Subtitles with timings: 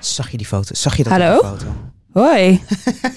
[0.00, 0.74] Zag je die foto?
[0.74, 1.36] Zag je dat Hallo?
[1.36, 1.66] foto?
[2.12, 2.60] Hoi.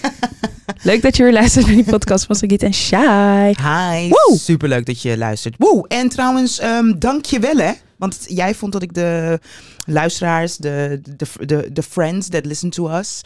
[0.84, 3.48] Leuk dat je weer luistert naar die podcast van Sagit en Shai.
[3.48, 4.38] Hi, Woe!
[4.38, 5.56] superleuk dat je luistert.
[5.58, 7.72] Woe, en trouwens, ehm dank je wel hè.
[7.98, 9.40] Want jij vond dat ik de
[9.86, 13.22] luisteraars, de, de, de, de friends that listen to us,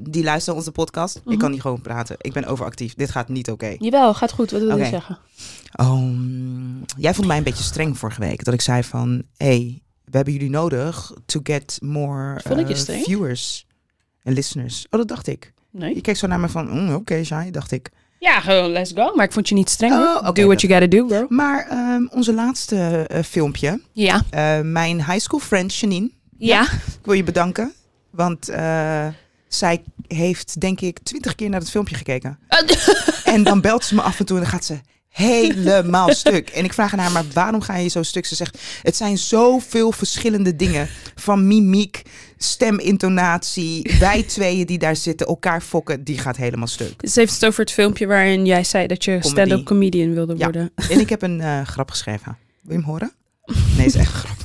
[0.00, 1.20] die luisteren onze podcast.
[1.24, 1.32] Mhm.
[1.32, 2.16] Ik kan niet gewoon praten.
[2.18, 2.94] Ik ben overactief.
[2.94, 3.74] Dit gaat niet oké.
[3.78, 4.50] Jawel, gaat goed.
[4.50, 4.82] Wat wil Oké.
[4.82, 5.18] je zeggen?
[5.76, 8.44] Mm, jij vond mij een beetje streng vorige week.
[8.44, 13.02] Dat ik zei van, hé, hey, we hebben jullie nodig to get more je eh,
[13.02, 13.66] viewers
[14.22, 14.86] en listeners.
[14.90, 15.52] Oh, dat dacht ik.
[15.70, 16.00] Je Nee.
[16.00, 17.90] keek zo naar me van, mm, oké, Shai, dacht ik.
[18.18, 19.14] Ja, gewoon let's go.
[19.14, 19.92] Maar ik vond je niet streng.
[19.92, 21.26] Oh, do what you gotta do, girl.
[21.28, 22.76] Maar ehm, onze laatste
[23.08, 24.22] eh, filmpje, Ja.
[24.30, 26.62] eh, mijn high school friend Janine, Ja.
[26.72, 27.72] ik wil je bedanken.
[28.10, 28.44] Want
[29.48, 32.38] zij heeft, denk ik, twintig keer naar het filmpje gekeken.
[33.24, 34.80] En dan belt ze me af en toe en dan gaat ze
[35.10, 36.48] helemaal stuk.
[36.48, 38.26] En ik vraag aan haar, maar waarom ga je zo stuk?
[38.26, 40.88] Ze zegt, het zijn zoveel verschillende dingen.
[41.14, 42.02] Van mimiek,
[42.36, 46.94] stemintonatie, wij tweeën die daar zitten, elkaar fokken, die gaat helemaal stuk.
[47.08, 50.44] Ze heeft het over het filmpje waarin jij zei dat je stand-up comedian wilde Ja.
[50.44, 50.70] worden.
[50.90, 52.36] En ik heb een eh, grap geschreven.
[52.62, 53.12] Wil je hem horen?
[53.76, 54.36] Nee, is echt een grap.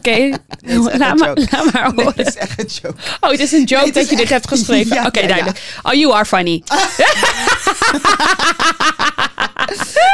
[0.00, 0.28] Oké,
[0.98, 2.12] laat, maar, laat maar Nee, horen.
[2.16, 2.96] het is echt een joke.
[3.20, 4.94] Oh, het is een joke Nee, dat je dit hebt geschreven.
[4.96, 5.26] Ja, Oké, ja.
[5.26, 5.78] duidelijk.
[5.82, 6.62] Oh, you are funny.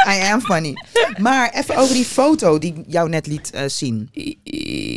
[0.08, 0.74] I am funny.
[1.18, 4.08] Maar even over die foto die jou net liet eh, zien.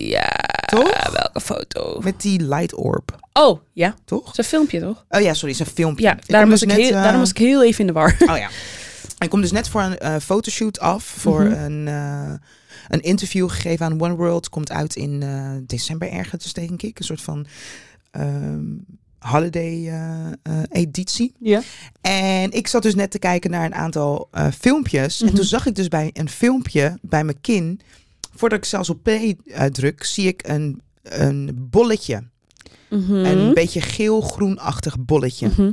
[0.08, 0.30] Ja,
[0.66, 1.10] Toch?
[1.12, 2.00] welke foto?
[2.04, 3.96] Met die light orb, Oh, ja.
[4.06, 4.38] toch?
[4.38, 5.06] Een filmpje, toch?
[5.10, 6.06] Oh ja, sorry, een filmpje.
[6.06, 7.80] Ja, Ik daarom kom was, dus ik net, heel, eh, daarom was ik heel even
[7.80, 8.16] in de war.
[8.26, 8.50] Oh ja.
[9.20, 11.04] Ik kom dus net voor een eh, fotoshoot af.
[11.18, 11.54] Voor Mhm.
[11.64, 11.88] een,
[12.90, 14.50] een interview gegeven aan One World.
[14.50, 17.00] Komt uit in eh, december ergens, denk ik.
[17.00, 17.46] Een soort van
[18.12, 18.64] ehm,
[19.20, 21.34] holiday eh, eh, editie.
[21.40, 21.62] Ja.
[22.02, 24.30] En ik zat dus net te kijken naar een aantal
[24.60, 25.20] filmpjes.
[25.22, 25.36] En Mhm.
[25.36, 27.80] toen zag ik dus bij een filmpje bij mijn kin.
[28.36, 29.38] Voordat ik zelfs op play
[29.72, 32.24] druk, zie ik een, een bolletje.
[32.90, 33.14] Mhm.
[33.14, 35.48] Een beetje geel-groenachtig bolletje.
[35.48, 35.72] Mhm.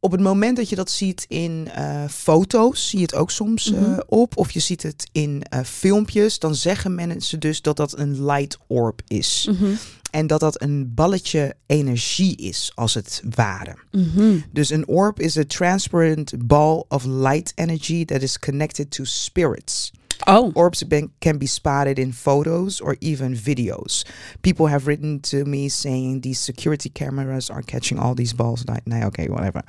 [0.00, 3.72] Op het moment dat je dat ziet in eh, foto's, zie je het ook soms
[3.72, 4.00] eh, Mhm.
[4.06, 4.36] op.
[4.36, 6.38] Of je ziet het in eh, filmpjes.
[6.38, 9.48] Dan zeggen mensen dus dat dat een light orb is.
[9.50, 9.70] Mhm.
[10.10, 13.76] En dat dat een balletje energie is, als het ware.
[13.90, 14.36] Mhm.
[14.52, 19.92] Dus een orb is a transparent ball of light energy that is connected to spirits.
[20.26, 20.50] Oh.
[20.52, 20.84] Orbs
[21.18, 24.02] can be spotted in photos or even videos.
[24.40, 28.64] People have written to me saying these security cameras are catching all these balls.
[28.64, 29.62] Nee, nee oké, whatever.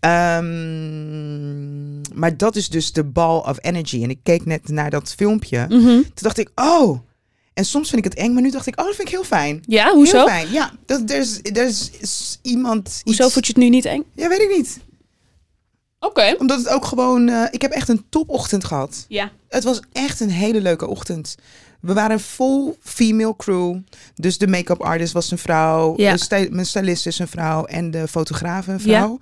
[0.00, 4.02] Ehm, maar dat is dus de ball of energy.
[4.02, 5.66] En ik keek net naar dat filmpje.
[5.68, 5.80] Mhm.
[5.84, 6.98] Toen dacht ik, oh.
[7.54, 9.24] En soms vind ik het eng, maar nu dacht ik, oh, dat vind ik heel
[9.24, 9.62] fijn.
[9.66, 10.16] Ja, hoezo?
[10.16, 10.72] Heel fijn, ja.
[10.86, 13.00] Dat, er, is, er is, iemand...
[13.04, 14.04] Hoezo iets- vond je het nu niet eng?
[14.14, 14.78] Ja, weet ik niet.
[16.06, 16.34] Oké.
[16.38, 17.28] Omdat het ook gewoon...
[17.28, 19.04] eh, ik heb echt een topochtend gehad.
[19.08, 19.30] Ja.
[19.48, 21.34] Het was echt een hele leuke ochtend.
[21.80, 23.76] We waren full female crew.
[24.14, 25.94] Dus de make-up artist was een vrouw.
[25.96, 26.16] Ja.
[26.16, 27.64] Sty- mijn stylist is een vrouw.
[27.64, 29.18] En de fotograaf een vrouw.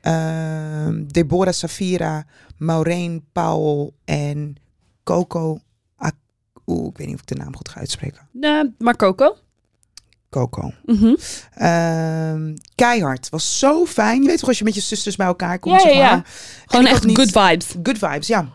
[0.00, 4.56] Ehm, Deborah Safira, Maureen Powell en
[5.04, 5.60] Coco.
[6.66, 8.28] Oeh, ik weet niet of ik de naam goed ga uitspreken.
[8.32, 9.36] Nou, maar Coco?
[10.30, 10.72] Coco.
[10.84, 11.14] Mhm.
[11.54, 13.28] Ehm, keihard.
[13.28, 14.22] Was zo fijn.
[14.22, 15.82] Je weet toch als je met je zusters bij elkaar komt.
[15.82, 16.24] Ja,
[16.66, 17.66] Gewoon echt niet- good vibes.
[17.82, 18.48] Good vibes, ja.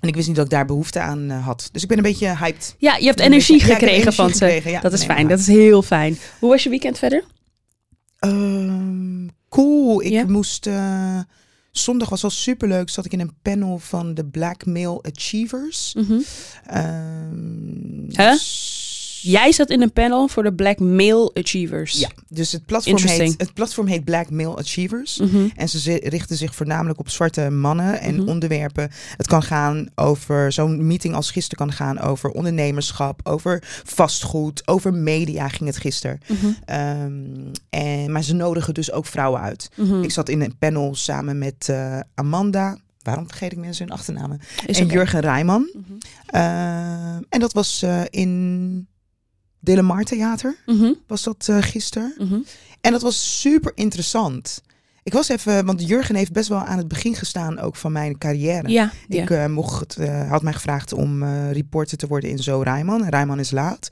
[0.00, 1.68] En ik wist niet dat ik daar behoefte aan eh, had.
[1.72, 2.74] Dus ik ben een beetje hyped.
[2.78, 4.60] Ja, je hebt energie beetje- gekregen energie van ze.
[4.64, 4.80] ja.
[4.80, 6.18] dat is fijn, dat is heel fijn.
[6.38, 7.24] Hoe was je weekend verder?
[8.18, 10.02] Ehm, cool.
[10.02, 10.66] Ik moest...
[10.66, 11.18] eh,
[11.70, 12.88] zondag was al superleuk.
[12.88, 15.96] Zat ik in een panel van de Black Male Achievers.
[16.66, 18.34] Ehm, Huh?
[19.22, 21.98] Jij zat in een panel voor de Black Male Achievers.
[22.00, 25.18] Ja, dus het platform, heet, het platform heet Black Male Achievers.
[25.18, 25.48] Mhm.
[25.56, 28.28] En ze richten zich voornamelijk op zwarte mannen en Mhm.
[28.28, 28.90] onderwerpen.
[29.16, 34.94] Het kan gaan over, zo'n meeting als gisteren kan gaan over ondernemerschap, over vastgoed, over
[34.94, 36.20] media ging het gisteren.
[36.28, 36.46] Mhm.
[36.64, 37.12] Ehm,
[37.70, 39.70] en, maar ze nodigen dus ook vrouwen uit.
[40.02, 42.78] Ik zat in een panel samen met eh, Amanda.
[43.02, 44.40] Waarom vergeet ik mensen hun achternamen?
[44.66, 44.92] Is en oké.
[44.94, 45.70] Jurgen Rijman.
[46.26, 48.86] Ehm, en dat was eh, in
[49.60, 50.56] Delamar Theater.
[50.66, 50.92] Mhm.
[51.06, 52.14] Was dat eh, gisteren?
[52.18, 52.38] Mhm.
[52.80, 54.62] En dat was super interessant.
[55.02, 58.18] Ik was even, want Jurgen heeft best wel aan het begin gestaan ook van mijn
[58.18, 58.68] carrière.
[58.68, 59.22] Ja, ja.
[59.22, 63.08] Ik eh, mocht, eh, had mij gevraagd om reporter te worden in Zo Rijman.
[63.08, 63.88] Rijman is laat.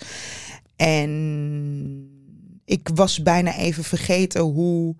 [0.76, 2.10] En
[2.64, 4.96] ik was bijna even vergeten hoe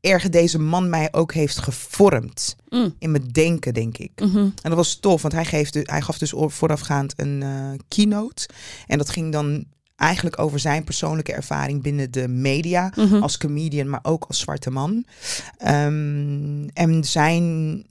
[0.00, 2.56] erg deze man mij ook heeft gevormd.
[2.68, 2.94] Mm.
[2.98, 4.20] In mijn denken, denk ik.
[4.20, 4.38] Mhm.
[4.38, 7.44] En dat was tof, want hij, geeft, hij gaf dus voorafgaand een
[7.88, 8.48] keynote.
[8.86, 9.66] En dat ging dan
[10.02, 12.92] eigenlijk over zijn persoonlijke ervaring binnen de media.
[12.96, 13.22] Mhm.
[13.22, 15.04] Als comedian, maar ook als zwarte man.
[15.58, 17.86] Ehm, en zijn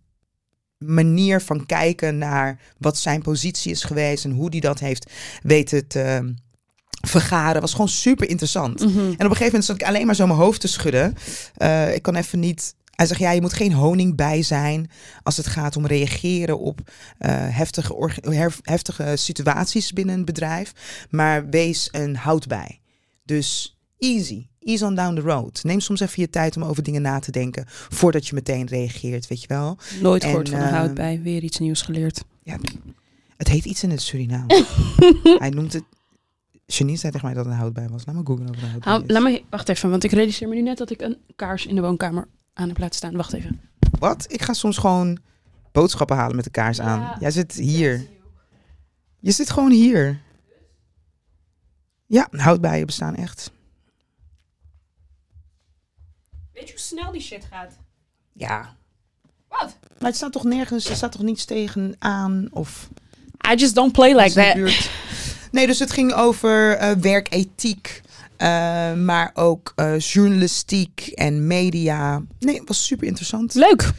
[0.77, 5.11] manier van kijken naar wat zijn positie is geweest en hoe hij dat heeft
[5.43, 6.33] weten te
[7.01, 7.61] vergaren.
[7.61, 8.79] was gewoon super interessant.
[8.79, 8.99] Mhm.
[8.99, 11.15] En op een gegeven moment zat ik alleen maar zo mijn hoofd te schudden.
[11.55, 12.75] Eh, ik kan even niet.
[13.01, 14.89] Hij zegt, ja, je moet geen honing bij zijn
[15.23, 16.79] als het gaat om reageren op
[17.17, 18.09] eh, heftige,
[18.61, 20.71] heftige situaties binnen een bedrijf.
[21.09, 22.79] Maar wees een houtbij.
[23.25, 25.63] Dus easy, ease on down the road.
[25.63, 29.27] Neem soms even je tijd om over dingen na te denken voordat je meteen reageert,
[29.27, 29.77] weet je wel.
[30.01, 31.21] Nooit En, gehoord van een ehm, houtbij.
[31.21, 32.23] Weer iets nieuws geleerd.
[33.37, 34.65] Het heet iets in het Suriname.
[35.39, 35.83] Hij noemt het...
[36.65, 38.05] Janine zei tegen mij dat een houtbij was.
[38.05, 39.11] Laat me googlen het een houtbij is.
[39.11, 41.75] laat me, wacht even, want ik realiseer me nu net dat ik een kaars in
[41.75, 43.15] de woonkamer aan heb laten staan.
[43.15, 43.61] Wacht even.
[43.99, 44.25] Wat?
[44.27, 45.17] Ik ga soms gewoon
[45.71, 47.15] boodschappen halen met de kaars aan.
[47.19, 48.07] Jij zit hier.
[49.19, 50.19] Je zit gewoon hier.
[52.05, 53.51] Ja, houtbijen bestaan echt.
[56.53, 57.77] Weet je hoe snel die shit gaat?
[58.33, 58.75] Ja.
[59.47, 59.77] Wat?
[59.99, 62.89] Maar het staat toch nergens, er staat toch niets tegen aan of...
[63.51, 64.89] I just don't play like de that.
[65.51, 68.01] Nee, dus het ging over eh, werkethiek.
[68.41, 72.21] Eh, maar ook eh, journalistiek en media.
[72.39, 73.53] Nee, het was super interessant.
[73.53, 73.91] Leuk.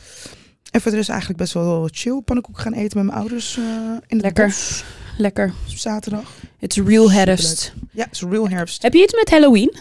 [0.70, 2.20] En voor de rest eigenlijk best wel chill.
[2.24, 3.64] Pannenkoek gaan eten met mijn ouders eh,
[4.06, 4.46] in het Lekker.
[4.46, 4.84] bos
[5.18, 5.52] Lekker.
[5.66, 6.30] zaterdag.
[6.58, 7.74] It's real herfst.
[7.92, 8.82] Ja, het is real herfst.
[8.82, 9.76] Heb je iets met Halloween?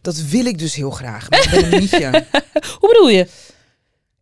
[0.00, 1.30] Dat wil ik dus heel graag.
[1.30, 2.10] Maar ik ben een nietje.
[2.80, 3.28] Hoe bedoel je?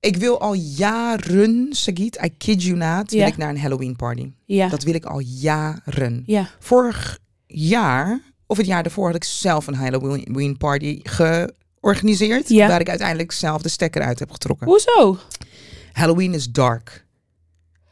[0.00, 3.26] Ik wil al jaren, Sagit, I kid you not, wil Ja.
[3.26, 4.30] ik naar een Halloween party.
[4.44, 4.68] Ja.
[4.68, 6.22] Dat wil ik al jaren.
[6.26, 6.48] Ja.
[6.58, 12.48] Vorig jaar, of het jaar daarvoor, had ik zelf een Halloween party georganiseerd.
[12.48, 12.68] Ja.
[12.68, 14.66] Waar ik uiteindelijk zelf de stekker uit heb getrokken.
[14.66, 15.18] Hoezo?
[15.92, 17.04] Halloween is dark.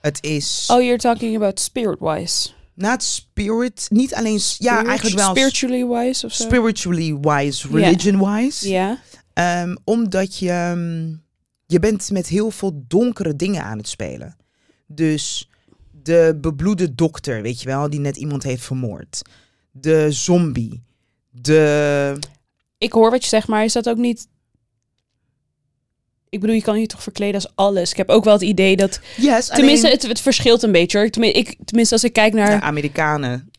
[0.01, 2.51] Het is Oh, you're talking about spirit-wise.
[2.75, 6.43] not spirit, niet alleen, ja eigenlijk wel Spiritually-wise of zo?
[6.45, 8.69] spiritually wise, religion wise.
[8.69, 8.99] Ja.
[9.33, 11.09] Ehm, omdat je, ehm,
[11.67, 14.37] je bent met heel veel donkere dingen aan het spelen.
[14.87, 15.51] Dus
[16.03, 19.23] de bebloede dokter, weet je wel, die net iemand heeft vermoord.
[19.77, 20.83] De zombie.
[21.31, 22.17] De...
[22.79, 24.27] Ik hoor wat je zegt, maar is dat ook niet...
[26.29, 27.91] Ik bedoel, je kan je toch verkleden als alles.
[27.91, 29.01] Ik heb ook wel het idee dat...
[29.17, 31.11] Yes, Tenminste, alleen het, het verschilt een beetje hoor.
[31.11, 32.61] Tenminste, ik, tenminste als ik kijk naar...
[32.61, 33.51] de Amerikanen.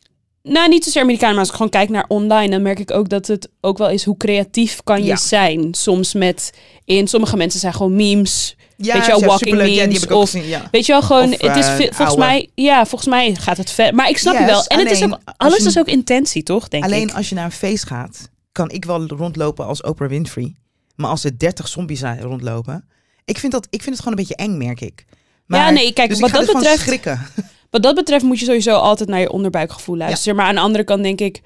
[0.42, 2.50] Nou, niet zozeer Amerikanen, maar als ik gewoon kijk naar online...
[2.50, 5.16] dan merk ik ook dat het ook wel is hoe creatief kan je Ja.
[5.16, 5.74] zijn.
[5.74, 6.52] Soms met...
[6.84, 8.55] In sommige mensen zijn gewoon memes.
[8.76, 9.68] Ja, Weet je wel, ja, walking superleuk.
[9.68, 10.68] Ja, die memes heb ik ook of- gezien, ja.
[10.70, 11.32] Weet je wel, gewoon...
[11.32, 12.50] Of, het is eh, volgens mij...
[12.54, 13.94] Ja, volgens mij gaat het ver.
[13.94, 14.64] Maar ik snap je wel.
[14.64, 15.18] En het is ook...
[15.36, 16.68] Alles je- is ook intentie, toch?
[16.68, 17.14] Denk Alleen ik.
[17.14, 20.54] als je naar een feest gaat, kan ik wel rondlopen als Oprah Winfrey.
[20.94, 22.88] Maar als er 30 zombies zijn rondlopen,
[23.24, 25.04] ik vind, dat, ik vind het gewoon een beetje eng, merk ik.
[25.46, 27.20] Ja, nee, kijk, dus wat dat betreft- schrikken.
[27.70, 30.36] Wat dat betreft moet je sowieso altijd naar je onderbuikgevoel luisteren.
[30.36, 31.40] Maar aan de andere kant denk ik...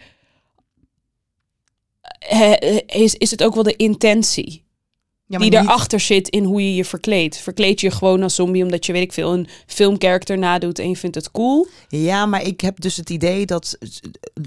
[2.18, 4.64] eh, Is, is het ook wel de intentie
[5.30, 7.36] Ja, die niet- erachter zit in hoe je je verkleedt?
[7.38, 10.96] Verkleed je gewoon als zombie omdat je, weet ik veel, een filmkarakter nadoet en je
[10.96, 11.66] vindt het cool?
[11.88, 13.78] Ja, maar ik heb dus het idee dat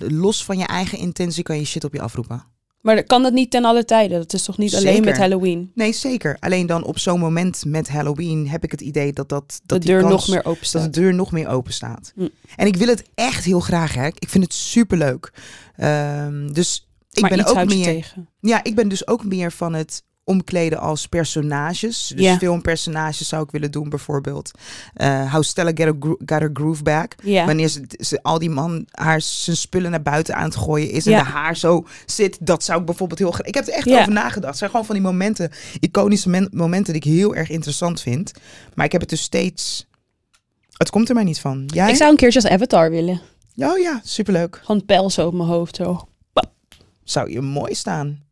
[0.07, 2.45] los van je eigen intentie kan je shit op je afroepen.
[2.81, 4.19] Maar dat- kan dat niet ten alle tijden?
[4.19, 5.71] Dat is toch niet alleen met Halloween?
[5.75, 6.37] Nee, zeker.
[6.39, 9.85] Alleen dan op zo'n moment met Halloween heb ik het idee dat, dat, dat de
[9.85, 10.93] die deur kans- nog meer open dat staat.
[10.93, 12.13] de deur nog meer open staat.
[12.55, 14.07] En ik wil het echt heel graag, hè.
[14.07, 15.33] Ik vind het superleuk.
[15.75, 17.83] Ehm dus ik maar ben ook meer...
[17.83, 18.29] tegen.
[18.39, 22.11] Ja, ik ben dus ook meer van het omkleden als personages.
[22.15, 22.37] Dus Ja.
[22.37, 24.51] filmpersonages zou ik willen doen, bijvoorbeeld.
[24.93, 27.15] Eh How Stella Get, a Gro- Got Her Groove Back.
[27.23, 31.05] Wanneer ze, ze al die man haar zijn spullen naar buiten aan het gooien is
[31.05, 33.47] en de haar zo zit, dat zou ik bijvoorbeeld heel graag.
[33.47, 34.45] Ik heb er echt over nagedacht.
[34.47, 38.31] Het zijn gewoon van die momenten, iconische men- momenten die ik heel erg interessant vind.
[38.73, 39.87] Maar ik heb het dus steeds.
[40.77, 41.63] Het komt er mij niet van.
[41.73, 41.89] Jij?
[41.89, 43.21] Ik zou een keertje als Avatar willen.
[43.55, 44.59] Oh ja, superleuk.
[44.63, 46.07] Gewoon pels op mijn hoofd zo.
[47.03, 48.22] Zou je mooi staan.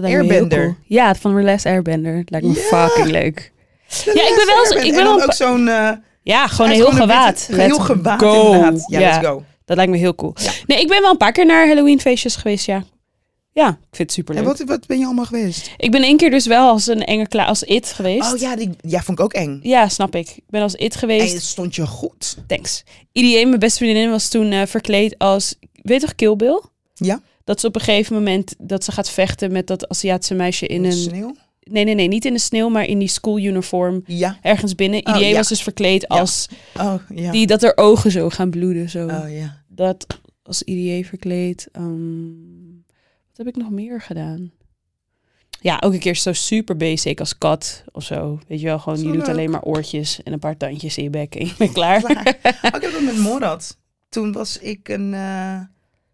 [0.00, 0.62] Dat lijkt Airbender.
[0.64, 0.74] cool.
[0.86, 2.16] Ja, van The Last Airbender.
[2.16, 2.60] Dat lijkt me Ja.
[2.88, 3.52] fucking leuk.
[4.04, 5.68] Ja, ik ben wel ik ben en wel ook zo'n.
[5.68, 5.90] eh,
[6.22, 7.48] Ja, gewoon een heel gewoon een gewaad.
[7.52, 8.44] Heel gewaad, go.
[8.52, 8.84] inderdaad.
[8.90, 9.10] Ja, Ja.
[9.14, 9.42] let's go.
[9.64, 10.32] Dat lijkt me heel cool.
[10.42, 10.50] Ja.
[10.66, 12.84] Nee, ik ben wel een paar keer naar Halloween feestjes geweest, ja.
[13.52, 14.56] Ja, ik vind het super En leuk.
[14.58, 15.70] wat, wat ben je allemaal geweest?
[15.76, 18.32] Ik ben één keer dus wel als een enge kla als it geweest.
[18.32, 19.60] Oh ja, die ja, vond ik ook eng.
[19.62, 20.28] Ja, snap ik.
[20.28, 21.32] Ik ben als it En geweest.
[21.34, 22.36] het stond je goed.
[22.46, 22.84] Thanks.
[23.12, 25.54] Iedereen, mijn beste vriendin, was toen eh, verkleed als...
[25.72, 26.62] Weet je toch Kill Bill?
[26.94, 27.20] Ja.
[27.48, 30.84] Dat ze op een gegeven moment dat ze gaat vechten met dat Aziatische meisje in
[30.84, 30.92] een...
[30.92, 31.34] sneeuw.
[31.60, 34.02] Nee, nee, nee, niet in de sneeuw, maar in die schooluniform.
[34.06, 34.38] Ja.
[34.42, 35.06] Ergens binnen.
[35.06, 35.34] Oh, ja.
[35.34, 36.18] was dus verkleed Ja.
[36.18, 36.48] als...
[36.80, 37.30] Oh ja.
[37.30, 38.90] Die, dat er ogen zo gaan bloeden.
[38.90, 39.06] Zo.
[39.06, 39.62] Oh ja.
[39.68, 40.06] Dat
[40.42, 41.68] als IDA verkleed.
[41.72, 42.26] Ehm,
[43.28, 44.52] wat heb ik nog meer gedaan?
[45.60, 48.38] Ja, ook een keer zo super basic als kat of zo.
[48.48, 51.04] Weet je wel, gewoon Zo je doet alleen maar oortjes en een paar tandjes in
[51.04, 52.00] je bek en je bent klaar.
[52.00, 52.38] Klaar.
[52.42, 53.78] Oh, ik heb dat met Morad.
[54.08, 55.14] Toen was ik een...
[55.14, 55.60] eh,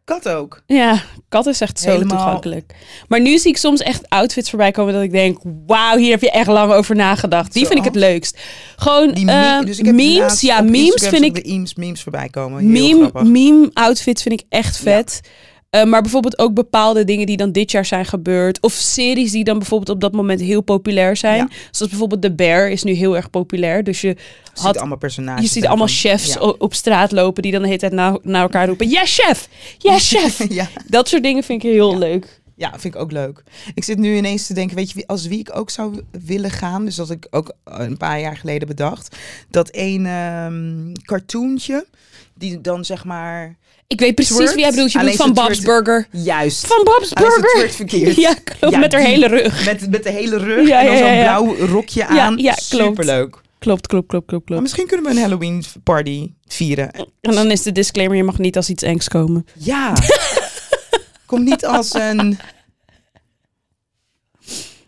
[0.05, 0.63] Kat ook.
[0.67, 2.75] Ja, kat is echt zo Helemaal- toegankelijk.
[3.09, 6.21] Maar nu zie ik soms echt outfits voorbij komen dat ik denk, wauw, hier heb
[6.21, 7.53] je echt lang over nagedacht.
[7.53, 8.39] Die vind ik het leukst.
[8.77, 12.03] Gewoon Die eh, dus ik heb memes, ja, memes Instagram vind ik de memes, memes
[12.03, 12.61] voorbij komen.
[12.61, 13.23] Heel meme, grappig.
[13.23, 15.21] meme outfits vind ik echt vet.
[15.75, 18.61] Eh, maar bijvoorbeeld ook bepaalde dingen die dan dit jaar zijn gebeurd.
[18.61, 21.37] Of series die dan bijvoorbeeld op dat moment heel populair zijn.
[21.37, 21.49] Ja.
[21.71, 23.85] Zoals bijvoorbeeld The Bear is nu heel erg populair.
[23.85, 24.17] Dus je, Je
[24.55, 25.43] had, ziet allemaal personages.
[25.45, 26.41] je ziet allemaal chefs Ja.
[26.41, 28.89] op straat lopen die dan de hele tijd na, naar elkaar roepen.
[28.89, 29.49] Ja, chef!
[29.79, 30.47] Ja, chef!
[30.53, 30.69] ja.
[30.87, 32.41] Dat soort dingen vind ik heel leuk.
[32.57, 33.43] ja, vind ik ook leuk.
[33.75, 36.85] Ik zit nu ineens te denken, weet je, als wie ik ook zou willen gaan.
[36.85, 39.17] Dus dat ik ook een paar jaar geleden bedacht.
[39.51, 41.87] Dat een ehm cartoontje,
[42.35, 43.57] die dan zeg maar...
[43.87, 44.93] Ik weet precies wie jij bedoelt.
[44.93, 46.07] Je Alleen bedoelt van Bob's Burger.
[46.11, 46.67] Juist.
[46.67, 47.71] Van Bob's Alleen Burger.
[47.71, 48.17] verkeerd.
[48.27, 48.75] Ja, klopt.
[48.75, 49.11] Ja, met haar die.
[49.11, 49.65] hele rug.
[49.65, 52.37] Met, met de hele rug Ja, en dan zo'n blauw rokje aan.
[52.39, 52.85] ja, klopt.
[52.85, 53.43] Superleuk.
[53.59, 56.91] Klopt, klopt, klopt, klopt, misschien kunnen we een Halloween party vieren.
[57.21, 59.47] En dan is de disclaimer, je mag niet als iets engs komen.
[59.59, 59.93] Ja.
[61.27, 62.39] Kom niet als een...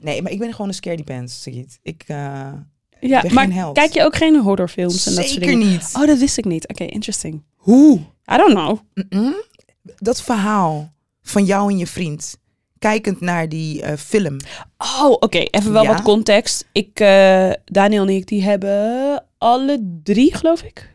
[0.00, 1.46] Nee, maar ik ben gewoon een scaredy pants.
[1.82, 2.16] Ik, eh,
[3.00, 5.68] Ja, maar kijk je ook geen horrorfilms en dat soort zeker dingen?
[5.68, 5.90] niet.
[5.92, 6.68] Oh, dat wist ik niet.
[6.68, 7.42] Oké, interesting.
[7.56, 8.00] Hoe?
[8.32, 8.78] I don't know.
[9.96, 10.92] Dat verhaal
[11.22, 12.38] van jou en je vriend,
[12.78, 14.36] kijkend naar die eh, film.
[14.78, 15.38] Oh, oké.
[15.38, 15.92] Even wel Ja?
[15.92, 16.68] wat context.
[16.72, 20.94] Ik, eh, Daniel en ik, die hebben alle drie, geloof ik.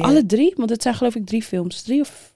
[0.00, 0.52] Alle drie?
[0.56, 1.82] Want het zijn geloof ik drie films.
[1.82, 2.34] Drie of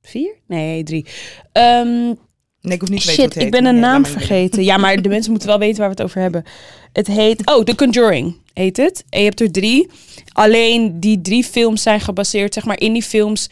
[0.00, 0.34] vier?
[0.46, 1.06] Nee, drie.
[1.52, 2.14] Ehm,
[2.60, 4.64] Nee, ik hoef niet te weten Shit, ik ben een naam vergeten.
[4.64, 6.44] Ja, maar de mensen moeten wel weten waar we het over hebben.
[6.92, 7.46] Het heet...
[7.50, 9.04] Oh, The Conjuring heet het.
[9.10, 9.90] En je hebt er drie.
[10.32, 13.50] Alleen die drie films zijn gebaseerd, zeg maar, in die films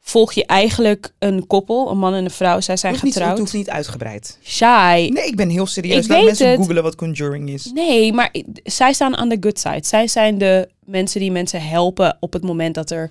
[0.00, 2.60] volg je eigenlijk een koppel, een man en een vrouw.
[2.60, 3.30] Zij zijn niet- getrouwd.
[3.30, 4.38] Het hoeft niet uitgebreid.
[4.44, 5.08] Shy.
[5.12, 6.04] Nee, ik ben heel serieus.
[6.04, 6.58] Ik Laat mensen het.
[6.58, 7.70] googelen wat Conjuring is.
[7.74, 8.34] Nee, maar
[8.64, 9.80] zij staan aan de good side.
[9.84, 13.10] Zij zijn de mensen die mensen helpen op het moment dat er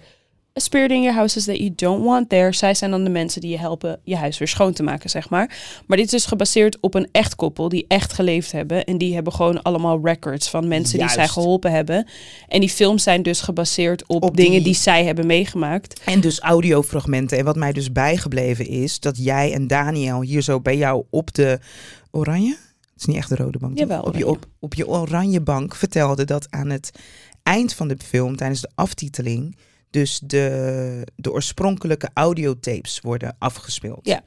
[0.58, 2.54] a spirit in your house is that you don't want there.
[2.54, 5.30] Zij zijn dan de mensen die je helpen je huis weer schoon te maken, zeg
[5.30, 5.58] maar.
[5.88, 8.86] Maar dit is dus gebaseerd op een echt koppel die echt geleefd hebben.
[8.86, 12.08] En die hebben gewoon allemaal records van mensen die zij geholpen hebben.
[12.48, 16.02] En die films zijn dus gebaseerd op, Op dingen die- die zij hebben meegemaakt.
[16.06, 17.38] En dus audiofragmenten.
[17.38, 21.34] En wat mij dus bijgebleven is, dat jij en Daniel hier zo bij jou op
[21.34, 21.60] de
[22.12, 22.50] oranje?
[22.94, 23.78] Het is niet echt de rode bank.
[23.78, 26.92] Jawel, op, je, op je oranje bank vertelde dat aan het
[27.44, 29.56] eind van de film, tijdens de aftiteling,
[29.90, 34.00] dus de, de oorspronkelijke audiotapes worden afgespeeld.
[34.04, 34.22] Ja.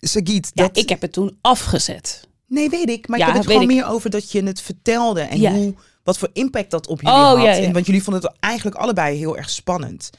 [0.00, 0.76] Sagiet, Ja, dat...
[0.76, 2.28] ik heb het toen afgezet.
[2.46, 3.08] Nee, weet ik.
[3.08, 3.74] Maar Ja, ik had het gewoon ik.
[3.76, 5.20] meer over dat je het vertelde.
[5.20, 5.52] En Ja.
[5.52, 5.74] hoe,
[6.04, 7.36] wat voor impact dat op jullie Oh, had.
[7.42, 7.62] ja, ja.
[7.64, 10.10] En, want jullie vonden het eigenlijk allebei heel erg spannend.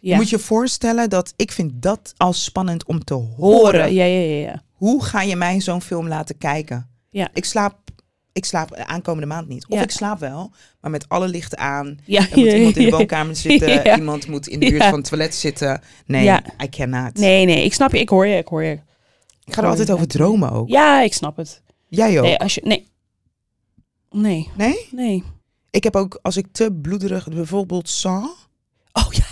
[0.00, 0.10] Ja.
[0.10, 3.34] Je moet je voorstellen dat ik vind dat al spannend om te horen.
[3.36, 3.94] horen.
[3.94, 4.62] Ja, ja, ja, ja.
[4.72, 6.88] Hoe ga je mij zo'n film laten kijken?
[7.10, 7.28] Ja.
[7.34, 7.78] Ik slaap,
[8.32, 9.66] ik slaap aankomende maand niet.
[9.68, 9.82] Of Ja.
[9.82, 11.98] ik slaap wel, maar met alle lichten aan.
[12.04, 13.68] Ja, Er moet iemand in de woonkamer zitten.
[13.84, 13.96] Ja.
[13.96, 15.82] Iemand moet in de buurt van het toilet zitten.
[16.06, 16.38] Nee.
[16.62, 17.14] I cannot.
[17.14, 17.98] Nee, nee, ik snap je.
[17.98, 18.78] Ik hoor je, ik hoor je.
[19.44, 20.68] Ik ga er altijd over dromen ook.
[20.68, 21.62] Ja, ik snap het.
[21.88, 22.24] Jij ook?
[22.24, 22.60] Nee, als je...
[22.64, 22.86] Nee.
[24.10, 24.88] Nee, Nee?
[24.90, 25.22] nee.
[25.70, 28.24] Ik heb ook, als ik te bloederig, bijvoorbeeld Saw.
[28.92, 29.24] Oh ja.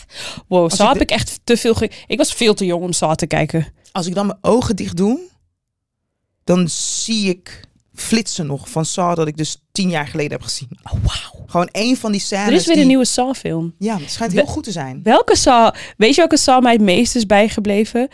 [0.49, 1.75] Wow, Als zo ik heb ik echt te veel...
[1.75, 1.91] Ge...
[2.07, 3.67] Ik was veel te jong om Saw te kijken.
[3.93, 5.21] Als ik dan mijn ogen dicht doe,
[6.45, 7.61] dan zie ik
[8.01, 10.69] flitsen nog van Saw dat ik dus tien jaar geleden heb gezien.
[10.83, 11.45] Oh, wauw.
[11.47, 13.75] Gewoon één van die scènes Er is weer die- een nieuwe Saw-film.
[13.79, 15.01] Ja, het schijnt We- heel goed te zijn.
[15.03, 15.75] Welke Saw...
[15.97, 18.09] Weet je welke Saw mij het meest is bijgebleven?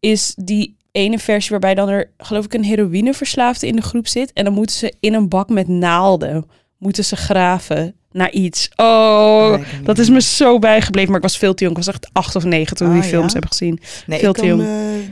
[0.00, 4.32] Is die ene versie waarbij dan er, geloof ik, een heroïneverslaafde in de groep zit.
[4.32, 6.46] En dan moeten ze in een bak met naalden,
[6.78, 8.68] moeten ze graven naar iets.
[8.76, 11.08] Oh, Nee, heb dat is me zo bijgebleven.
[11.08, 11.76] Maar ik was veel te jong.
[11.78, 13.32] Ik was echt acht of negen toen we Ah, die films ja?
[13.32, 13.80] hebben gezien.
[14.06, 14.62] Nee, veel ik, te kan, jong.
[14.62, 15.08] eh,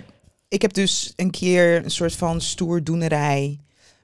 [0.49, 3.58] ik heb dus een keer een soort van stoerdoenerij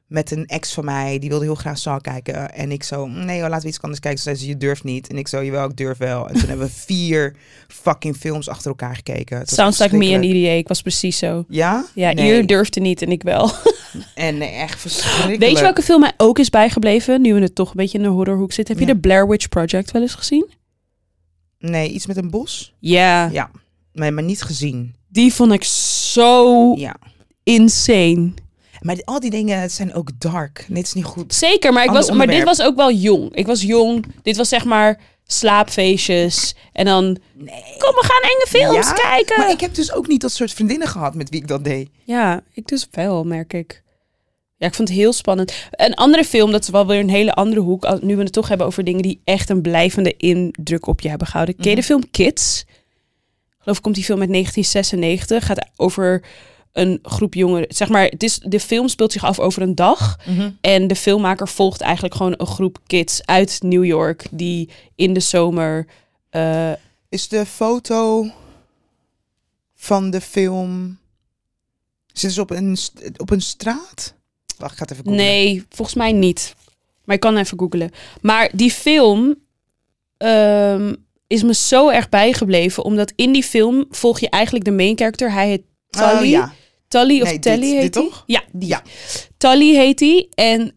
[0.06, 1.18] met een ex van mij.
[1.18, 2.54] Die wilde heel graag Saw kijken.
[2.54, 4.18] En ik zo, nee joh, laten we iets anders kijken.
[4.22, 5.08] Ze zei ze, je durft niet.
[5.08, 6.28] En ik zo, jawel, ik durf wel.
[6.28, 7.36] En toen hebben we vier
[7.68, 9.38] fucking films achter elkaar gekeken.
[9.38, 10.22] Het Sounds like me en.
[10.22, 10.50] IDA.
[10.50, 11.44] Ik was precies zo.
[11.48, 11.84] Ja?
[11.94, 12.26] Ja, nee.
[12.32, 13.50] Ier durfde niet en ik wel.
[14.14, 15.40] En nee, echt verschrikkelijk.
[15.40, 17.20] Weet je welke film mij ook is bijgebleven?
[17.20, 18.76] Nu we het toch een beetje in de horrorhoek zitten.
[18.78, 20.50] Heb je de Blair Witch Project wel eens gezien?
[21.58, 22.74] Nee, iets met een bos?
[22.78, 23.28] Ja.
[23.32, 23.50] Ja.
[23.92, 24.94] Nee, maar niet gezien.
[25.08, 26.96] Die vond ik zo Ja.
[27.42, 28.32] insane.
[28.84, 30.64] Maar al die dingen zijn ook dark.
[30.72, 31.34] Het is niet goed.
[31.34, 33.34] Zeker, maar, ik Ander was, maar dit was ook wel jong.
[33.34, 34.04] Ik was jong.
[34.22, 36.54] Dit was zeg maar slaapfeestjes.
[36.72, 37.62] En dan, Nee.
[37.78, 39.38] kom, we gaan enge films Ja, kijken.
[39.38, 41.88] Maar ik heb dus ook niet dat soort vriendinnen gehad met wie ik dat deed.
[42.04, 43.82] Ja, ik dus wel, merk ik.
[44.56, 45.52] Ja, ik vond het heel spannend.
[45.70, 48.02] Een andere film, dat is wel weer een hele andere hoek.
[48.02, 51.26] Nu we het toch hebben over dingen die echt een blijvende indruk op je hebben
[51.26, 51.56] gehouden.
[51.56, 51.90] Ken je de Mhm.
[51.90, 52.64] film Kids?
[52.68, 55.46] Ik geloof komt die film uit 1996.
[55.46, 56.22] Gaat over
[56.74, 57.66] een groep jongeren.
[57.68, 60.18] Zeg maar, het is, de film speelt zich af over een dag.
[60.60, 64.26] En de filmmaker volgt eigenlijk gewoon een groep kids uit New York.
[64.30, 65.86] Die in de zomer...
[66.30, 66.72] eh,
[67.08, 68.26] Is de foto
[69.74, 70.98] van de film.
[72.06, 72.76] Zitten ze op een,
[73.16, 74.14] op een straat?
[74.58, 75.24] Wacht, ik ga het even googlen.
[75.24, 76.54] Nee, volgens mij niet.
[77.04, 77.90] Maar ik kan even googlen.
[78.20, 79.34] Maar die film
[80.16, 80.94] ehm,
[81.26, 82.84] is me zo erg bijgebleven.
[82.84, 85.32] Omdat in die film volg je eigenlijk de main character.
[85.32, 86.12] Hij heet Tully.
[86.18, 86.52] Oh, ja.
[87.00, 88.04] Tully of Nee, Telly dit- heet dit hij?
[88.04, 88.22] toch?
[88.26, 88.68] Ja, die.
[88.68, 88.82] Ja.
[89.38, 90.28] Tully heet hij.
[90.34, 90.72] En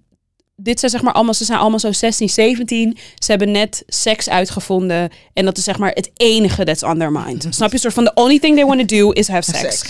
[0.55, 2.97] dit zijn zeg maar allemaal, ze zijn allemaal zo 16, 17.
[3.15, 5.09] Ze hebben net seks uitgevonden.
[5.33, 7.47] En dat is zeg maar het enige that's on their mind.
[7.55, 7.77] Snap je?
[7.77, 9.81] Soort van the only thing they want to do is have sex.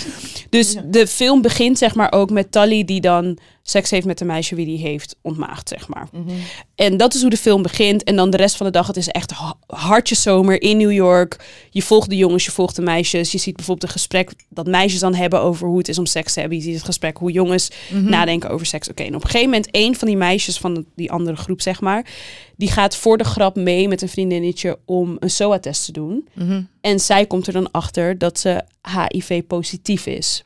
[0.49, 3.37] Dus de film begint zeg maar ook met Tully die dan
[3.69, 6.07] seks heeft met de meisje wie die heeft ontmaagd, zeg maar.
[6.11, 6.29] Mhm.
[6.75, 8.03] En dat is hoe de film begint.
[8.03, 10.91] En dan de rest van de dag, het is echt ha- hartje zomer in New
[10.91, 11.45] York.
[11.69, 13.31] Je volgt de jongens, je volgt de meisjes.
[13.31, 16.33] Je ziet bijvoorbeeld een gesprek dat meisjes dan hebben over hoe het is om seks
[16.33, 16.57] te hebben.
[16.57, 18.09] Je ziet het gesprek hoe jongens Mhm.
[18.09, 18.89] nadenken over seks.
[18.89, 21.81] Oké, en op een gegeven moment, een van die meisjes van die andere groep, zeg
[21.81, 22.05] maar,
[22.55, 26.27] die gaat voor de grap mee met een vriendinnetje om een SOA-test te doen.
[26.33, 26.61] Mhm.
[26.81, 28.63] En zij komt er dan achter dat ze
[29.21, 30.43] HIV-positief is.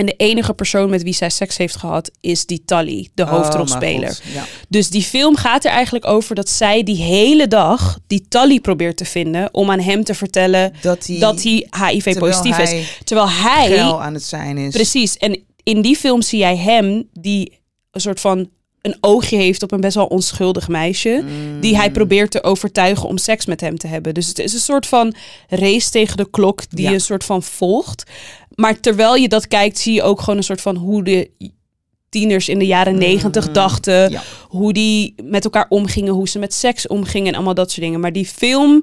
[0.00, 3.28] En de enige persoon met wie zij seks heeft gehad is die Tully, de Oh,
[3.30, 4.18] hoofdrolspeler.
[4.34, 4.44] Ja.
[4.68, 8.96] Dus die film gaat er eigenlijk over dat zij die hele dag die Tully probeert
[8.96, 12.98] te vinden om aan hem te vertellen Dat hij, dat hij HIV-positief terwijl is.
[13.04, 14.72] Terwijl hij, aan het zijn is.
[14.72, 17.58] precies, en in die film zie jij hem die
[17.90, 18.48] een soort van
[18.80, 21.22] een oogje heeft op een best wel onschuldig meisje.
[21.24, 21.60] Mm.
[21.60, 24.14] Die hij probeert te overtuigen om seks met hem te hebben.
[24.14, 25.14] Dus het is een soort van
[25.48, 26.88] race tegen de klok die Ja.
[26.88, 28.02] je een soort van volgt.
[28.60, 31.30] Maar terwijl je dat kijkt, zie je ook gewoon een soort van hoe de
[32.08, 33.52] tieners in de jaren negentig Mm.
[33.52, 34.10] dachten.
[34.10, 34.22] Ja.
[34.48, 38.00] Hoe die met elkaar omgingen, hoe ze met seks omgingen en allemaal dat soort dingen.
[38.00, 38.82] Maar die film.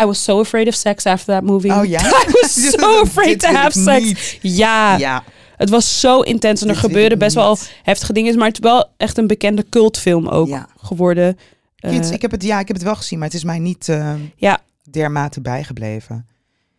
[0.00, 1.72] I was so afraid of sex after that movie.
[1.72, 2.00] Oh ja?
[2.00, 4.04] I was so afraid to have sex.
[4.04, 4.38] niet.
[4.56, 5.24] Ja, Ja.
[5.56, 8.36] het was zo intens en er gebeurde best wel heftige dingen.
[8.38, 10.68] Maar het is wel echt een bekende cultfilm ook Ja.
[10.76, 11.38] geworden.
[11.76, 13.58] Kids, Eh, ik heb het, ja, ik heb het wel gezien, maar het is mij
[13.58, 14.58] niet eh, Ja.
[14.90, 16.26] dermate bijgebleven.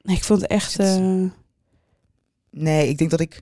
[0.01, 0.77] Nee, ik vond het echt.
[0.77, 1.31] Het-
[2.57, 3.41] Nee, ik denk dat ik...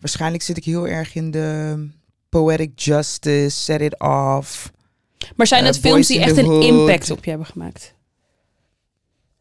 [0.00, 1.88] Waarschijnlijk zit ik heel erg in de
[2.28, 4.72] poetic justice, set it off.
[5.36, 7.94] Maar zijn Eh, het films die echt een impact op je hebben gemaakt?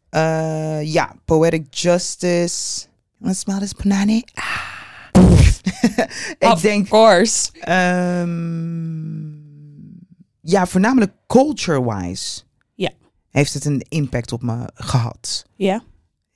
[0.09, 2.85] Eh, ja, poetic justice.
[3.17, 4.23] Wat smaakt is panani?
[4.33, 4.69] Ah.
[6.39, 6.87] ik Of denk...
[6.87, 7.49] course.
[7.59, 9.31] ehm,
[10.41, 12.41] ja, voornamelijk culture-wise.
[12.75, 12.91] Ja.
[13.29, 15.45] Heeft het een impact op me gehad.
[15.55, 15.83] Ja.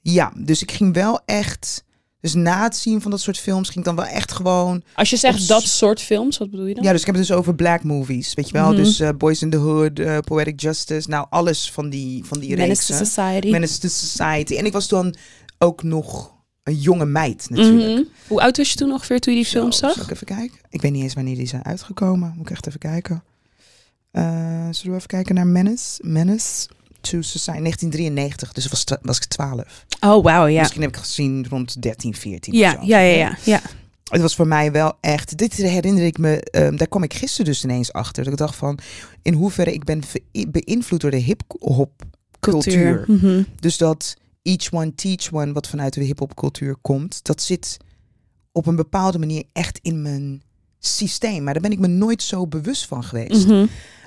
[0.01, 1.83] Ja, dus ik ging wel echt...
[2.25, 4.83] Dus na het zien van dat soort films ging ik dan wel echt gewoon...
[4.93, 6.83] Als je zegt dat soort films, wat bedoel je dan?
[6.83, 8.67] Ja, dus ik heb het dus over black movies, weet je wel?
[8.67, 8.75] Mhm.
[8.75, 12.57] Dus eh, Boys in the Hood, eh, Poetic Justice, nou alles van die, van die
[12.57, 13.05] Menace to.
[13.05, 13.49] Society.
[13.49, 14.55] Menace to Society.
[14.55, 15.15] En ik was dan
[15.57, 16.33] ook nog
[16.63, 17.99] een jonge meid natuurlijk.
[17.99, 18.03] Mhm.
[18.27, 19.93] Hoe oud was je toen ongeveer toen je die film Zo, zag?
[19.93, 20.57] Zal ik even kijken?
[20.69, 22.33] Ik weet niet eens wanneer die zijn uitgekomen.
[22.35, 23.23] Moet ik echt even kijken.
[24.11, 24.23] Eh,
[24.71, 26.01] zullen we even kijken naar Menace?
[26.03, 26.67] Menace
[27.09, 28.51] to Society, 1993.
[28.53, 29.85] Dus was, was ik 12.
[29.99, 30.59] Oh, wauw, ja.
[30.59, 32.85] Misschien heb ik gezien rond 13, 14 Ja, of zo.
[32.85, 33.61] ja, ja, ja, ja.
[34.05, 35.37] Het was voor mij wel echt.
[35.37, 36.39] Dit herinner ik me.
[36.41, 38.23] ehm, daar kwam ik gisteren dus ineens achter.
[38.23, 38.79] Dat ik dacht van.
[39.21, 40.01] In hoeverre ik ben
[40.49, 41.91] beïnvloed door de hip-hop
[42.39, 43.03] cultuur.
[43.07, 43.43] Mhm.
[43.59, 47.77] Dus dat each one teach one, wat vanuit de hip-hop cultuur komt, dat zit
[48.51, 50.41] op een bepaalde manier echt in mijn
[50.79, 51.43] systeem.
[51.43, 53.47] Maar daar ben ik me nooit zo bewust van geweest.
[53.47, 53.65] Mhm.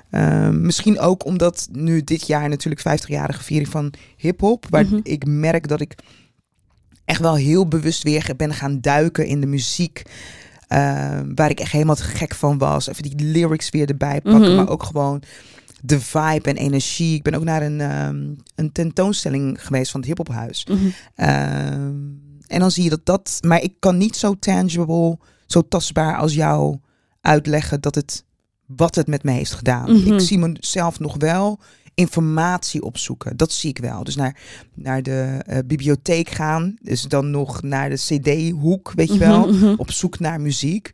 [0.09, 4.99] Ehm, misschien ook omdat nu dit jaar natuurlijk 50-jarige viering van hip-hop, waar Mhm.
[5.03, 5.95] ik merk dat ik
[7.05, 10.01] echt wel heel bewust weer ben gaan duiken in de muziek.
[10.67, 12.87] ehm, waar ik echt helemaal te gek van was.
[12.87, 14.55] Even die lyrics weer erbij pakken, Mhm.
[14.55, 15.21] maar ook gewoon
[15.81, 17.15] de vibe en energie.
[17.15, 20.67] Ik ben ook naar een, ehm, een tentoonstelling geweest van het hiphophuis.
[21.15, 21.93] Ehm,
[22.47, 23.37] en dan zie je dat dat...
[23.47, 26.77] Maar ik kan niet zo tangible, zo tastbaar als jou
[27.21, 28.23] uitleggen dat het,
[28.75, 29.91] wat het met me heeft gedaan.
[29.97, 30.13] Mhm.
[30.13, 31.59] Ik zie mezelf nog wel
[31.93, 33.37] informatie opzoeken.
[33.37, 34.03] Dat zie ik wel.
[34.03, 34.37] Dus naar,
[34.75, 36.75] naar de eh, bibliotheek gaan.
[36.81, 39.47] Dus dan nog naar de cd-hoek, weet je wel.
[39.47, 39.73] Mhm, mhm.
[39.77, 40.91] Op zoek naar muziek.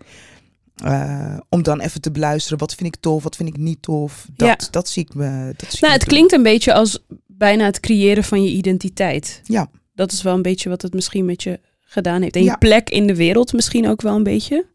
[0.76, 2.58] Eh, om dan even te beluisteren.
[2.58, 4.28] Wat vind ik tof, wat vind ik niet tof.
[4.36, 4.58] Dat, Ja.
[4.72, 5.54] dat zie ik me.
[5.58, 6.10] Dat zie Nou, het doen.
[6.10, 9.42] klinkt een beetje als bijna het creëren van je identiteit.
[9.44, 9.70] Ja.
[9.96, 12.36] Dat is wel een beetje wat het misschien met je gedaan heeft.
[12.36, 14.66] En je plek in de wereld misschien ook wel een beetje.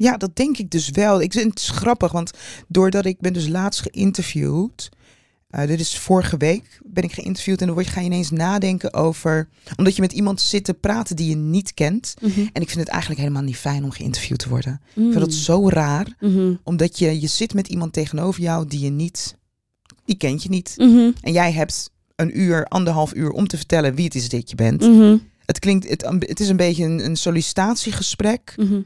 [0.00, 1.20] Ja, dat denk ik dus wel.
[1.20, 2.30] Ik vind het grappig, want
[2.68, 4.88] doordat ik ben dus laatst geïnterviewd.
[5.50, 8.30] eh, dit is vorige week ben ik geïnterviewd en dan word je, ga je ineens
[8.30, 9.48] nadenken over...
[9.76, 12.14] Omdat je met iemand zit te praten die je niet kent.
[12.52, 14.80] En ik vind het eigenlijk helemaal niet fijn om geïnterviewd te worden.
[14.88, 16.54] Ik vind dat zo raar, Mhm.
[16.64, 19.36] omdat je, je zit met iemand tegenover jou die je niet...
[20.04, 20.74] Die kent je niet.
[20.76, 21.10] Mhm.
[21.20, 24.56] En jij hebt een uur, anderhalf uur om te vertellen wie het is dat je
[24.56, 24.80] bent.
[24.80, 25.16] Mhm.
[25.46, 28.80] Het klinkt, het, het is een beetje een, een sollicitatiegesprek Mhm.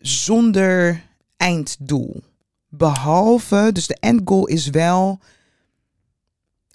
[0.00, 1.04] Zonder
[1.36, 2.22] einddoel.
[2.68, 5.18] Behalve, dus de endgoal is wel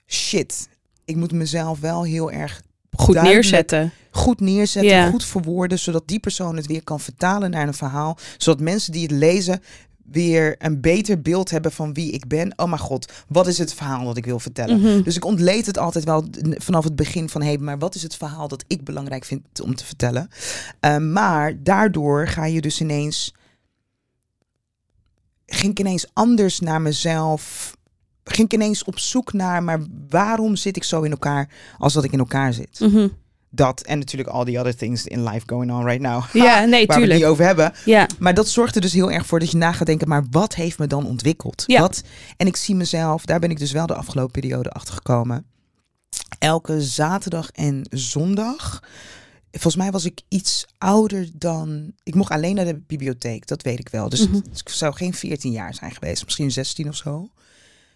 [0.07, 0.67] shit.
[1.05, 2.61] Ik moet mezelf wel heel erg
[2.95, 3.91] Goed neerzetten.
[4.11, 8.17] goed neerzetten, goed verwoorden, zodat die persoon het weer kan vertalen naar een verhaal.
[8.37, 9.61] Zodat mensen die het lezen
[10.03, 12.53] weer een beter beeld hebben van wie ik ben.
[12.55, 14.79] Oh mijn god, wat is het verhaal dat ik wil vertellen?
[14.79, 15.01] Mhm.
[15.01, 16.25] Dus ik ontleed het altijd wel
[16.57, 17.41] vanaf het begin van...
[17.41, 20.29] hé, hey, maar wat is het verhaal dat ik belangrijk vind om te vertellen?
[20.85, 23.33] Uh, maar daardoor ga je dus ineens...
[25.45, 27.75] ging ik ineens anders naar mezelf...
[28.23, 29.63] ging ik ineens op zoek naar...
[29.63, 32.79] maar waarom zit ik zo in elkaar als dat ik in elkaar zit?
[32.79, 33.07] Mhm.
[33.55, 36.23] Dat en natuurlijk all the other things in life going on right now.
[36.33, 37.19] Ja, nee, Waar we het tuurlijk.
[37.19, 37.73] niet over hebben.
[37.85, 38.07] Ja.
[38.19, 40.55] Maar dat zorgt er dus heel erg voor dat je na gaat denken, maar wat
[40.55, 41.63] heeft me dan ontwikkeld?
[41.67, 41.79] Ja.
[41.79, 42.01] Wat?
[42.37, 45.45] En ik zie mezelf, daar ben ik dus wel de afgelopen periode achter gekomen.
[46.39, 48.83] Elke zaterdag en zondag.
[49.51, 51.91] Volgens mij was ik iets ouder dan.
[52.03, 54.09] Ik mocht alleen naar de bibliotheek, dat weet ik wel.
[54.09, 54.35] Dus Mhm.
[54.35, 57.29] ik zou geen 14 jaar zijn geweest, misschien 16 of zo.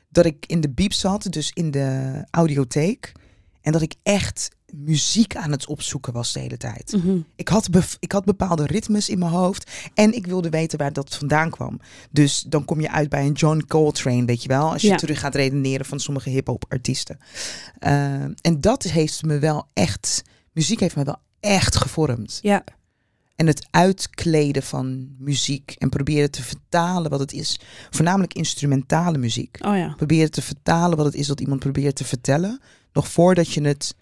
[0.09, 3.11] Dat ik in de biep zat, dus in de audiotheek.
[3.61, 6.93] En dat ik echt muziek aan het opzoeken was de hele tijd.
[6.97, 7.17] Mhm.
[7.35, 11.15] Ik had, ik had bepaalde ritmes in mijn hoofd en ik wilde weten waar dat
[11.15, 11.79] vandaan kwam.
[12.11, 14.95] Dus dan kom je uit bij een John Coltrane, weet je wel, als je Ja.
[14.95, 17.19] terug gaat redeneren van sommige hip-hop artiesten.
[17.79, 17.91] Eh,
[18.23, 22.39] en dat heeft me wel echt, muziek heeft me wel echt gevormd.
[22.41, 22.63] Ja.
[23.35, 29.57] En het uitkleden van muziek en proberen te vertalen wat het is, voornamelijk instrumentale muziek.
[29.65, 29.93] Oh ja.
[29.97, 32.61] Proberen te vertalen wat het is dat iemand probeert te vertellen,
[32.93, 33.95] nog voordat je het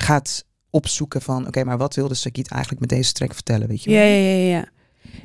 [0.00, 3.90] gaat opzoeken van, oké, maar wat wilde Sakiet eigenlijk met deze track vertellen, weet je
[3.90, 3.98] wel?
[3.98, 4.68] Ja, ja, ja, ja.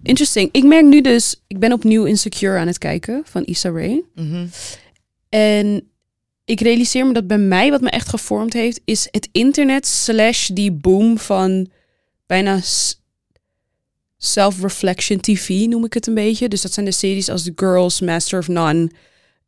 [0.04, 0.50] Interesting.
[0.52, 4.04] Ik merk nu dus, ik ben opnieuw Insecure aan het kijken van Issa Rae.
[4.16, 4.48] Mhm.
[5.30, 5.88] En
[6.46, 10.48] ik realiseer me dat bij mij wat me echt gevormd heeft, is het internet slash
[10.48, 11.68] die boom van
[12.26, 12.60] bijna
[14.18, 16.50] self-reflection TV noem ik het een beetje.
[16.50, 18.92] Dus dat zijn de series als The Girls, Master of None,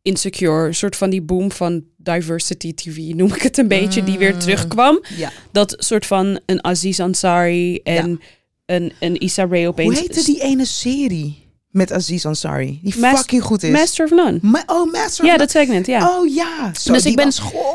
[0.01, 0.67] Insecure.
[0.67, 4.33] Een soort van die boom van diversity TV noem ik het een beetje, die weer
[4.33, 4.39] Mm.
[4.39, 5.03] terugkwam.
[5.17, 5.31] Ja.
[5.51, 8.21] Dat soort van een Aziz Ansari en
[8.65, 9.99] een, een Issa Rae opeens.
[9.99, 12.79] Hoe heette die ene serie met Aziz Ansari?
[12.83, 13.69] Die Mas- fucking goed is.
[13.71, 14.39] Master of None.
[14.41, 15.25] Ma- oh, Master.
[15.25, 16.09] Ja, of- dat zei ik net, ja.
[16.19, 16.71] Oh ja.
[16.79, 17.31] Zo, Dus die ik ben-.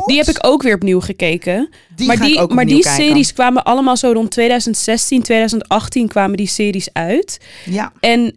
[0.06, 1.68] Die heb ik ook weer opnieuw gekeken.
[1.96, 3.04] Die maar ga ik die, maar die kijken.
[3.04, 7.38] series kwamen allemaal zo rond 2016, 2018 kwamen die series uit.
[7.64, 7.92] Ja.
[8.00, 8.34] En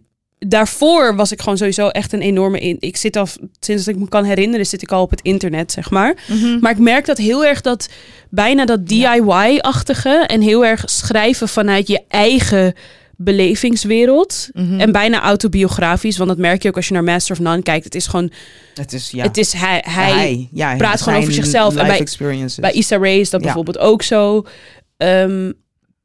[0.48, 2.78] daarvoor was ik gewoon sowieso echt een enorme in.
[2.80, 3.28] Ik zit al
[3.60, 6.16] sinds dat ik me kan herinneren, zit ik al op het internet, zeg maar.
[6.28, 6.60] Mhm.
[6.60, 7.90] Maar ik merk dat heel erg dat
[8.30, 12.74] bijna dat DIY-achtige en heel erg schrijven vanuit je eigen
[13.16, 14.50] belevingswereld.
[14.54, 14.80] Mhm.
[14.80, 17.84] En bijna autobiografisch, want dat merk je ook als je naar Master of None kijkt.
[17.84, 18.32] Het is gewoon,
[18.74, 19.24] Het is, ja.
[19.24, 21.76] het is hij, hij, ja, praat gewoon over zichzelf.
[21.76, 22.08] En bij-.
[22.60, 24.46] Bij Issa Rae is dat bijvoorbeeld ook zo.
[24.98, 25.52] Ehm,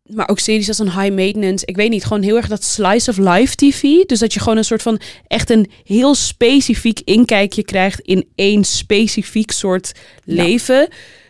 [0.08, 1.66] maar ook series als een High Maintenance.
[1.66, 3.82] Ik weet niet, gewoon heel erg dat slice of life TV.
[4.06, 8.64] Dus dat je gewoon een soort van echt een heel specifiek inkijkje krijgt in één
[8.64, 9.92] specifiek soort
[10.24, 10.42] Ja.
[10.42, 10.88] leven.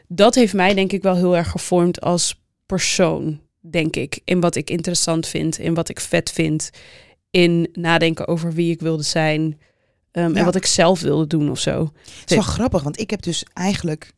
[0.08, 4.20] Dat heeft mij denk ik wel heel erg gevormd als persoon, denk ik.
[4.24, 6.70] In wat ik interessant vind, in wat ik vet vind.
[7.30, 9.58] In nadenken over wie ik wilde zijn.
[10.12, 10.38] ehm, Ja.
[10.38, 11.92] En wat ik zelf wilde doen of zo.
[12.20, 14.12] Het is wel grappig, want ik heb dus eigenlijk...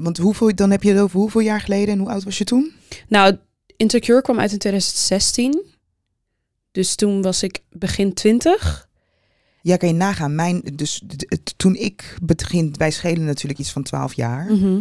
[0.00, 2.44] Want hoeveel, dan heb je het over hoeveel jaar geleden en hoe oud was je
[2.44, 2.72] toen?
[3.08, 3.36] Nou,
[3.76, 5.62] Insecure kwam uit in 2016.
[6.70, 8.88] Dus toen was ik begin 20.
[9.62, 10.34] Ja, kan je nagaan.
[10.34, 11.02] Mijn, dus
[11.56, 14.52] toen ik begin, wij schelen natuurlijk iets van 12 jaar.
[14.52, 14.80] Mhm.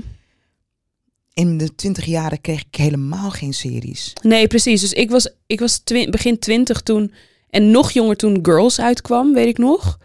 [1.34, 4.13] In de 20 jaren kreeg ik helemaal geen series.
[4.21, 4.82] Nee, precies.
[4.82, 7.13] Dus ik was, ik was twi- begin 20 toen.
[7.50, 10.00] En nog jonger toen Girls uitkwam, weet ik nog.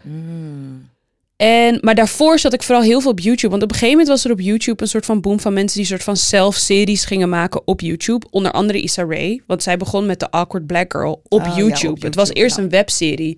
[1.41, 3.49] En, maar daarvoor zat ik vooral heel veel op YouTube.
[3.49, 5.77] Want op een gegeven moment was er op YouTube een soort van boom van mensen
[5.77, 8.27] die soort van zelf-series gingen maken op YouTube.
[8.29, 9.41] Onder andere Issa Rae.
[9.47, 12.05] Want zij begon met The Awkward Black Girl op, Ah, ja, YouTube.
[12.05, 12.63] Het was eerst ja.
[12.63, 13.37] een webserie.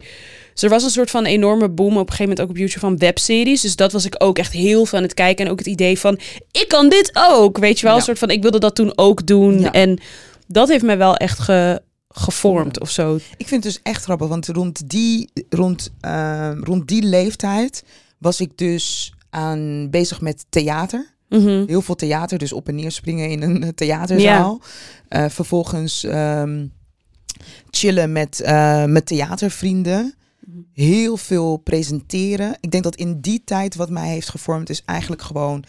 [0.53, 2.79] Dus er was een soort van enorme boom op een gegeven moment ook op YouTube
[2.79, 3.61] van webseries.
[3.61, 5.45] Dus dat was ik ook echt heel veel aan het kijken.
[5.45, 6.19] En ook het idee van,
[6.51, 7.57] ik kan dit ook.
[7.57, 7.99] Weet je wel, Ja.
[7.99, 9.71] een soort van, ik wilde dat toen ook doen.
[9.71, 9.99] En
[10.47, 11.81] dat heeft mij wel echt ge-
[12.13, 13.15] gevormd of zo.
[13.15, 17.83] Ik vind het dus echt grappig, want rond die, rond, ehm, rond die leeftijd
[18.17, 21.11] was ik dus aan, bezig met theater.
[21.29, 21.63] Mhm.
[21.67, 24.61] Heel veel theater, dus op en neer springen in een eh, theaterzaal.
[25.07, 26.67] Eh, vervolgens ehm,
[27.69, 30.13] chillen met, eh, met theatervrienden.
[30.73, 32.57] Heel veel presenteren.
[32.59, 35.63] Ik denk dat in die tijd wat mij heeft gevormd is eigenlijk gewoon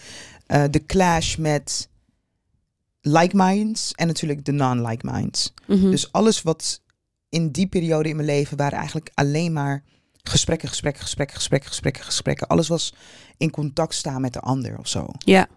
[0.70, 1.88] de clash met
[3.06, 5.52] like minds en natuurlijk de non-like minds.
[5.66, 5.90] Mhm.
[5.90, 6.80] Dus alles wat
[7.28, 9.82] in die periode in mijn leven waren eigenlijk alleen maar
[10.22, 12.46] gesprekken, gesprekken, gesprekken, gesprekken, gesprekken, gesprekken.
[12.46, 12.94] Alles was
[13.36, 15.06] in contact staan met de ander of zo.
[15.18, 15.48] ja.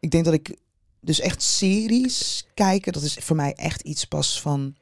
[0.00, 0.56] Ik denk dat ik
[1.00, 4.74] dus echt series kijken, dat is voor mij echt iets pas van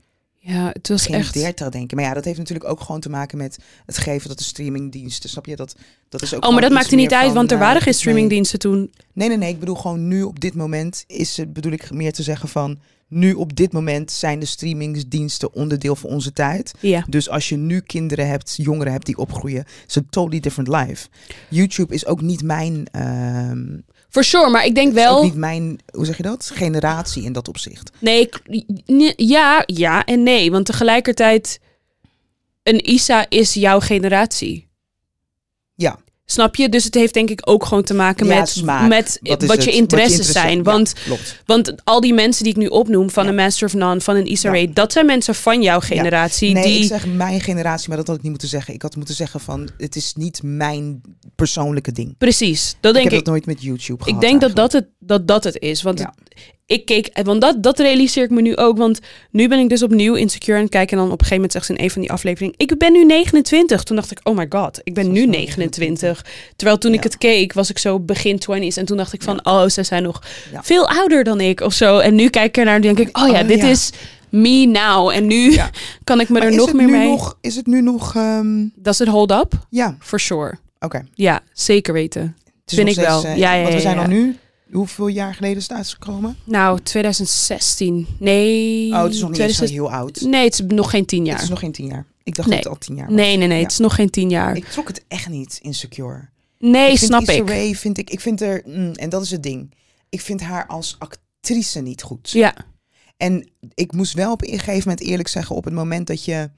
[0.42, 1.34] Ja, het was Geen echt...
[1.34, 1.94] 30 denk ik.
[1.94, 5.30] Maar ja, dat heeft natuurlijk ook gewoon te maken met het geven dat de streamingdiensten,
[5.30, 5.56] snap je?
[5.56, 5.76] Dat,
[6.08, 7.94] dat is ook Oh, maar dat maakte niet uit, van, want er eh, waren geen
[7.94, 8.92] streamingdiensten toen.
[9.12, 9.52] Nee, nee, nee.
[9.52, 12.78] Ik bedoel gewoon nu op dit moment is het, bedoel ik meer te zeggen van,
[13.08, 16.72] nu op dit moment zijn de streamingsdiensten onderdeel van onze tijd.
[16.80, 17.04] Ja.
[17.08, 21.08] Dus als je nu kinderen hebt, jongeren hebt die opgroeien, is het totally different life.
[21.48, 23.78] YouTube is ook niet mijn, ehm,
[24.10, 25.22] For sure, maar ik denk is ook wel...
[25.22, 26.50] niet mijn, hoe zeg je dat?
[26.54, 27.90] Generatie in dat opzicht.
[27.98, 28.28] Nee,
[29.16, 30.50] ja, ja en nee.
[30.50, 31.60] Want tegelijkertijd,
[32.62, 34.69] een Isa is jouw generatie.
[36.30, 36.68] Snap je?
[36.68, 38.88] Dus het heeft denk ik ook gewoon te maken Ja, met, smaak.
[38.88, 40.62] met Wat je interesses interesse- zijn.
[40.62, 40.92] Want,
[41.46, 43.28] want al die mensen die ik nu opnoem, van Ja.
[43.30, 44.50] een Master of None, van een Issa.
[44.50, 46.52] Rae, dat zijn mensen van jouw generatie.
[46.52, 48.74] Nee, die, ik zeg mijn generatie, maar dat had ik niet moeten zeggen.
[48.74, 51.00] Ik had moeten zeggen van, het is niet mijn
[51.34, 52.14] persoonlijke ding.
[52.18, 53.16] Precies, dat denk ik ik.
[53.16, 54.22] heb dat nooit met YouTube gehad.
[54.22, 54.72] Ik denk dat eigenlijk.
[54.72, 55.82] dat het, dat dat het is.
[55.82, 56.08] Want het-
[56.70, 58.76] ik keek, want dat, dat realiseer ik me nu ook.
[58.78, 60.96] Want nu ben ik dus opnieuw insecure aan het kijken.
[60.96, 62.92] En dan op een gegeven moment zegt ze in een van die afleveringen: Ik ben
[62.92, 63.82] nu 29.
[63.82, 66.24] Toen dacht ik: Oh my god, ik ben Zo nu snel 29.
[66.56, 67.08] Terwijl toen ik Ja.
[67.08, 68.74] het keek, was ik zo begin 20s.
[68.78, 70.62] En toen dacht ik: van, Oh, ze zijn nog Ja.
[70.62, 71.98] veel ouder dan ik of zo.
[71.98, 73.68] En nu kijk ik ernaar en denk ik: Oh ja, Oh, dit ja.
[73.68, 73.90] is
[74.28, 75.08] me now.
[75.10, 75.70] En nu Ja.
[76.04, 77.08] kan ik me Maar er is nog het meer nu mee.
[77.08, 79.52] Nog, is het nu nog, ehm, Does it hold up?
[79.70, 80.58] ja, For sure.
[80.80, 81.06] oké.
[81.14, 82.36] Ja, zeker weten.
[82.44, 83.18] Het is Vind ik wel.
[83.18, 84.02] steeds, eh, Ja, ja, Want we ja, zijn ja.
[84.02, 84.36] al nu,
[84.72, 86.36] hoeveel jaar geleden is het uitgekomen?
[86.44, 88.06] Nou, 2016.
[88.18, 88.92] Nee.
[88.92, 90.20] Oh, het is nog niet eens zo 2016 heel oud.
[90.20, 91.34] Nee, het is nog geen tien jaar.
[91.34, 92.06] Het is nog geen tien jaar.
[92.22, 92.56] Ik dacht Nee.
[92.62, 93.14] dat het al tien jaar was.
[93.14, 93.62] Nee, nee, nee, Ja.
[93.62, 94.56] het is nog geen tien jaar.
[94.56, 96.28] Ik trok het echt niet, Insecure.
[96.58, 97.48] nee, ik snap Issa ik.
[97.48, 99.74] Rae vind ik, ik vind er, mm, en dat is het ding.
[100.08, 102.30] Ik vind haar als actrice niet goed.
[102.30, 102.54] Ja,
[103.16, 106.50] En ik moest wel op een gegeven moment eerlijk zeggen, op het moment dat je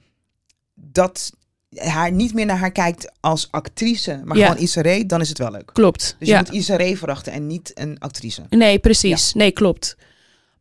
[0.75, 1.31] dat
[1.75, 4.47] haar niet meer naar haar kijkt als actrice, maar Ja.
[4.47, 5.69] gewoon Issa Rae, dan is het wel leuk.
[5.73, 6.15] klopt.
[6.19, 8.41] Dus je moet Issa Rae verachten en niet een actrice.
[8.49, 9.33] Nee, precies.
[9.33, 9.95] Nee, klopt.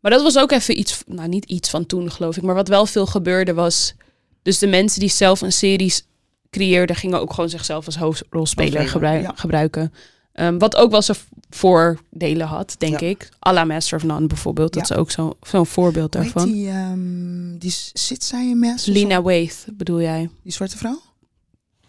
[0.01, 2.69] Maar dat was ook even iets, nou niet iets van toen geloof ik, maar wat
[2.69, 3.95] wel veel gebeurde was,
[4.43, 6.07] dus de mensen die zelf een series
[6.51, 8.89] creëerden, gingen ook gewoon zichzelf als hoofdrolspeler
[9.35, 9.93] gebruiken.
[10.33, 11.17] Ehm, wat ook wel zijn
[11.51, 13.07] voordelen had, denk Ja.
[13.07, 13.29] ik.
[13.49, 14.73] À la Master of None bijvoorbeeld.
[14.73, 14.95] Dat Ja.
[14.95, 16.53] is ook zo- zo'n voorbeeld Hoe heet daarvan.
[16.53, 18.93] die, ehm, die zit zij in Master?
[18.93, 20.31] Lina Waith bedoel jij?
[20.43, 21.01] Die zwarte vrouw?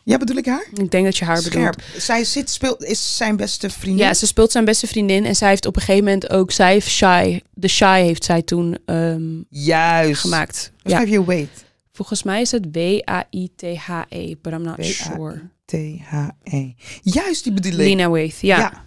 [0.06, 0.67] Ja, bedoel ik haar?
[0.73, 1.53] Ik denk dat je haar bedoelt.
[1.53, 1.82] Scherp.
[2.01, 4.06] Zij zit, speelt, is zijn beste vriendin.
[4.06, 6.71] Ja, ze speelt zijn beste vriendin en zij heeft op een gegeven moment ook, zij
[6.71, 10.21] heeft Shy, de Shy heeft zij toen ehm, Juist.
[10.21, 10.71] gemaakt.
[10.77, 11.49] Ja, schrijf je Wait?
[11.91, 15.49] volgens mij is het W-A-I-T-H-E, but I'm not sure.
[15.78, 16.72] T-H-E.
[17.04, 17.78] Juist, die bedoel ik.
[17.78, 18.58] Lina Waith, ja.
[18.58, 18.84] Ja.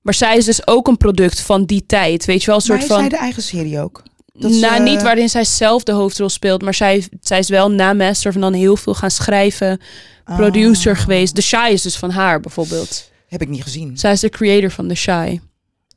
[0.00, 2.78] Maar zij is dus ook een product van die tijd, weet je wel, een Maar
[2.78, 3.00] soort heeft van...
[3.00, 4.02] zij de eigen serie ook?
[4.34, 7.70] dat ze- nou, niet waarin zij zelf de hoofdrol speelt, maar zij, zij is wel
[7.70, 9.80] na Master van dan heel veel gaan schrijven,
[10.24, 11.34] producer Ah, geweest.
[11.34, 13.10] The Shy is dus van haar bijvoorbeeld.
[13.28, 13.98] Heb ik niet gezien.
[13.98, 15.40] Zij is de creator van The Shy.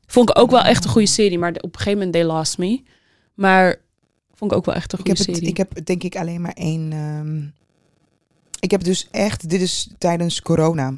[0.06, 2.58] Vond ik ook wel echt een goede serie, maar op een gegeven moment they lost
[2.58, 2.82] me.
[3.34, 3.76] Maar
[4.34, 5.50] vond ik ook wel echt een Ik goede heb, het, serie.
[5.50, 6.92] ik heb denk ik alleen maar één.
[6.92, 7.64] ehm,
[8.60, 10.94] ik heb dus echt, dit is tijdens corona.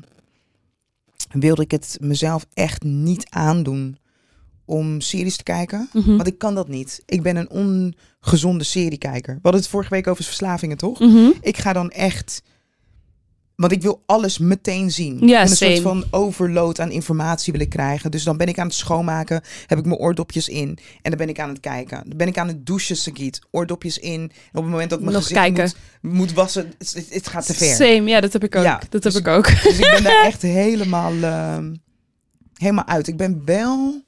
[1.30, 3.98] Wilde ik het mezelf echt niet aandoen
[4.64, 5.88] om series te kijken.
[5.92, 6.16] Mhm.
[6.16, 7.02] Want ik kan dat niet.
[7.06, 9.34] Ik ben een ongezonde seriekijker.
[9.34, 10.98] We hadden het vorige week over verslavingen, toch?
[10.98, 11.30] Mhm.
[11.40, 12.42] Ik ga dan echt.
[13.58, 15.28] Want ik wil alles meteen zien.
[15.28, 15.80] Ja, en een soort same.
[15.80, 18.10] van overload aan informatie wil ik krijgen.
[18.10, 20.78] Dus dan ben ik aan het schoonmaken, heb ik mijn oordopjes in.
[21.02, 22.02] En dan ben ik aan het kijken.
[22.06, 23.40] Dan ben ik aan het douchen, Sagiet.
[23.50, 24.20] Oordopjes in.
[24.20, 25.72] En op het moment dat ik mijn Nog gezicht kijken.
[26.00, 26.72] Moet, moet wassen,
[27.08, 27.74] het, gaat te ver.
[27.74, 28.64] Same, ja, dat heb ik ook.
[28.64, 29.46] Ja, dat heb dus ik ook.
[29.62, 31.74] Dus ik ben daar echt helemaal, ehm,
[32.54, 33.08] helemaal uit.
[33.08, 34.02] Ik ben wel,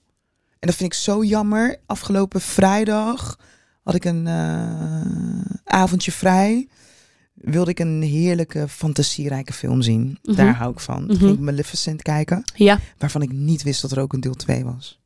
[0.58, 3.38] en dat vind ik zo jammer, afgelopen vrijdag
[3.82, 6.68] had ik een eh, avondje vrij.
[7.40, 10.18] Wilde ik een heerlijke, fantasierijke film zien.
[10.22, 10.36] Mhm.
[10.36, 11.04] Daar hou ik van.
[11.04, 11.16] Mhm.
[11.16, 14.64] ging ik Maleficent kijken, Ja, waarvan ik niet wist dat er ook een deel 2
[14.64, 14.98] was.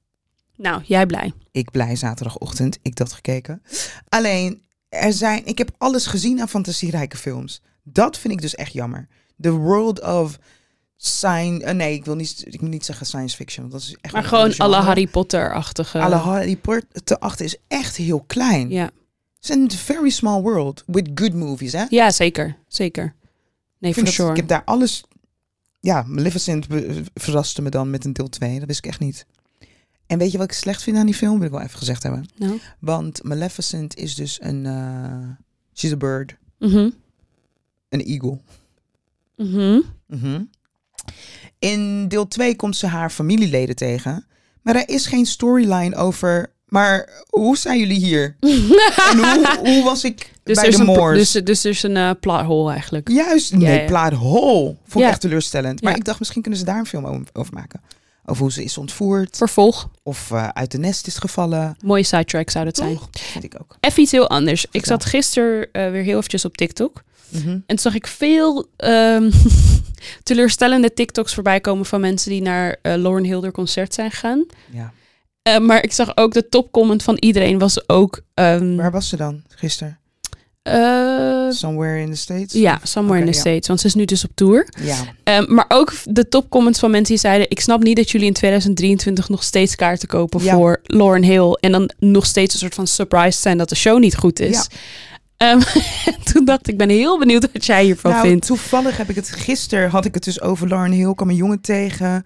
[0.56, 1.32] nou, jij blij.
[1.50, 3.62] Ik blij zaterdagochtend, ik dat gekeken.
[4.08, 7.62] Alleen, er zijn, ik heb alles gezien aan fantasierijke films.
[7.82, 9.08] Dat vind ik dus echt jammer.
[9.40, 10.38] The world of
[10.96, 11.64] science...
[11.64, 13.68] eh, nee, ik wil niet, ik moet niet zeggen science fiction.
[13.68, 14.76] Want dat is echt Maar gewoon alle.
[14.76, 16.00] Harry Potter-achtige.
[16.00, 18.70] Alle Harry Potter achter is echt heel klein.
[18.70, 18.90] Ja.
[19.46, 21.84] Het is een very small world with good movies, hè?
[21.88, 22.56] ja, zeker.
[22.68, 23.14] Zeker.
[23.78, 24.30] Nee, Ik, for vind dat- sure.
[24.30, 25.04] ik heb daar alles...
[25.80, 26.66] Ja, Maleficent
[27.14, 28.58] verraste me dan met een deel 2.
[28.58, 29.26] Dat wist ik echt niet.
[30.06, 31.36] En weet je wat ik slecht vind aan die film?
[31.36, 32.26] Wil ik wel even gezegd hebben.
[32.36, 32.60] Nou.
[32.78, 34.66] Want Maleficent is dus een...
[34.66, 35.28] eh
[35.74, 36.36] she's a bird.
[36.58, 36.90] Mhm.
[37.88, 38.38] Een eagle.
[39.36, 39.80] Mhm.
[40.06, 40.42] Mhm.
[41.58, 44.26] In deel 2 komt ze haar familieleden tegen.
[44.62, 46.52] Maar er is geen storyline over...
[46.74, 48.36] Maar hoe zijn jullie hier?
[49.10, 51.18] en hoe, hoe was ik Dus bij de een, Moors?
[51.32, 53.08] dus, dus er is een plot hole eigenlijk.
[53.08, 53.86] Juist, Ja, nee, ja.
[53.86, 54.64] plaat hol.
[54.64, 55.08] Vond ik Ja.
[55.08, 55.82] echt teleurstellend.
[55.82, 55.98] Maar Ja.
[55.98, 57.80] ik dacht, misschien kunnen ze daar een film over maken.
[58.26, 59.36] Over hoe ze is ontvoerd.
[59.36, 59.88] Vervolg.
[60.02, 61.76] Of eh, uit de nest is gevallen.
[61.84, 62.94] Mooie sidetrack zou dat zijn.
[62.98, 63.08] Toch?
[63.12, 63.76] Vind ik ook.
[63.80, 64.66] Even iets heel anders.
[64.70, 67.02] Ik zat gisteren eh, weer heel eventjes op TikTok.
[67.28, 67.48] Mhm.
[67.48, 69.30] En toen zag ik veel ehm,
[70.22, 74.46] teleurstellende TikToks voorbij komen van mensen die naar Lauren Hilder concert zijn gegaan.
[74.70, 74.92] Ja.
[75.44, 78.20] Eh, maar ik zag ook de topcomment van iedereen was ook...
[78.34, 79.98] ehm, Waar was ze dan gisteren?
[80.62, 82.52] eh, Somewhere in the States?
[82.52, 83.38] ja, Somewhere in the ja.
[83.40, 83.68] States.
[83.68, 84.68] Want ze is nu dus op tour.
[84.82, 84.96] Ja.
[85.24, 87.50] Ehm, maar ook de topcomments van mensen die zeiden...
[87.50, 90.54] ik snap niet dat jullie in 2023 nog steeds kaarten kopen Ja.
[90.54, 91.50] voor Lauren Hill...
[91.60, 94.56] en dan nog steeds een soort van surprised zijn dat de show niet goed is.
[94.56, 94.66] Ja.
[95.36, 95.60] Ehm,
[96.32, 98.46] toen dacht ik, ik ben heel benieuwd wat jij hiervan nou, vindt.
[98.46, 101.14] toevallig heb ik het gisteren had ik het dus over Lauren Hill.
[101.14, 102.24] kwam een jongen tegen.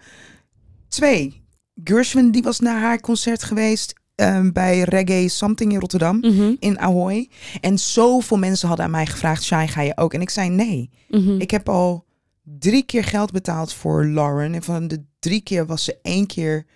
[0.88, 1.42] Twee.
[1.84, 6.18] Gershwin die was naar haar concert geweest ehm, bij Reggae Something in Rotterdam.
[6.18, 7.28] Mhm, In Ahoy.
[7.60, 10.14] En zoveel mensen hadden aan mij gevraagd: Shai, ga je ook?
[10.14, 10.90] En ik zei nee.
[11.08, 11.40] mhm.
[11.40, 12.04] Ik heb al
[12.42, 14.54] drie keer geld betaald voor Lauren.
[14.54, 16.66] En van de drie keer was ze één keer.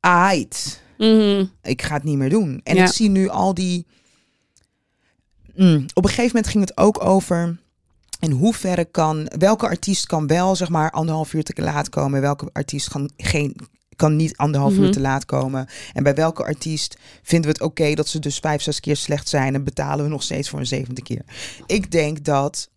[0.00, 0.82] Ait.
[0.98, 1.44] Mhm.
[1.62, 2.60] Ik ga het niet meer doen.
[2.64, 2.84] En Ja.
[2.84, 3.86] ik zie nu al die.
[5.54, 7.58] Mm, op een gegeven moment ging het ook over.
[8.20, 9.30] In hoeverre kan.
[9.38, 12.20] Welke artiest kan wel zeg maar anderhalf uur te laat komen?
[12.20, 13.56] Welke artiest kan, geen,
[13.96, 14.82] kan niet anderhalf Mhm.
[14.82, 15.66] uur te laat komen?
[15.92, 19.28] En bij welke artiest vinden we het oké dat ze dus vijf, zes keer slecht
[19.28, 21.22] zijn en betalen we nog steeds voor een zevende keer?
[21.66, 22.68] Ik denk dat.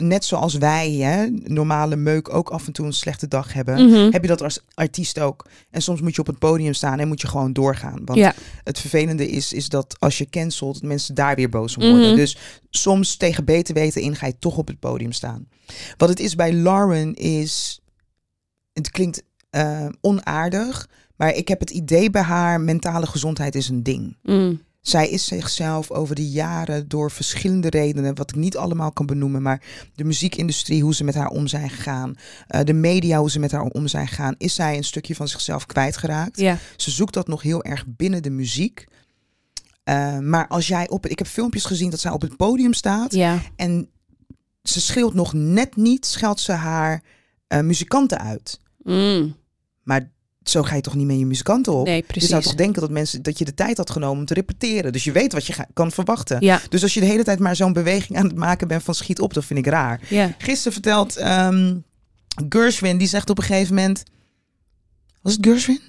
[0.00, 4.10] Net zoals wij, hè, normale meuk, ook af en toe een slechte dag hebben Mhm.
[4.12, 5.46] heb je dat als artiest ook.
[5.70, 8.00] En soms moet je op het podium staan en moet je gewoon doorgaan.
[8.04, 8.34] Want Ja.
[8.64, 12.06] het vervelende is, is dat als je cancelt, dat mensen daar weer boos om worden.
[12.08, 12.16] Mhm.
[12.16, 12.36] Dus
[12.70, 15.48] soms tegen beter weten in ga je toch op het podium staan.
[15.96, 17.80] Wat het is bij Lauren is,
[18.72, 23.82] het klinkt eh, onaardig, maar ik heb het idee bij haar, mentale gezondheid is een
[23.82, 24.16] ding.
[24.22, 24.60] Mm.
[24.80, 29.42] Zij is zichzelf over de jaren door verschillende redenen, wat ik niet allemaal kan benoemen,
[29.42, 29.62] maar
[29.94, 32.14] de muziekindustrie, hoe ze met haar om zijn gegaan,
[32.46, 35.28] eh, de media, hoe ze met haar om zijn gegaan, is zij een stukje van
[35.28, 36.40] zichzelf kwijtgeraakt.
[36.40, 36.58] Ja.
[36.76, 38.86] Ze zoekt dat nog heel erg binnen de muziek.
[39.84, 42.72] Eh, maar als jij op het, ik heb filmpjes gezien dat zij op het podium
[42.72, 43.42] staat Ja.
[43.56, 43.88] en
[44.62, 47.02] ze schreeuwt nog net niet, scheldt ze haar
[47.46, 48.60] eh, muzikanten uit.
[48.82, 49.36] Mm.
[49.82, 50.10] Maar
[50.50, 51.86] zo ga je toch niet met je muzikanten op?
[51.86, 52.28] Nee, Je precies.
[52.28, 54.92] zou toch denken dat, mensen, dat je de tijd had genomen om te repeteren.
[54.92, 56.36] Dus je weet wat je ga- kan verwachten.
[56.40, 56.60] Ja.
[56.68, 59.20] Dus als je de hele tijd maar zo'n beweging aan het maken bent van schiet
[59.20, 60.00] op, dat vind ik raar.
[60.08, 60.34] Ja.
[60.38, 61.76] Gisteren vertelt ehm
[62.48, 64.02] Gershwin, die zegt op een gegeven moment...
[65.22, 65.80] Was het Gershwin?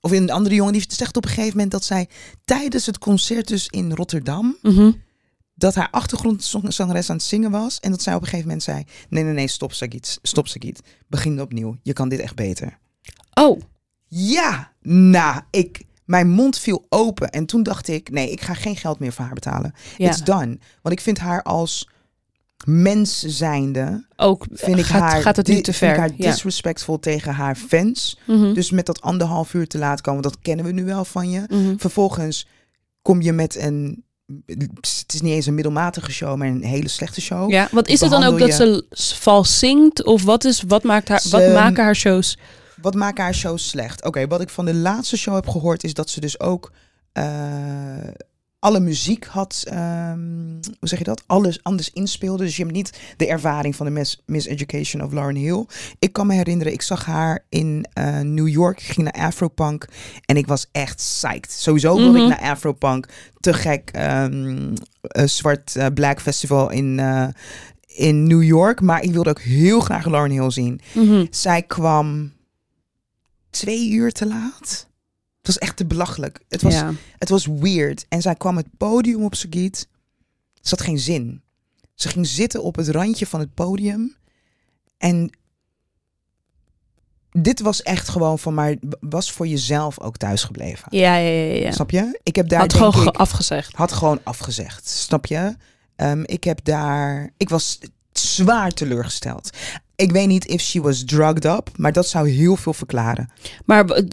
[0.00, 2.08] Of een andere jongen, die zegt op een gegeven moment dat zij
[2.44, 4.56] tijdens het concert dus in Rotterdam...
[4.62, 4.92] Mhm.
[5.54, 7.80] dat haar achtergrondzangeres aan het zingen was.
[7.80, 8.84] En dat zij op een gegeven moment zei...
[9.08, 10.80] Nee, nee, nee, stop Sagit, stop Sagit.
[11.08, 12.78] Begin opnieuw, je kan dit echt beter.
[13.34, 13.60] Oh.
[14.06, 17.30] Ja, nou, ik, mijn mond viel open.
[17.30, 19.74] En toen dacht ik, nee, ik ga geen geld meer voor haar betalen.
[19.96, 20.08] Ja.
[20.08, 20.58] It's done.
[20.82, 21.88] Want ik vind haar als
[22.64, 25.98] mens zijnde, Ook vind ik gaat, haar, gaat het te vind ik ver.
[25.98, 26.30] haar Ja.
[26.30, 28.18] disrespectful tegen haar fans.
[28.26, 28.52] Mhm.
[28.54, 31.42] Dus met dat anderhalf uur te laat komen, dat kennen we nu wel van je.
[31.48, 31.76] Mhm.
[31.76, 32.46] Vervolgens
[33.02, 34.04] kom je met een,
[34.46, 37.50] het is niet eens een middelmatige show, maar een hele slechte show.
[37.50, 38.84] Ja, wat is het dan ook dat ze
[39.20, 40.04] vals zingt?
[40.04, 42.38] Of wat, is, wat, maakt haar, wat maken haar shows?
[42.82, 44.04] Wat maakt haar show slecht?
[44.04, 46.72] Oké, wat ik van de laatste show heb gehoord is dat ze dus ook
[47.12, 47.24] eh,
[48.58, 50.18] alle muziek had, ehm,
[50.78, 51.22] hoe zeg je dat?
[51.26, 52.44] Alles anders inspeelde.
[52.44, 55.66] Dus je hebt niet de ervaring van de Miss, Miss Education of Lauren Hill.
[55.98, 58.78] Ik kan me herinneren, ik zag haar in eh, New York.
[58.80, 59.86] Ik ging naar Afropunk
[60.24, 61.52] en ik was echt psyched.
[61.52, 62.30] Sowieso wilde Mhm.
[62.32, 63.08] ik naar Afropunk.
[63.40, 63.90] Te gek.
[63.92, 64.78] een
[65.24, 67.00] zwart Black Festival in,
[67.86, 68.80] in New York.
[68.80, 70.80] Maar ik wilde ook heel graag Lauren Hill zien.
[70.94, 71.26] Mhm.
[71.30, 72.32] Zij kwam
[73.52, 74.86] twee uur te laat.
[75.38, 76.40] Het was echt te belachelijk.
[76.48, 76.92] Het was, ja.
[77.18, 78.06] het was weird.
[78.08, 79.88] En zij kwam het podium op Sagiet.
[80.60, 81.42] Ze had geen zin.
[81.94, 84.16] Ze ging zitten op het randje van het podium.
[84.98, 85.30] En
[87.30, 90.96] dit was echt gewoon van, maar was voor jezelf ook thuisgebleven.
[90.96, 91.72] Ja, ja, ja, ja.
[91.72, 92.20] Snap je?
[92.22, 93.74] Ik heb daar Had denk gewoon ik, afgezegd.
[93.74, 94.88] had gewoon afgezegd.
[94.88, 95.56] Snap je?
[95.96, 97.78] Ehm, ik heb daar, ik was
[98.12, 99.50] zwaar teleurgesteld.
[100.02, 103.30] Ik weet niet if she was drugged up, maar dat zou heel veel verklaren.
[103.64, 104.04] Maar de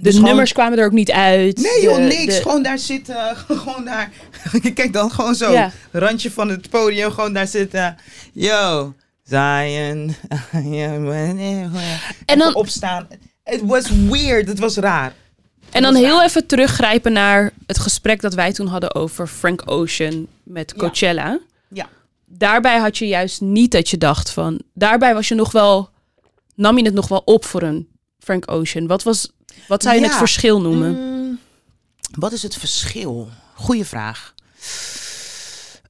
[0.00, 1.56] Dus gewoon- nummers kwamen er ook niet uit.
[1.56, 2.36] Nee joh, De- niks.
[2.36, 3.36] de- Gewoon daar zitten.
[3.48, 4.10] Gewoon daar.
[4.74, 5.52] Kijk dan gewoon zo.
[5.52, 5.70] Ja.
[5.92, 7.10] Randje van het podium.
[7.10, 7.96] Gewoon daar zitten.
[8.32, 8.94] Yo.
[9.24, 10.14] Zion.
[12.26, 13.06] En dan, opstaan.
[13.44, 14.48] Het was weird.
[14.48, 15.12] Het was raar.
[15.70, 20.26] en dan heel even teruggrijpen naar het gesprek dat wij toen hadden over Frank Ocean
[20.42, 20.80] met Ja.
[20.82, 21.38] Coachella.
[21.68, 21.88] Ja.
[22.34, 24.60] Daarbij had je juist niet dat je dacht van...
[24.74, 25.90] Daarbij was je nog wel...
[26.54, 28.86] Nam je het nog wel op voor een Frank Ocean?
[28.86, 29.32] Wat, was,
[29.68, 30.06] wat zou je Ja.
[30.06, 30.90] het verschil noemen?
[30.90, 31.38] Mm,
[32.18, 33.28] wat is het verschil?
[33.54, 34.34] Goeie vraag.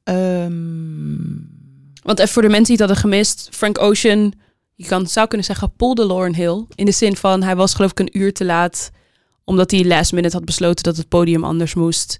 [0.05, 1.17] Ehm,
[2.03, 3.49] Want even voor de mensen die het hadden gemist...
[3.51, 4.21] Frank Ocean...
[4.75, 6.65] Je je kan, zou kunnen zeggen, polde Lauren Hill.
[6.75, 8.91] In de zin van, hij was geloof ik een uur te laat.
[9.45, 12.19] Omdat hij last minute had besloten dat het podium anders moest.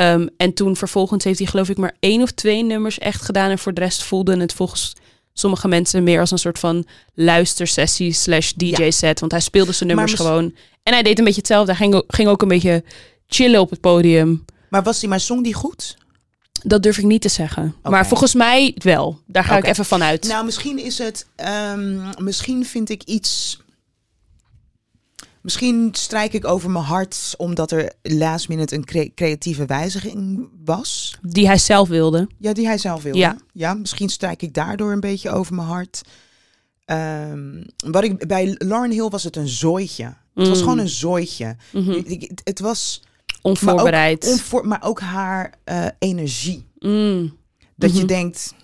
[0.00, 3.50] Ehm, en toen vervolgens heeft hij geloof ik maar één of twee nummers echt gedaan.
[3.50, 4.92] En voor de rest voelde het volgens
[5.32, 9.20] sommige mensen meer als een soort van luistersessie slash DJ set.
[9.20, 10.54] Want hij speelde zijn nummers mis- gewoon.
[10.82, 11.72] En hij deed een beetje hetzelfde.
[11.72, 12.84] Hij ging, ook- ging ook een beetje
[13.26, 14.44] chillen op het podium.
[14.70, 15.96] Maar was die maar zong die goed?
[16.62, 17.74] Dat durf ik niet te zeggen.
[17.82, 19.18] Maar volgens mij wel.
[19.26, 20.28] Daar ga ik even van uit.
[20.28, 21.26] Nou, misschien is het.
[21.36, 23.60] ehm, misschien vind ik iets.
[25.42, 31.18] Misschien strijk ik over mijn hart omdat er last minute een cre- creatieve wijziging was.
[31.22, 32.28] Die hij zelf wilde.
[32.38, 33.18] Ja, die hij zelf wilde.
[33.18, 33.36] Ja.
[33.52, 36.02] ja misschien strijk ik daardoor een beetje over mijn hart.
[36.84, 40.04] Ehm, wat ik, bij Lauren Hill was het een zooitje.
[40.34, 40.62] Het was Mm.
[40.62, 41.56] gewoon een zooitje.
[41.72, 42.02] Mhm.
[42.44, 43.02] Het was
[43.42, 44.20] Onvoorbereid.
[44.22, 46.66] Maar ook, onvoor, maar ook haar eh, energie.
[46.78, 47.36] Mm.
[47.76, 48.06] Dat je Mhm.
[48.06, 48.54] denkt,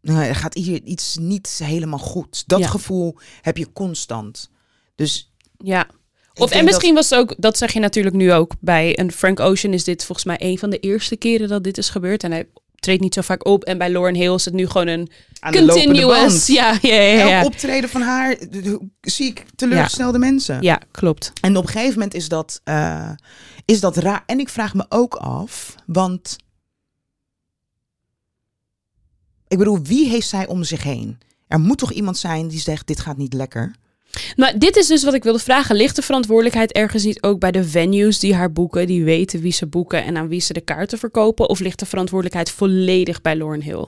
[0.00, 2.44] nou, er gaat hier iets niet helemaal goed.
[2.46, 2.66] Dat Ja.
[2.68, 4.50] gevoel heb je constant.
[4.98, 5.86] Dus Ja.
[6.34, 9.40] Of, en misschien was het ook, dat zeg je natuurlijk nu ook, bij een Frank
[9.40, 12.22] Ocean is dit volgens mij een van de eerste keren dat dit is gebeurd.
[12.22, 13.64] En hij treedt niet zo vaak op.
[13.64, 16.46] En bij Lauren Hill is het nu gewoon een aan continuous.
[16.46, 17.26] Ja, ja, ja.
[17.26, 17.38] ja.
[17.38, 18.38] Elk optreden van haar
[19.00, 20.62] zie ik teleurgestelde mensen.
[20.62, 21.32] Ja, klopt.
[21.40, 23.10] En op een gegeven moment is dat, eh,
[23.64, 24.22] is dat raar.
[24.26, 26.36] En ik vraag me ook af, want
[29.48, 31.18] ik bedoel, wie heeft zij om zich heen?
[31.48, 33.74] Er moet toch iemand zijn die zegt, dit gaat niet lekker.
[34.36, 35.76] Maar dit is dus wat ik wilde vragen.
[35.76, 39.52] Ligt de verantwoordelijkheid ergens niet ook bij de venues die haar boeken, die weten wie
[39.52, 41.48] ze boeken en aan wie ze de kaarten verkopen?
[41.48, 43.86] Of ligt de verantwoordelijkheid volledig bij Lauren Hill?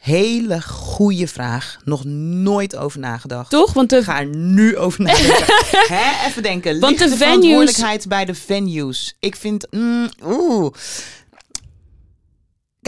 [0.00, 1.76] Hele goede vraag.
[1.84, 3.50] Nog nooit over nagedacht.
[3.50, 3.72] Toch?
[3.72, 5.44] Want de, ga er nu over nadenken.
[5.96, 6.80] Hè, even denken.
[6.80, 9.16] Want de de, venues- verantwoordelijkheid bij de venues?
[9.20, 9.66] Ik vind...
[9.70, 10.72] mm, Oeh.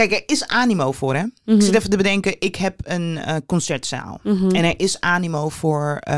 [0.07, 1.23] Kijk, er is animo voor, hè?
[1.45, 1.55] Mhm.
[1.57, 2.35] Ik zit even te bedenken.
[2.39, 4.19] Ik heb een eh, concertzaal.
[4.23, 4.49] Mhm.
[4.49, 6.15] En er is animo voor eh,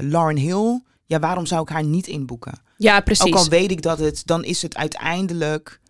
[0.00, 0.80] Lauren Hill.
[1.06, 2.52] Ja, waarom zou ik haar niet inboeken?
[2.76, 3.24] ja, precies.
[3.26, 4.22] Ook al weet ik dat het...
[4.24, 5.80] Dan is het uiteindelijk...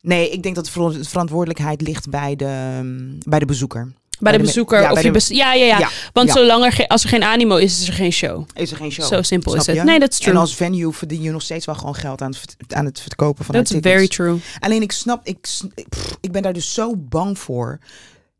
[0.00, 2.80] Nee, ik denk dat de ver- de verantwoordelijkheid ligt bij de,
[3.28, 3.92] bij de bezoeker.
[4.22, 4.80] Bij de bezoeker.
[4.80, 7.56] ja, of je bes- ja, ja, ja, Ja, Want zolang er, als er geen animo
[7.56, 8.46] is, is er geen show.
[8.54, 9.06] Is er geen show.
[9.06, 9.84] Zo simpel is het.
[9.84, 10.34] Nee, dat is true.
[10.34, 13.44] En als venue verdien je nog steeds wel gewoon geld aan het, aan het verkopen
[13.44, 13.92] van That's tickets.
[13.94, 14.38] very true.
[14.60, 17.78] Alleen ik snap, ik, ik- pff, ik ben daar dus zo bang voor.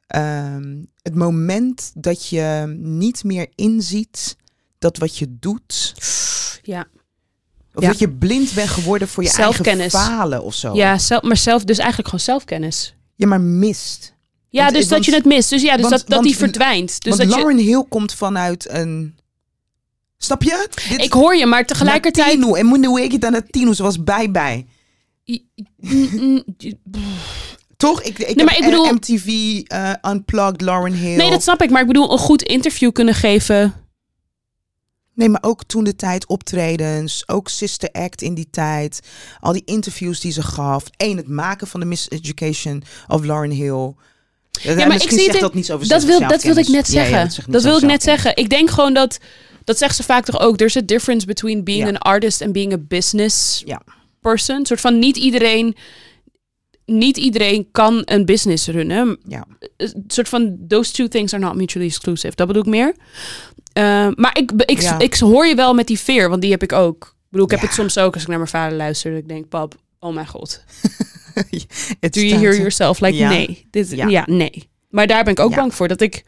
[0.07, 4.37] Ehm, het moment dat je niet meer inziet
[4.79, 5.95] dat wat je doet,
[6.63, 6.87] Ja,
[7.75, 7.89] of Ja.
[7.89, 10.75] dat je blind bent geworden voor je eigen falen of zo.
[10.75, 12.95] ja zelf, maar zelf, dus eigenlijk gewoon zelfkennis.
[13.17, 14.15] Ja, maar mist.
[14.53, 15.51] Ja, Want- dus dat want- je het mist.
[15.51, 17.03] Dus ja, dus want- dat, dat die verdwijnt.
[17.03, 19.19] Dus Want dat je, Lauren Hill komt vanuit een...
[20.19, 20.69] Snap je?
[20.89, 22.35] Dit, ik hoor je, maar tegelijkertijd...
[22.37, 22.55] Latino.
[22.55, 23.73] En moet heet het aan Latino?
[23.73, 24.67] Ze was bij bij.
[25.77, 26.45] Mm,
[27.77, 28.03] Toch?
[28.03, 29.27] Ik, ik Nee, maar ik bedoel- MTV
[29.67, 31.17] eh, Unplugged Lauren Hill.
[31.17, 31.71] Nee, dat snap ik.
[31.71, 33.75] Maar ik bedoel, een goed interview kunnen geven.
[35.15, 39.01] Nee, maar ook toen de tijd optredens, ook Sister Act in die tijd,
[39.41, 43.95] al die interviews die ze gaf, één het maken van de Miseducation of Lauren Hill.
[44.61, 47.11] Ja, maar ik zie het- dat niets over Dat wil, dat wil ik net zelfkennis.
[47.11, 47.53] Ja, ja, zeggen.
[47.53, 48.37] dat wil ik net zeggen.
[48.37, 49.19] Ik denk gewoon dat...
[49.65, 50.57] Dat zegt ze vaak toch ook.
[50.57, 53.65] There's a difference between being an artist and being a business
[54.21, 54.57] person.
[54.57, 55.77] Een soort van niet iedereen...
[56.87, 59.19] Niet iedereen kan een business runnen.
[59.29, 59.47] Ja.
[59.77, 60.57] Een soort van...
[60.69, 62.35] Those two things are not mutually exclusive.
[62.35, 62.95] Dat bedoel ik meer.
[63.79, 66.29] Uh, maar ik, ik, ik, hoor je wel met die veer.
[66.29, 67.05] Want die heb ik ook.
[67.05, 69.11] Ik bedoel, ik heb het soms ook als ik naar mijn vader luister.
[69.11, 70.61] Dat ik denk, pap, oh mijn god.
[72.01, 73.01] Het Do you hear yourself?
[73.01, 73.29] Like, Ja.
[73.29, 73.67] nee.
[73.71, 74.07] Dit, ja.
[74.07, 74.23] Ja.
[74.27, 74.71] nee.
[74.91, 75.57] Maar daar ben ik ook Ja.
[75.57, 75.89] bang voor.
[75.89, 76.25] Dat ik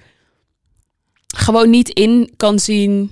[1.36, 3.11] gewoon niet in kan zien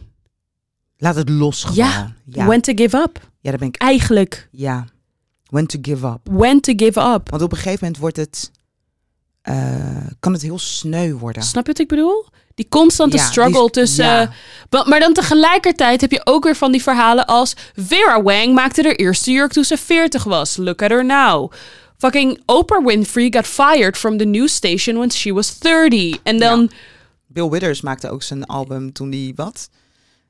[0.97, 1.76] Laat het los gewoon.
[1.76, 2.14] Ja.
[2.24, 3.18] Ja, when to give up.
[3.40, 3.76] ja daar ben ik.
[3.76, 4.86] Eigenlijk, Ja.
[5.45, 6.20] When to give up.
[6.30, 7.30] when to give up.
[7.30, 8.51] Want op een gegeven moment wordt het,
[9.43, 11.43] eh, kan het heel sneu worden.
[11.43, 12.26] Snap je wat ik bedoel?
[12.55, 14.05] Die constante Ja, struggle die- tussen...
[14.05, 14.32] ja.
[14.86, 17.55] Maar dan tegelijkertijd heb je ook weer van die verhalen als...
[17.76, 20.57] Vera Wang maakte haar eerste jurk toen ze 40 was.
[20.57, 21.53] Look at her now.
[22.03, 26.18] Fucking Oprah Winfrey got fired from the news station when she was 30.
[26.22, 26.70] En dan...
[27.26, 29.70] Bill Withers maakte ook zijn album toen die wat?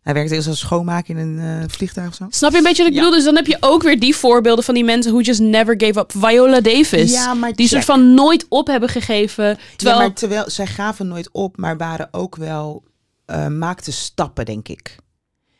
[0.02, 2.26] Hij werkte eerst als schoonmaker in een eh, vliegtuig of zo.
[2.30, 3.02] Snap je een beetje wat ik Ja.
[3.04, 3.16] bedoel?
[3.16, 5.98] Dus dan heb je ook weer die voorbeelden van die mensen who just never gave
[5.98, 6.12] up.
[6.16, 7.12] Viola Davis.
[7.12, 7.82] Ja, maar die check.
[7.82, 9.58] soort van nooit op hebben gegeven.
[9.76, 12.82] Terwijl, Ja, maar terwijl zij gaven nooit op, maar waren ook wel
[13.26, 14.96] eh maakten stappen, denk ik.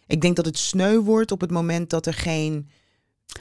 [0.07, 2.69] Ik denk dat het sneu wordt op het moment dat er geen.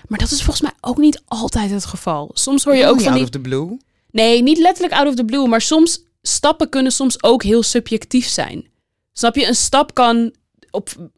[0.07, 2.31] Maar dat is volgens mij ook niet altijd het geval.
[2.33, 3.23] Soms hoor je ook van out die...
[3.23, 3.77] of the blue.
[4.11, 5.47] Nee, niet letterlijk out of the blue.
[5.47, 6.09] Maar soms...
[6.21, 8.69] Stappen kunnen soms ook heel subjectief zijn.
[9.13, 9.47] Snap je?
[9.47, 10.33] Een stap kan...
[10.71, 11.09] Op,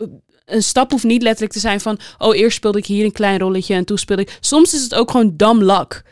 [0.46, 2.00] een stap hoeft niet letterlijk te zijn van...
[2.18, 4.38] Oh, eerst speelde ik hier een klein rolletje en toen speelde ik...
[4.40, 6.04] Soms is het ook gewoon dumb luck.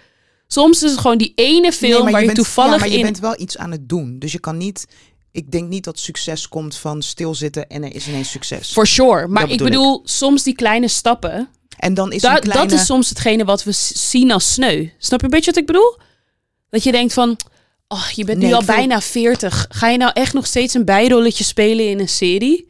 [0.48, 2.90] Soms is het gewoon die ene film Nee, maar waar je, bent, toevallig ja, maar
[2.90, 3.04] je in...
[3.04, 4.20] bent wel iets aan het doen.
[4.20, 4.88] Dus je kan niet
[5.32, 8.72] ik denk niet dat succes komt van stilzitten en er is ineens succes.
[8.72, 9.28] For sure.
[9.28, 9.74] Maar Dat ik bedoel ik.
[9.74, 11.50] bedoel, soms die kleine stappen.
[11.82, 12.68] En dan is da- een kleine...
[12.72, 14.88] Dat is soms hetgene wat we zien als sneu.
[14.98, 15.98] Snap je een beetje wat ik bedoel?
[16.70, 17.38] Dat je denkt van,
[17.88, 19.66] oh, je bent Nee, nu al vind- bijna 40.
[19.70, 22.70] Ga je nou echt nog steeds een bijrolletje spelen in een serie?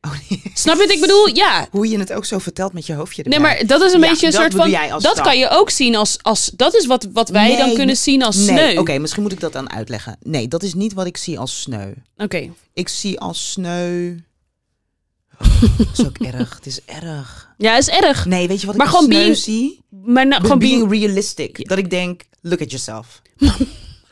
[0.00, 0.42] Oh, nee.
[0.54, 1.34] Snap je wat ik bedoel?
[1.42, 1.68] Ja.
[1.70, 4.08] Hoe je het ook zo vertelt met je hoofdje Nee, maar dat is een Ja,
[4.10, 4.70] beetje een soort van.
[4.70, 5.24] Dat stap.
[5.24, 6.18] kan je ook zien als.
[6.22, 8.76] als dat is wat, wat wij Nee, dan kunnen zien als nee, sneu.
[8.78, 10.16] Oké, misschien moet ik dat dan uitleggen.
[10.22, 11.92] Nee, dat is niet wat ik zie als sneu.
[12.16, 12.50] Oké.
[12.74, 14.14] Ik zie als sneu...
[15.40, 16.54] Oh, dat is ook erg.
[16.56, 17.45] Het is erg.
[17.56, 18.24] Ja, is erg.
[18.26, 19.80] Nee, weet je wat Maar ik als gewoon sneu being- zie?
[20.04, 21.68] Maar nou, gewoon being being- realistic.
[21.68, 23.22] Dat ik denk, look at yourself.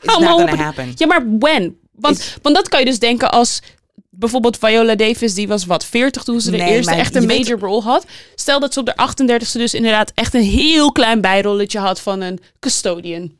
[0.01, 0.91] It's Hou not gonna happen.
[0.95, 1.77] Ja, maar when?
[1.91, 3.61] Want, want dat kan je dus denken als
[4.09, 7.39] bijvoorbeeld Viola Davis, die was wat 40 toen ze de Nee, eerste echt een weet-
[7.47, 8.05] major role had.
[8.35, 12.21] Stel dat ze op de 38ste dus inderdaad echt een heel klein bijrolletje had van
[12.21, 13.31] een custodian.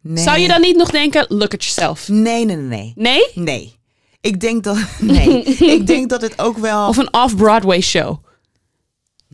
[0.00, 0.24] Nee.
[0.24, 2.08] Zou je dan niet nog denken, look at yourself?
[2.08, 2.92] Nee, nee, nee, nee.
[2.96, 3.22] Nee?
[3.34, 3.74] Nee.
[4.20, 4.76] Ik denk dat...
[5.00, 5.42] Nee.
[5.44, 6.88] ik denk dat het ook wel...
[6.88, 8.18] Of een off-Broadway show?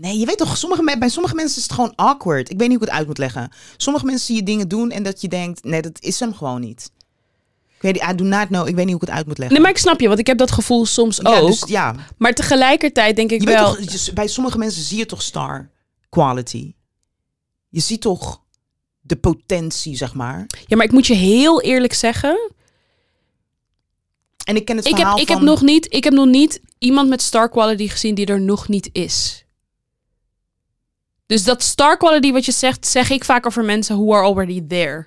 [0.00, 2.50] Nee, je weet toch, sommige, bij sommige mensen is het gewoon awkward.
[2.50, 3.50] Ik weet niet hoe ik het uit moet leggen.
[3.76, 6.60] Sommige mensen zie je dingen doen en dat je denkt, nee, dat is hem gewoon
[6.60, 6.90] niet.
[7.74, 8.68] Ik weet, I do not know.
[8.68, 9.56] Ik weet niet hoe ik het uit moet leggen.
[9.56, 11.46] Nee, maar ik snap je, want ik heb dat gevoel soms ja, ook.
[11.46, 11.94] dus, ja.
[12.16, 13.74] Maar tegelijkertijd denk ik Je weet wel...
[13.74, 15.70] toch, dus bij sommige mensen zie je toch star
[16.08, 16.74] quality.
[17.68, 18.42] Je ziet toch
[19.00, 20.46] de potentie, zeg maar.
[20.66, 22.52] Ja, maar ik moet je heel eerlijk zeggen...
[24.44, 25.36] En ik ken het Ik heb, verhaal ik, van...
[25.36, 28.68] heb nog niet, ik heb nog niet iemand met star quality gezien die er nog
[28.68, 29.44] niet is.
[31.28, 34.66] Dus dat star quality wat je zegt, zeg ik vaak over mensen who are already
[34.68, 35.06] there.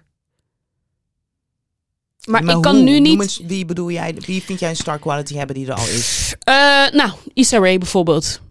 [2.25, 2.83] Maar, ik kan hoe?
[2.83, 3.21] nu niet...
[3.21, 6.33] eens, wie bedoel jij, wie vind jij een star quality hebben die er al is?
[6.39, 6.53] Eh,
[6.91, 8.41] nou, Issa Rae bijvoorbeeld.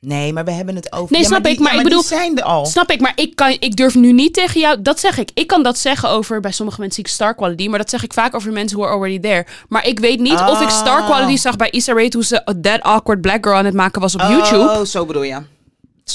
[0.00, 1.12] Nee, maar we hebben het over...
[1.12, 2.66] Nee, Ja, snap die- ik, maar ja, ik die bedoel- zijn er al.
[2.66, 4.82] Snap ik, maar ik, kan, ik durf nu niet tegen jou...
[4.82, 5.30] Dat zeg ik.
[5.34, 6.40] Ik kan dat zeggen over...
[6.40, 7.68] Bij sommige mensen zie ik star quality.
[7.68, 9.46] Maar dat zeg ik vaak over mensen who are already there.
[9.68, 11.06] Maar ik weet niet of ik star Oh.
[11.06, 12.08] quality zag bij Issa Rae...
[12.08, 14.70] toen ze A That Awkward Black Girl aan het maken was op YouTube.
[14.70, 15.42] Oh, zo bedoel je.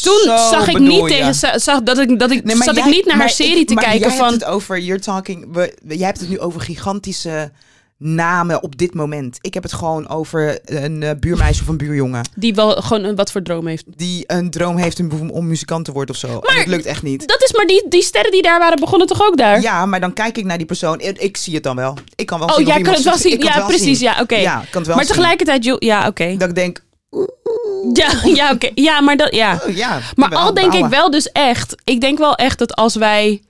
[0.02, 2.88] Toen zag ik niet tegen za- zag dat ik dat ik Nee, maar zat jij-
[2.88, 4.80] ik niet naar haar maar serie ik- te maar kijken jij van hebt het over
[4.80, 5.48] you're talking.
[5.54, 7.52] We, jij hebt het nu over gigantische
[7.98, 9.38] namen op dit moment.
[9.42, 13.16] Ik heb het gewoon over een eh, buurmeisje of een buurjongen die wel gewoon een
[13.16, 13.84] wat voor droom heeft.
[13.96, 16.28] die een droom heeft om, om muzikant te worden of zo.
[16.40, 17.28] en het lukt echt niet.
[17.28, 19.62] Dat is maar die, die sterren die daar waren begonnen toch ook daar?
[19.62, 21.00] Ja, maar dan kijk ik naar die persoon.
[21.00, 21.98] Ik, ik zie het dan wel.
[22.16, 22.66] Ik kan wel oh, zien.
[22.68, 23.40] of jij kan het wel zien.
[23.40, 23.98] Ja, precies.
[23.98, 24.08] zien.
[24.08, 24.36] Ja, oké.
[24.36, 25.14] Ja, ik kan het wel Maar zien.
[25.16, 26.36] tegelijkertijd, ja, oké.
[26.38, 26.84] Dat ik denk,
[27.94, 28.70] Ja, ja, oké.
[28.74, 29.62] Ja, maar dat, ja.
[29.68, 30.00] oh ja.
[30.16, 33.42] Maar al denk ik wel dus echt, ik denk wel echt dat als wij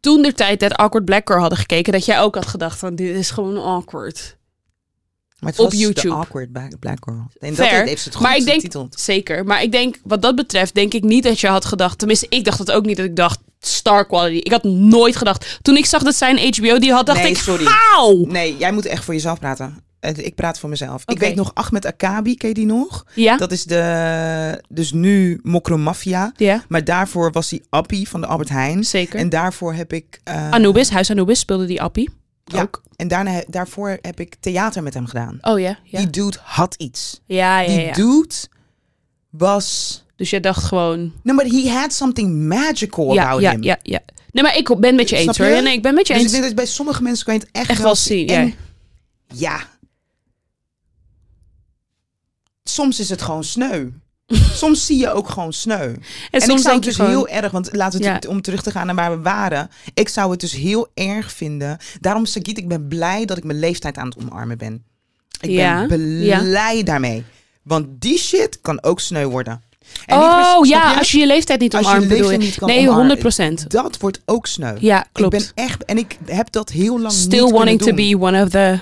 [0.00, 2.94] toen de tijd dat Awkward Black Girl hadden gekeken, dat jij ook had gedacht van
[2.94, 4.36] dit is gewoon awkward.
[5.38, 6.08] Maar het op was YouTube.
[6.08, 7.26] The awkward Black, Girl.
[7.38, 9.00] En dat heeft ze het goed maar ik denk, getiteld.
[9.00, 9.44] zeker.
[9.44, 11.98] Maar ik denk, wat dat betreft, denk ik niet dat je had gedacht.
[11.98, 14.36] Tenminste, ik dacht het ook niet dat ik dacht star quality.
[14.36, 15.58] Ik had nooit gedacht.
[15.62, 17.66] Toen ik zag dat zijn HBO die had, dacht Nee, ik, sorry.
[18.26, 19.84] Nee, jij moet echt voor jezelf praten.
[20.02, 21.02] Ik praat voor mezelf.
[21.06, 23.06] Ik weet nog Ahmed Akabi, ken je die nog?
[23.14, 23.36] Ja?
[23.36, 26.32] Dat is de, dus nu Mokro Mafia.
[26.36, 28.84] ja, Maar daarvoor was hij Appie van de Albert Heijn.
[28.84, 29.18] zeker.
[29.18, 30.20] En daarvoor heb ik...
[30.24, 32.10] eh, Anubis, Huis Anubis speelde die Appie.
[32.44, 32.82] ja, ook.
[32.96, 35.38] En daarna, daarvoor heb ik theater met hem gedaan.
[35.40, 35.98] Oh ja, ja.
[35.98, 37.20] Die dude had iets.
[37.26, 37.92] Ja, ja, Die ja.
[37.92, 38.34] dude
[39.30, 40.00] was...
[40.16, 41.12] Dus jij dacht gewoon...
[41.22, 43.62] No, but he had something magical Ja, about ja, him.
[43.62, 44.00] ja, ja.
[44.32, 45.46] Nee, maar ik ben met je eens hoor.
[45.46, 46.32] Ja, nee, ik ben met je Dus ik eens.
[46.38, 48.34] denk dat bij sommige mensen kan je het echt, Echt wel zien, ja.
[48.38, 48.54] En
[49.34, 49.60] ja.
[52.64, 53.86] Soms is het gewoon sneu.
[54.54, 55.76] Soms zie je ook gewoon sneu.
[55.88, 55.96] En,
[56.30, 57.10] En, soms ik zou het dus gewoon...
[57.10, 58.12] heel erg, want laten we Ja.
[58.12, 59.70] het, om terug te gaan naar waar we waren.
[59.94, 61.78] Ik zou het dus heel erg vinden.
[62.00, 64.84] Daarom, Sagiet, ik ben blij dat ik mijn leeftijd aan het omarmen ben.
[65.40, 67.24] Ik Ja, ben blij daarmee.
[67.62, 69.62] Want die shit kan ook sneu worden.
[70.06, 70.98] En Oh ja, je?
[70.98, 72.36] als je je leeftijd niet omarmt bedoel je.
[72.38, 72.98] niet kan Nee, omarmen.
[72.98, 73.70] 100 procent.
[73.70, 74.76] Dat wordt ook sneu.
[74.80, 75.34] Ja, klopt.
[75.34, 78.42] Ik ben echt, en ik heb dat heel lang Still niet wanting to be one
[78.42, 78.78] of the...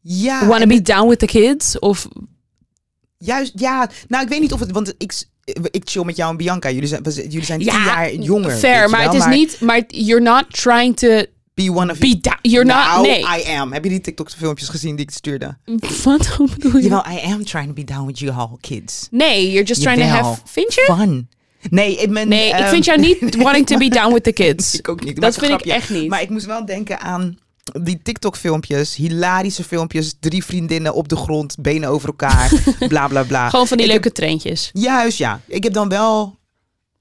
[0.00, 1.78] Ja, wanna be down with the kids?
[1.78, 2.08] Of...
[3.18, 3.90] Juist, ja.
[4.08, 5.24] Nou, ik weet niet of het, want ik,
[5.70, 6.70] ik chill met jou en Bianca.
[6.70, 8.50] Jullie zijn, jullie zijn tien Ja, jaar jonger.
[8.50, 9.60] Fair, maar wel, het is niet...
[9.60, 11.22] Maar you're not trying to
[11.58, 12.20] Be one of be.
[12.42, 13.06] You're nou, not...
[13.06, 13.20] Nee.
[13.20, 13.72] I am.
[13.72, 15.56] Heb je die TikTok-filmpjes gezien die ik stuurde?
[16.04, 16.82] Wat Hoe bedoel je?
[16.82, 19.08] Jawel, I am trying to be down with you all kids.
[19.10, 20.40] Nee, you're just trying to have...
[20.44, 20.94] Vind je?
[20.96, 21.28] Fun.
[21.70, 22.28] Nee, ik ben...
[22.28, 24.74] Nee, ik ehm, vind jou niet wanting to be down with the kids.
[24.78, 25.20] ik ook niet.
[25.20, 26.08] Dat vind ik echt niet.
[26.08, 27.38] Maar ik moest wel denken aan
[27.82, 28.94] die TikTok-filmpjes.
[28.94, 30.14] Hilarische filmpjes.
[30.20, 32.52] Drie vriendinnen op de grond, benen over elkaar.
[32.88, 33.48] bla, bla, bla.
[33.48, 34.70] Gewoon van die Ik leuke treintjes.
[34.72, 35.40] Juist, ja.
[35.46, 36.36] Ik heb dan wel...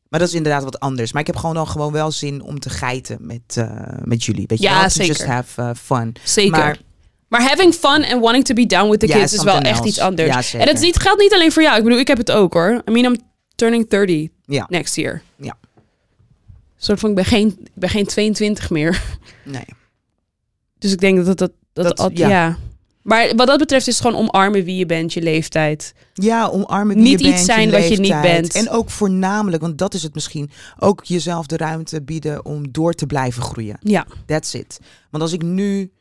[0.10, 1.12] Maar dat is inderdaad wat anders.
[1.12, 3.70] Maar ik heb gewoon dan gewoon wel zin om te geiten met, eh,
[4.04, 4.44] met jullie.
[4.48, 4.84] Weet je Ja?
[4.84, 5.08] To zeker.
[5.16, 6.16] just have uh, fun.
[6.24, 6.52] Zeker.
[6.52, 6.78] Maar-
[7.28, 9.86] Maar, having fun and wanting to be down with the Ja, kids is wel echt
[9.86, 10.28] iets anders.
[10.30, 10.68] Ja, zeker.
[10.68, 11.78] en het niet, geldt niet alleen voor jou.
[11.78, 12.82] Ik bedoel, ik heb het ook hoor.
[12.88, 13.18] I mean, I'm
[13.56, 15.22] turning 30 Ja, next year.
[15.36, 15.58] Ja.
[16.78, 19.02] Soort van, ik ben geen, ik ben geen 22 meer.
[19.44, 19.66] nee.
[20.80, 21.52] Dus ik denk dat dat...
[21.74, 22.30] dat, dat, al- ja.
[22.30, 22.58] ja.
[23.02, 25.94] Maar wat dat betreft is het gewoon omarmen wie je bent, je leeftijd.
[26.14, 28.54] Ja, omarmen wie Niet je iets bent, zijn wat je niet bent.
[28.54, 30.50] En ook voornamelijk, want dat is het misschien,
[30.80, 33.78] ook jezelf de ruimte bieden om door te blijven groeien.
[33.82, 34.06] Ja.
[34.26, 34.80] That's it.
[35.12, 35.92] Want als ik nu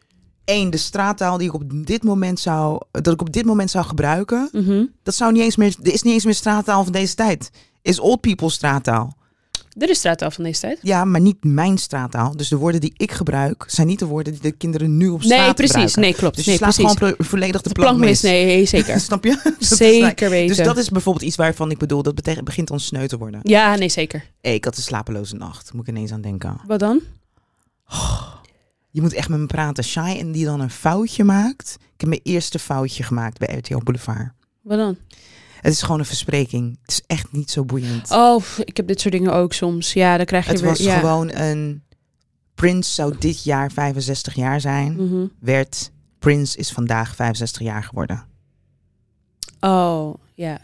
[0.45, 3.85] één, de straattaal die ik op dit moment zou, dat ik op dit moment zou
[3.85, 4.85] gebruiken, Mhm.
[5.03, 7.51] dat zou niet eens meer, er is niet eens meer straattaal van deze tijd.
[7.83, 9.17] Is old people straattaal.
[9.79, 10.79] Dit is straattaal van deze tijd.
[10.83, 12.37] Ja, maar niet mijn straattaal.
[12.37, 15.23] Dus de woorden die ik gebruik zijn niet de woorden die de kinderen nu op
[15.23, 15.71] straat Nee, precies.
[15.75, 16.01] gebruiken.
[16.01, 16.37] Nee, klopt.
[16.37, 16.97] Dus je nee, slaat precies.
[16.99, 18.21] gewoon volledig de, de plank mis.
[18.23, 19.01] Nee, zeker.
[19.11, 19.41] Snap je?
[19.45, 20.57] Like- zeker weten.
[20.57, 23.41] Dus dat is bijvoorbeeld iets waarvan ik bedoel, dat begint ons sneu te worden.
[23.43, 24.25] Ja, nee, zeker.
[24.41, 25.73] Hey, ik had een slapeloze nacht.
[25.73, 26.61] Moet ik ineens aan denken.
[26.67, 27.01] Wat dan?
[28.91, 29.85] Je moet echt met me praten.
[29.85, 31.77] Shai en die dan een foutje maakt.
[31.81, 34.31] Ik heb mijn eerste foutje gemaakt bij RTL Boulevard.
[34.63, 34.97] Wat dan?
[35.67, 36.79] Het is gewoon een verspreking.
[36.81, 38.11] Het is echt niet zo boeiend.
[38.11, 39.93] Oh, ik heb dit soort dingen ook soms.
[39.93, 40.71] Ja, dan krijg je het weer...
[40.71, 40.99] was ja.
[40.99, 41.85] gewoon een...
[42.55, 44.93] Prince zou dit jaar 65 jaar zijn.
[44.93, 45.27] Mhm.
[45.41, 45.91] Werd...
[46.19, 48.27] Prince is vandaag 65 jaar geworden.
[49.61, 50.61] Oh, ja.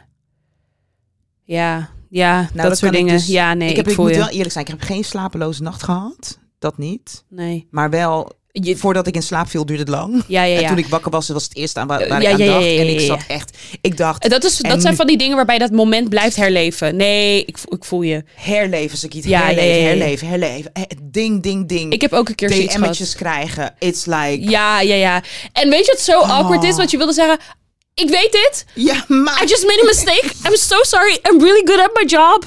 [1.43, 3.15] Ja, ja, dat dat, kan soort dingen.
[3.15, 4.17] dus- ja, nee, ik, ik, heb, ik moet je.
[4.17, 4.65] wel eerlijk zijn.
[4.65, 6.39] Ik heb geen slapeloze nacht gehad.
[6.59, 7.25] Dat niet.
[7.29, 7.67] Nee.
[7.71, 8.33] Maar wel...
[8.53, 10.23] Je, Voordat ik in slaap viel duurde het lang.
[10.27, 12.41] ja, ja, En toen ik wakker was, was het eerste aan waar, ik aan dacht.
[12.41, 13.57] En ik zat echt...
[13.81, 16.97] Ik dacht, dat, is, dat zijn nu- van die dingen waarbij dat moment blijft herleven.
[16.97, 18.25] Nee, ik, ik voel je.
[18.35, 19.25] herleven, Sakiet.
[19.25, 20.73] Ja, herleven, herleven, herleven.
[20.73, 21.93] Eh, Ding, ding, ding.
[21.93, 22.75] Ik heb ook een keer zoiets.
[22.75, 23.75] DM'tjes krijgen.
[23.79, 24.39] It's like...
[24.41, 25.23] Ja, ja, ja.
[25.53, 26.71] En weet je wat zo awkward is?
[26.71, 26.77] Oh.
[26.77, 27.39] Want je wilde zeggen...
[27.95, 28.65] Ik weet dit.
[28.75, 29.43] Ja, maar...
[29.43, 30.25] I just made a mistake.
[30.49, 31.19] I'm so sorry.
[31.31, 32.45] I'm really good at my job.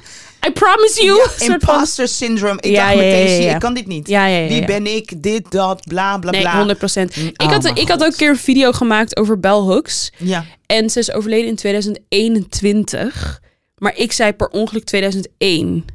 [0.48, 1.18] I promise you.
[1.18, 2.58] Ja, imposter syndrome.
[2.62, 4.08] Ik dacht meteen, zie, ik kan dit niet.
[4.48, 5.24] Wie ben ik?
[5.24, 6.58] Dit, dat, bla, bla, Nee, bla.
[6.58, 7.16] 100 procent.
[7.16, 9.52] Mm, Ik, oh had, mijn ik had ook een keer een video gemaakt over Bell
[9.52, 10.12] Hooks.
[10.18, 10.46] Ja.
[10.66, 13.42] En ze is overleden in 2021.
[13.78, 15.86] Maar ik zei per ongeluk 2001.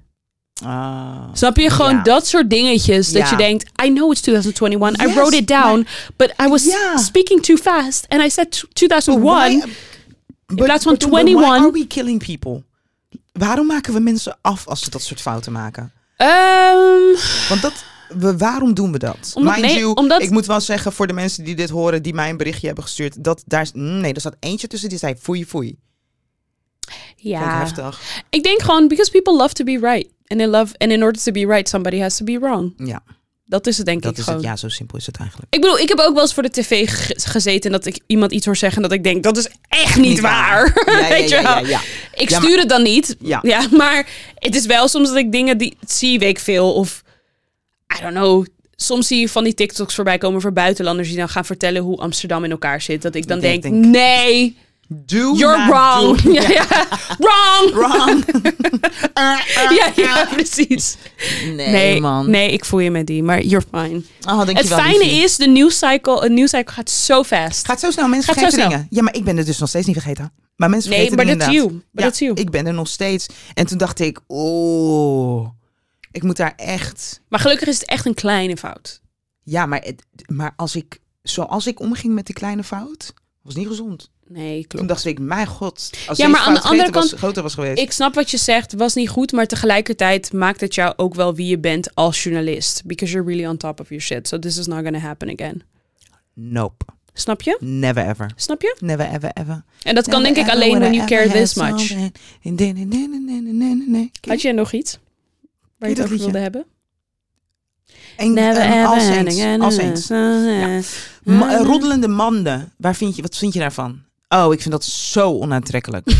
[0.65, 1.29] Ah.
[1.33, 1.71] Snap je?
[1.71, 3.13] Gewoon dat soort dingetjes.
[3.13, 5.07] Dat je denkt, I know it's 2021.
[5.07, 5.87] I wrote it down.
[6.17, 6.65] But I was
[6.97, 8.05] speaking too fast.
[8.09, 9.59] And I said t- 2001.
[9.59, 9.63] Why-
[10.47, 11.45] in plaats van but why 21.
[11.59, 12.63] are we killing people?
[13.41, 15.93] Waarom maken we mensen af als ze dat soort fouten maken?
[16.17, 17.17] Ehm,
[17.49, 19.33] Want dat, we, waarom doen we dat?
[19.35, 22.03] Omdat- Mind nee, you, omdat- ik moet wel zeggen voor de mensen die dit horen,
[22.03, 24.99] die mij een berichtje hebben gestuurd, dat daar, is- nee, er zat eentje tussen die
[24.99, 25.69] zei foei foei.
[26.89, 27.59] Ik ja.
[27.59, 28.01] heftig.
[28.31, 30.09] Ik denk gewoon, because people love to be right.
[30.27, 32.73] And they love, and in order to be right, somebody has to be wrong.
[32.77, 33.03] Ja,
[33.51, 34.39] Dat is het denk dat ik is gewoon.
[34.39, 34.49] het.
[34.49, 35.55] Ja, zo simpel is het eigenlijk.
[35.55, 38.01] Ik bedoel, ik heb ook wel eens voor de tv ge- gezeten en dat ik
[38.07, 40.73] iemand iets hoor zeggen dat ik denk, dat is echt niet, Niet waar.
[40.85, 40.95] waar.
[40.97, 41.67] Ja, ja, Weet je ja, wel?
[41.71, 41.81] ja.
[42.15, 43.17] Ik stuur het dan niet.
[43.21, 43.43] Ja.
[43.77, 47.03] maar het is wel soms dat ik dingen die zie weet ik veel of
[47.99, 48.47] I don't know.
[48.77, 51.99] Soms zie je van die TikToks voorbij komen voor buitenlanders die dan gaan vertellen hoe
[51.99, 53.03] Amsterdam in elkaar zit.
[53.03, 54.57] Dat ik dan Ik denk, denk- nee,
[54.93, 56.21] Do you're wrong.
[56.21, 56.67] do- Ja, ja.
[57.19, 57.73] Wrong.
[57.73, 58.25] Wrong.
[59.79, 60.97] Ja, ja, precies.
[61.45, 62.31] Nee, Nee, man.
[62.31, 64.03] nee, ik voel je met die, maar you're fine.
[64.29, 65.23] Oh, Het fijne liefie.
[65.23, 67.67] is, de nieuwscycle, een nieuwscycle gaat zo fast.
[67.67, 68.79] Gaat zo snel, mensen Gaat zo vergeten snel.
[68.79, 68.87] dingen.
[68.91, 70.33] Ja, maar ik ben het dus nog steeds niet vergeten.
[70.57, 71.63] Maar mensen Nee, vergeten maar you.
[71.63, 71.85] inderdaad.
[71.93, 72.35] But that's you.
[72.35, 73.27] Ik ben er nog steeds.
[73.55, 75.49] En toen dacht ik, oh,
[76.11, 77.21] ik moet daar echt...
[77.29, 79.01] Maar gelukkig is het echt een kleine fout.
[79.43, 83.67] Ja, maar, het, maar als ik, zoals ik omging met die kleine fout, was niet
[83.69, 84.11] gezond.
[84.33, 84.89] Nee, Toen klopt.
[84.89, 87.55] dacht ik, mijn god, als Ja, maar aan de andere groter was, kant- groter was
[87.55, 87.79] geweest.
[87.79, 91.35] Ik snap wat je zegt, was niet goed, maar tegelijkertijd maakt het jou ook wel
[91.35, 92.83] wie je bent als journalist.
[92.85, 94.29] Because you're really on top of your shit.
[94.29, 95.63] So this is not gonna happen again.
[96.35, 97.57] Nope, Snap je?
[97.61, 98.31] never ever.
[98.37, 98.77] Snap je?
[98.81, 99.65] Never ever ever.
[99.83, 101.93] En dat kan denk ik alleen when you care this much.
[104.29, 104.99] Had je nog iets?
[105.79, 106.65] Waar je het over wilde hebben?
[108.17, 110.09] En, Never ever als eens, an- als eens.
[110.09, 110.81] Ja.
[111.23, 112.73] Ma- roddelende manden.
[112.77, 114.03] Waar vind je, wat vind je daarvan?
[114.35, 116.07] Oh, ik vind dat zo onaantrekkelijk.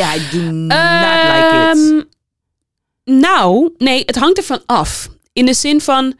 [0.00, 1.78] Ja, I do not like it.
[1.78, 2.02] Ehm,
[3.20, 5.08] Nou, nee, het hangt ervan af.
[5.32, 6.14] In de zin van...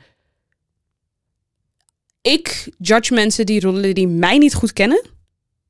[2.22, 5.02] Ik judge mensen die roddelen die mij niet goed kennen.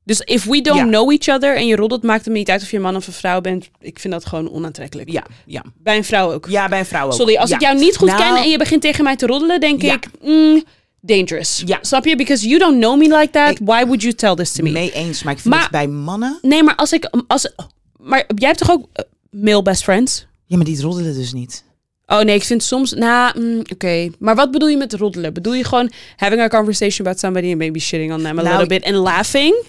[0.03, 0.85] Dus if we don't Ja.
[0.85, 2.95] know each other en je roddelt, maakt het me niet uit of je een man
[2.95, 3.69] of een vrouw bent.
[3.79, 5.11] Ik vind dat gewoon onaantrekkelijk.
[5.11, 5.63] Ja, ja.
[5.77, 6.45] Bij een vrouw ook.
[6.49, 7.13] Ja, bij een vrouw ook.
[7.13, 7.55] Sorry, als Ja.
[7.55, 9.93] ik jou niet goed Nou, ken en je begint tegen mij te roddelen, denk Ja.
[9.93, 10.63] ik, mm,
[11.05, 11.61] dangerous.
[11.65, 11.77] Ja.
[11.81, 12.15] Snap je?
[12.15, 13.51] Because you don't know me like that.
[13.51, 14.71] Ik- Why would you tell this to me?
[14.71, 16.39] Mee eens, maar ik vind Maar- het bij mannen...
[16.41, 17.53] Nee, maar als ik, als,
[17.99, 20.25] maar jij hebt toch ook eh, male best friends?
[20.45, 21.63] Ja, maar die roddelen dus niet.
[22.07, 24.09] Oh nee, ik vind soms, nou, mm, oké.
[24.19, 25.33] Maar wat bedoel je met roddelen?
[25.33, 28.47] Bedoel je gewoon having a conversation about somebody and maybe shitting on them a Nou,
[28.59, 29.63] little bit and laughing?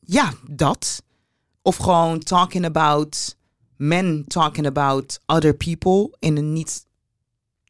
[0.00, 1.02] Ja, dat.
[1.62, 3.38] Of gewoon talking about...
[3.76, 6.84] Men talking about other people in een niet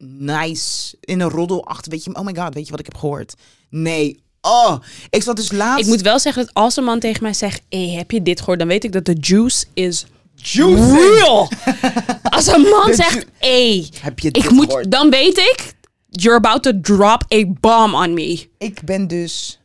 [0.00, 0.96] nice...
[1.00, 1.92] In een roddelachtig...
[1.92, 3.34] Weet je, oh my god, weet je wat ik heb gehoord?
[3.70, 4.22] Nee.
[4.40, 4.76] Oh,
[5.10, 5.84] ik zat dus laatst...
[5.84, 8.38] Ik moet wel zeggen dat als een man tegen mij zegt, hey, heb je dit
[8.38, 8.58] gehoord?
[8.58, 10.92] Dan weet ik dat de juice is Juicing.
[10.92, 11.48] real.
[12.36, 14.90] als een man De zegt, hey, Heb je ik dit moet, gehoord?
[14.90, 15.74] dan weet ik,
[16.10, 18.48] You're about to drop a bomb on me.
[18.58, 19.60] Ik ben dus...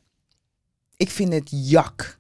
[0.98, 2.18] Ik vind het jak.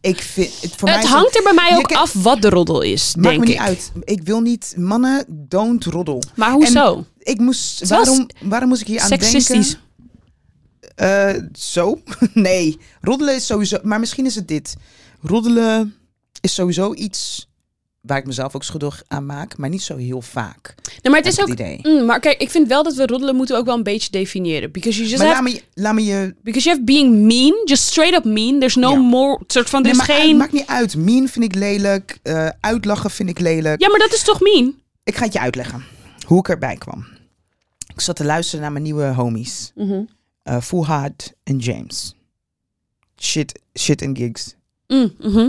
[0.00, 0.60] Ik vind...
[0.60, 3.28] Het, voor mij Het hangt er bij mij ook af wat de roddel is, Maakt
[3.28, 3.92] denk me niet uit.
[4.04, 4.74] Ik wil niet...
[4.76, 6.22] Mannen, don't roddel.
[6.34, 7.04] Maar hoezo?
[7.26, 7.88] Ik moest...
[7.88, 9.64] Waarom, waarom moest ik hier aan denken?
[10.94, 12.00] Eh, zo?
[12.34, 12.78] nee.
[13.00, 13.78] Roddelen is sowieso...
[13.82, 14.74] Maar misschien is het dit.
[15.22, 15.94] Roddelen
[16.40, 17.48] is sowieso iets
[18.00, 19.56] waar ik mezelf ook schuldig aan maak.
[19.56, 20.74] Maar niet zo heel vaak.
[21.02, 21.48] Nee, maar het is ook...
[21.48, 21.78] het idee.
[21.82, 24.70] Mm, maar kijk, ik vind wel dat we roddelen moeten ook wel een beetje definiëren.
[24.72, 26.34] Because you just Maar have, laat me, laat me je...
[26.42, 28.58] because you have being mean, just straight up mean.
[28.58, 28.96] There's no Ja.
[28.98, 30.16] more, soort van, er Nee, is geen...
[30.28, 30.96] uit- maakt niet uit.
[30.96, 32.18] Mean vind ik lelijk.
[32.22, 33.80] eh, uitlachen vind ik lelijk.
[33.80, 34.74] Ja, maar dat is toch mean?
[35.04, 35.84] Ik ga het je uitleggen.
[36.26, 37.06] Hoe ik erbij kwam.
[37.96, 39.72] Ik zat te luisteren naar mijn nieuwe homies.
[40.42, 42.14] eh Fuhad en James.
[43.20, 44.54] Shit, shit en gigs.
[44.86, 45.48] Mm, mhm.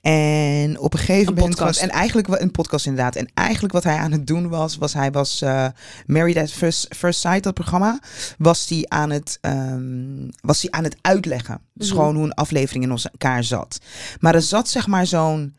[0.00, 1.80] En op een gegeven Een moment podcast.
[1.80, 3.16] was en eigenlijk wel een podcast inderdaad.
[3.16, 5.68] En eigenlijk wat hij aan het doen was, was hij was eh
[6.06, 8.00] Married at First, First Sight dat programma,
[8.38, 11.60] was hij aan het ehm, was hij aan het uitleggen.
[11.72, 11.96] Dus Mhm.
[11.96, 13.78] gewoon hoe een aflevering in elkaar zat.
[14.20, 15.54] Maar er zat zeg maar zo'n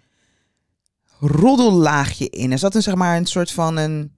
[1.20, 2.52] roddellaagje in.
[2.52, 4.12] Er zat een zeg maar een soort van een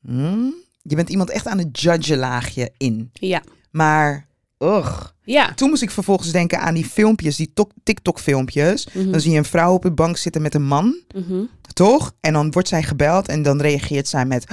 [0.00, 3.10] hmm, je bent iemand echt aan het judgen laagje in.
[3.12, 3.42] Ja.
[3.70, 4.26] Maar
[4.58, 5.06] ugh.
[5.24, 5.54] Ja.
[5.54, 8.86] Toen moest ik vervolgens denken aan die filmpjes, die tok- TikTok-filmpjes.
[8.92, 9.10] Mhm.
[9.10, 11.42] Dan zie je een vrouw op een bank zitten met een man, Mhm.
[11.72, 12.14] toch?
[12.20, 14.46] En dan wordt zij gebeld en dan reageert zij met...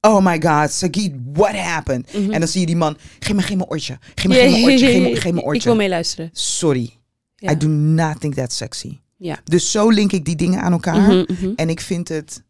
[0.00, 2.12] Oh my god, Sagit, what happened?
[2.12, 2.30] Mhm.
[2.30, 3.98] En dan zie je die man, geef me geen mijn oortje.
[4.14, 5.74] Geef me geen mijn oortje, geef me, geef me Ik wil oortje.
[5.74, 6.30] meeluisteren.
[6.32, 6.98] Sorry,
[7.36, 7.50] Ja.
[7.50, 8.98] I do not think that's sexy.
[9.16, 9.38] Ja.
[9.44, 11.24] Dus zo link ik die dingen aan elkaar.
[11.56, 12.42] En ik vind het...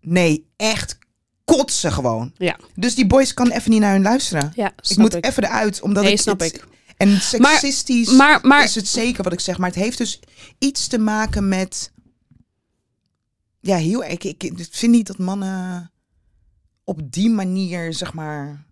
[0.00, 0.98] Nee, echt
[1.46, 2.32] kotsen gewoon.
[2.36, 2.56] Ja.
[2.74, 4.52] Dus die boys kan even niet naar hun luisteren.
[4.54, 5.26] Ja, ik moet ik.
[5.26, 6.18] even eruit, omdat Nee, ik...
[6.20, 6.66] snap het- ik.
[6.96, 9.58] En seksistisch Maar, maar is het zeker wat ik zeg.
[9.58, 10.20] Maar het heeft dus
[10.58, 11.92] iets te maken met...
[13.60, 14.12] Ja, heel erg.
[14.18, 15.90] Ik, ik vind niet dat mannen
[16.84, 18.64] op die manier, zeg maar...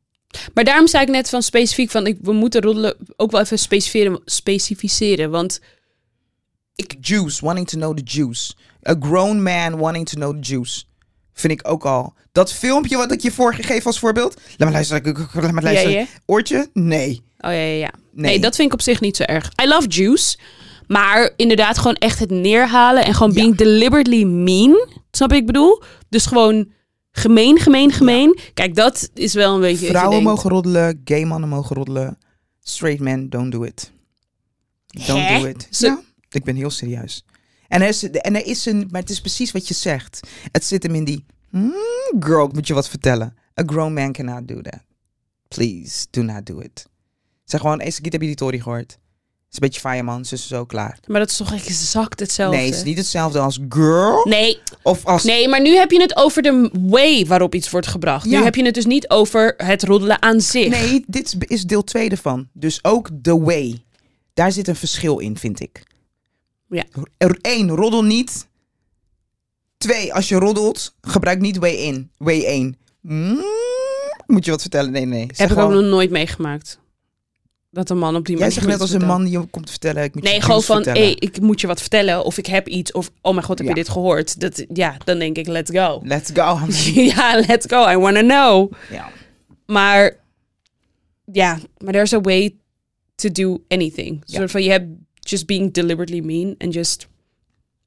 [0.54, 3.58] Maar daarom zei ik net van specifiek van ik, we moeten roddelen ook wel even
[3.58, 5.30] specificeren, specificeren.
[5.30, 5.60] Want
[6.74, 8.54] Ik, juice, wanting to know the juice.
[8.88, 10.84] A grown man wanting to know the juice.
[11.34, 12.14] Vind ik ook al.
[12.32, 14.40] Dat filmpje wat ik je voorgegeven als voorbeeld.
[14.56, 15.26] Laat me luisteren.
[15.32, 15.92] Laat me luisteren.
[15.92, 16.06] Ja, ja.
[16.26, 16.68] Oortje?
[16.72, 17.22] Nee.
[17.38, 17.90] Oh ja, ja, ja.
[18.12, 18.30] Nee.
[18.30, 18.40] Nee.
[18.40, 19.50] dat vind ik op zich niet zo erg.
[19.62, 20.36] I love juice.
[20.86, 23.40] Maar inderdaad gewoon echt het neerhalen en gewoon Ja.
[23.40, 24.88] being deliberately mean.
[25.10, 25.82] Snap je ik bedoel?
[26.08, 26.68] Dus gewoon
[27.12, 28.38] gemeen, gemeen, gemeen.
[28.54, 29.86] Kijk, dat is wel een beetje...
[29.86, 31.00] Vrouwen mogen roddelen.
[31.04, 32.18] Gay mannen mogen roddelen.
[32.60, 33.90] Straight men, don't do it.
[35.06, 35.40] Don't Hè?
[35.40, 35.66] do it.
[35.70, 37.24] Ja, ik ben heel serieus.
[37.68, 38.88] En er, is, en er is een...
[38.90, 40.20] Maar het is precies wat je zegt.
[40.52, 41.24] Het zit hem in die...
[41.50, 41.72] "Hmm,
[42.20, 43.36] girl, ik moet je wat vertellen.
[43.60, 44.80] A grown man cannot do that.
[45.48, 46.86] Please, do not do it.
[47.44, 48.90] Zeg gewoon, eens heb je die Tory gehoord?
[48.90, 50.98] Het is een beetje fireman, zus zo klaar.
[51.06, 52.56] Maar dat is toch exact hetzelfde?
[52.56, 54.24] Nee, het is niet hetzelfde als girl.
[54.28, 55.22] Nee, Of als...
[55.24, 58.26] nee, maar nu heb je het over de way waarop iets wordt gebracht.
[58.26, 60.68] Nu heb je het dus niet over het roddelen aan zich.
[60.68, 62.48] Nee, dit is- is deel 2 ervan.
[62.52, 63.82] Dus ook the way.
[64.34, 65.82] Daar zit een verschil in, vind ik.
[66.74, 66.84] Ja.
[67.40, 68.46] Één, roddel niet.
[69.76, 72.10] Twee, als je roddelt, gebruik niet way in.
[72.16, 72.76] Way 1.
[74.26, 74.92] moet je wat vertellen?
[74.92, 75.26] Nee, nee.
[75.26, 76.78] Zeg heb ik ook nog nooit meegemaakt.
[77.70, 79.70] Dat een man op die Jij manier zegt net als een man die je komt
[79.70, 80.02] vertellen.
[80.02, 82.24] Ik moet je Nee, gewoon van, hey, ik moet je wat vertellen.
[82.24, 82.92] Of ik heb iets.
[82.92, 83.74] Of, oh mijn god, heb Ja.
[83.74, 84.40] je dit gehoord?
[84.40, 86.00] Dat, ja, dan denk ik, let's go.
[86.04, 86.58] Let's go.
[87.14, 87.88] ja, let's go.
[87.90, 88.72] I wanna know.
[88.90, 89.10] ja.
[89.66, 90.16] Maar,
[91.32, 92.56] ja, maar there's a way
[93.14, 94.22] to do anything.
[94.24, 94.36] Ja.
[94.38, 94.86] soort van, je hebt
[95.30, 96.54] just being deliberately mean.
[96.58, 97.06] And just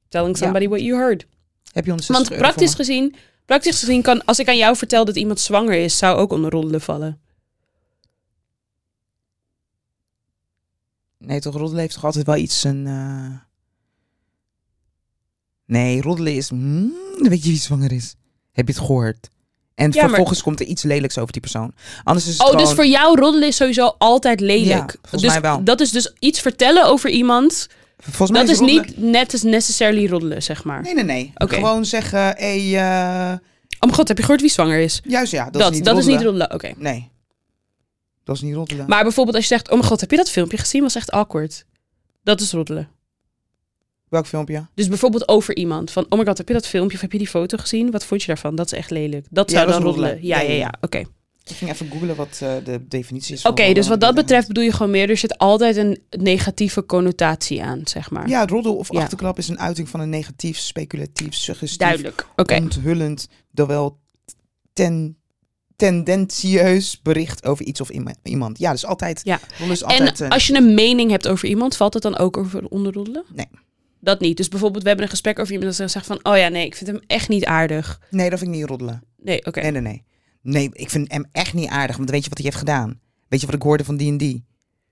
[0.08, 1.26] telling somebody what you heard.
[1.72, 3.14] Heb je ons Want praktisch gezien,
[3.44, 6.50] praktisch gezien kan, als ik aan jou vertel dat iemand zwanger is, zou ook onder
[6.50, 7.20] roddelen vallen.
[11.18, 12.86] Nee, toch, roddelen heeft toch altijd wel iets een...
[12.86, 13.30] eh,
[15.64, 16.48] Nee, roddelen is...
[16.48, 18.14] Hmm, dan weet je wie zwanger is.
[18.52, 19.28] Heb je het gehoord?
[19.78, 21.72] En Ja, maar- vervolgens komt er iets lelijks over die persoon.
[22.04, 22.64] Anders is het Oh, gewoon...
[22.64, 24.66] dus voor jou roddelen is sowieso altijd lelijk.
[24.92, 25.64] Ja, volgens dus mij wel.
[25.64, 27.68] dat is dus iets vertellen over iemand.
[27.98, 30.82] Volgens mij Dat is roddelen- niet net als necessarily roddelen, zeg maar.
[30.82, 31.32] Nee, nee, nee.
[31.34, 33.38] Gewoon zeggen, hey, eh,
[33.80, 35.00] Oh mijn god, heb je gehoord wie zwanger is?
[35.04, 36.34] juist ja, dat, Dat, is niet dat is roddelen.
[36.34, 36.82] niet roddelen, oké.
[36.82, 37.10] Nee.
[38.24, 38.84] Dat is niet roddelen.
[38.88, 40.82] Maar bijvoorbeeld als je zegt, oh mijn god, heb je dat filmpje gezien?
[40.82, 41.64] Was echt awkward.
[42.22, 42.88] Dat is roddelen.
[44.08, 44.66] Welk filmpje?
[44.74, 45.90] Dus bijvoorbeeld over iemand.
[45.90, 47.90] Van, oh my god, heb je dat filmpje of heb je die foto gezien?
[47.90, 48.54] Wat vond je daarvan?
[48.54, 49.26] Dat is echt lelijk.
[49.30, 50.10] Dat Ja, zou dat dan roddelen.
[50.10, 50.36] roddelen.
[50.36, 50.74] Ja, Ja, ja.
[50.80, 50.98] Oké.
[51.44, 53.44] Ik ging even googlen wat eh, de definitie is.
[53.44, 57.62] Oké, dus wat dat betreft bedoel je gewoon meer, er zit altijd een negatieve connotatie
[57.62, 58.28] aan, zeg maar.
[58.28, 59.00] Ja, roddel of Ja.
[59.00, 62.26] achterklap is een uiting van een negatief, speculatief, suggestief, Duidelijk.
[62.36, 62.54] Oké.
[62.56, 63.98] onthullend, terwijl
[64.72, 65.16] ten,
[65.76, 67.90] tendentieus bericht over iets of
[68.22, 68.58] iemand.
[68.58, 69.20] Ja, dus altijd.
[69.24, 69.40] Ja.
[69.60, 70.20] altijd.
[70.20, 73.24] En eh, als je een mening hebt over iemand, valt het dan ook over onderroddelen?
[73.34, 73.46] Nee.
[74.08, 74.36] Dat niet.
[74.36, 76.74] Dus bijvoorbeeld, we hebben een gesprek over iemand en zegt van, oh ja, nee, ik
[76.74, 78.00] vind hem echt niet aardig.
[78.10, 79.02] nee, dat vind ik niet roddelen.
[79.16, 79.60] Nee, oké.
[79.60, 80.04] Nee, nee, nee.
[80.42, 81.96] Nee, ik vind hem echt niet aardig.
[81.96, 83.00] Want weet je wat hij heeft gedaan?
[83.28, 84.40] Weet je wat ik hoorde van D&D?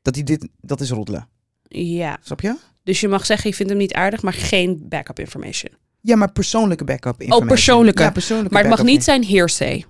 [0.02, 0.48] Dat hij dit...
[0.60, 1.28] Dat is roddelen.
[1.68, 2.18] Ja.
[2.22, 2.56] Snap je?
[2.82, 5.72] Dus je mag zeggen, je vindt hem niet aardig, maar geen backup information.
[6.00, 7.48] Ja, maar persoonlijke backup information.
[7.48, 8.02] persoonlijke.
[8.02, 9.84] Ja, persoonlijke Maar het mag niet zijn hearsay.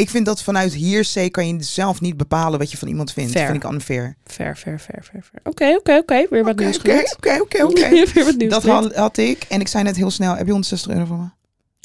[0.00, 3.32] Ik vind dat vanuit hearsay kan je zelf niet bepalen wat je van iemand vindt.
[3.32, 3.50] Fair.
[3.50, 4.16] vind ik unfair.
[4.24, 5.40] Fair, fair, fair, fair, fair.
[5.44, 6.26] Oké, oké, oké.
[6.30, 7.88] Weer wat nieuws oké, oké, oké, oké.
[8.14, 9.44] Weer wat nieuws Dat had, had ik.
[9.48, 11.28] En ik zei net heel snel, heb je 160 euro voor me?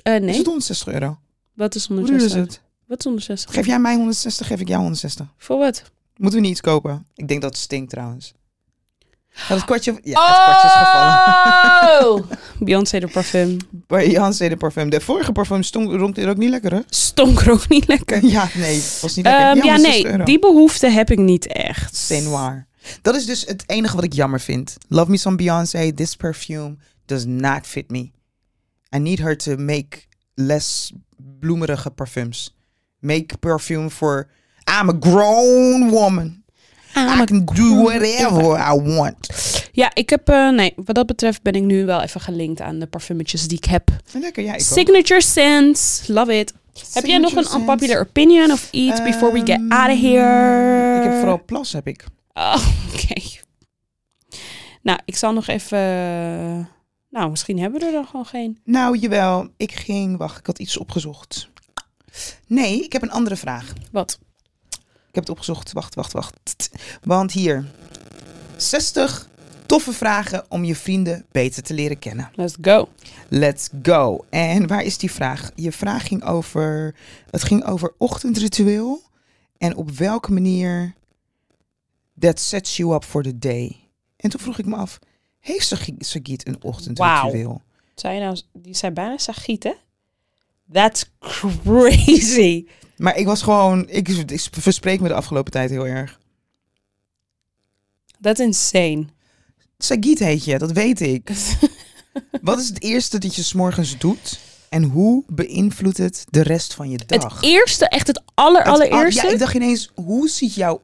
[0.04, 1.18] Eh, Is nee, het 160 euro?
[1.54, 2.42] wat is Hoe duur is 160?
[2.54, 2.62] het?
[2.88, 3.54] Wat is 160?
[3.54, 5.28] Geef jij mij 160, geef ik jou 160.
[5.38, 5.84] Voor wat?
[6.18, 7.06] Moeten we niet iets kopen?
[7.16, 8.34] Ik denk dat het stinkt trouwens.
[9.36, 12.08] Ja, het kwartje, ja, het kwartje is gevallen.
[12.08, 12.32] Oh!
[12.68, 13.58] Beyoncé de parfum.
[13.70, 14.90] Beyoncé de parfum.
[14.90, 16.80] De vorige parfum stonk, er ook niet lekker, hè?
[16.90, 18.26] Stonk er ook niet lekker.
[18.26, 19.46] Ja, nee, was niet lekker.
[19.46, 21.96] Ehm, ja, 160 nee, die behoefte heb ik niet echt.
[21.96, 22.68] C'est noir.
[23.02, 24.78] Dat is dus het enige wat ik jammer vind.
[24.88, 25.92] Love me some Beyoncé.
[25.92, 26.76] This perfume
[27.06, 28.12] does not fit me.
[28.96, 29.98] I need her to make
[30.34, 30.92] less
[31.40, 32.58] bloemerige parfums.
[33.00, 34.30] Make perfume for...
[34.82, 36.44] I'm a grown woman.
[36.96, 39.28] I can do whatever I want.
[39.72, 42.80] Ja, ik heb, eh, nee, wat dat betreft ben ik nu wel even gelinkt aan
[42.80, 43.90] de parfumetjes die ik heb.
[44.12, 44.60] Lekker, ja, ik.
[44.60, 46.54] Signature Scents, love it.
[46.94, 50.98] heb jij nog een unpopular opinion of iets before we get out of here?
[50.98, 52.06] Ik heb vooral plas, heb ik.
[52.34, 53.22] Oh, oké.
[54.82, 55.80] Nou, ik zal nog even...
[57.10, 58.60] Nou, misschien hebben we er dan gewoon geen.
[58.64, 59.48] Nou, jawel.
[59.58, 60.18] Ik ging...
[60.18, 61.50] Wacht, ik had iets opgezocht.
[62.48, 63.74] Nee, ik heb een andere vraag.
[63.92, 64.20] Wat?
[65.16, 65.74] Ik heb het opgezocht.
[65.74, 66.70] Wacht, wacht, wacht.
[67.04, 67.66] Want hier.
[68.58, 69.30] 60
[69.66, 72.32] toffe vragen om je vrienden beter te leren kennen.
[72.34, 72.90] Let's go.
[73.30, 74.26] Let's go.
[74.30, 75.52] En waar is die vraag?
[75.56, 76.96] Je vraag ging over...
[77.30, 79.02] Het ging over ochtendritueel.
[79.58, 80.94] En op welke manier...
[82.20, 83.90] That sets you up for the day.
[84.18, 85.00] En toen vroeg ik me af...
[85.40, 87.62] Heeft Sagi- Sagiet een ochtendritueel?
[87.96, 89.74] Zei je nou, die zei bijna Sagiet, hè?
[90.72, 92.66] That's crazy.
[92.98, 93.90] Maar ik was gewoon...
[93.90, 96.20] Ik, ik verspreek me de afgelopen tijd heel erg.
[98.22, 99.06] That's insane.
[99.78, 101.30] Sagiet heet je, dat weet ik.
[102.42, 104.40] Wat is het eerste dat je s'morgens doet?
[104.70, 107.34] En hoe beïnvloedt het de rest van je dag?
[107.36, 109.26] Het eerste, echt het aller, Het- allereerste.
[109.28, 110.82] Ja, ik dacht ineens, hoe ziet jouw...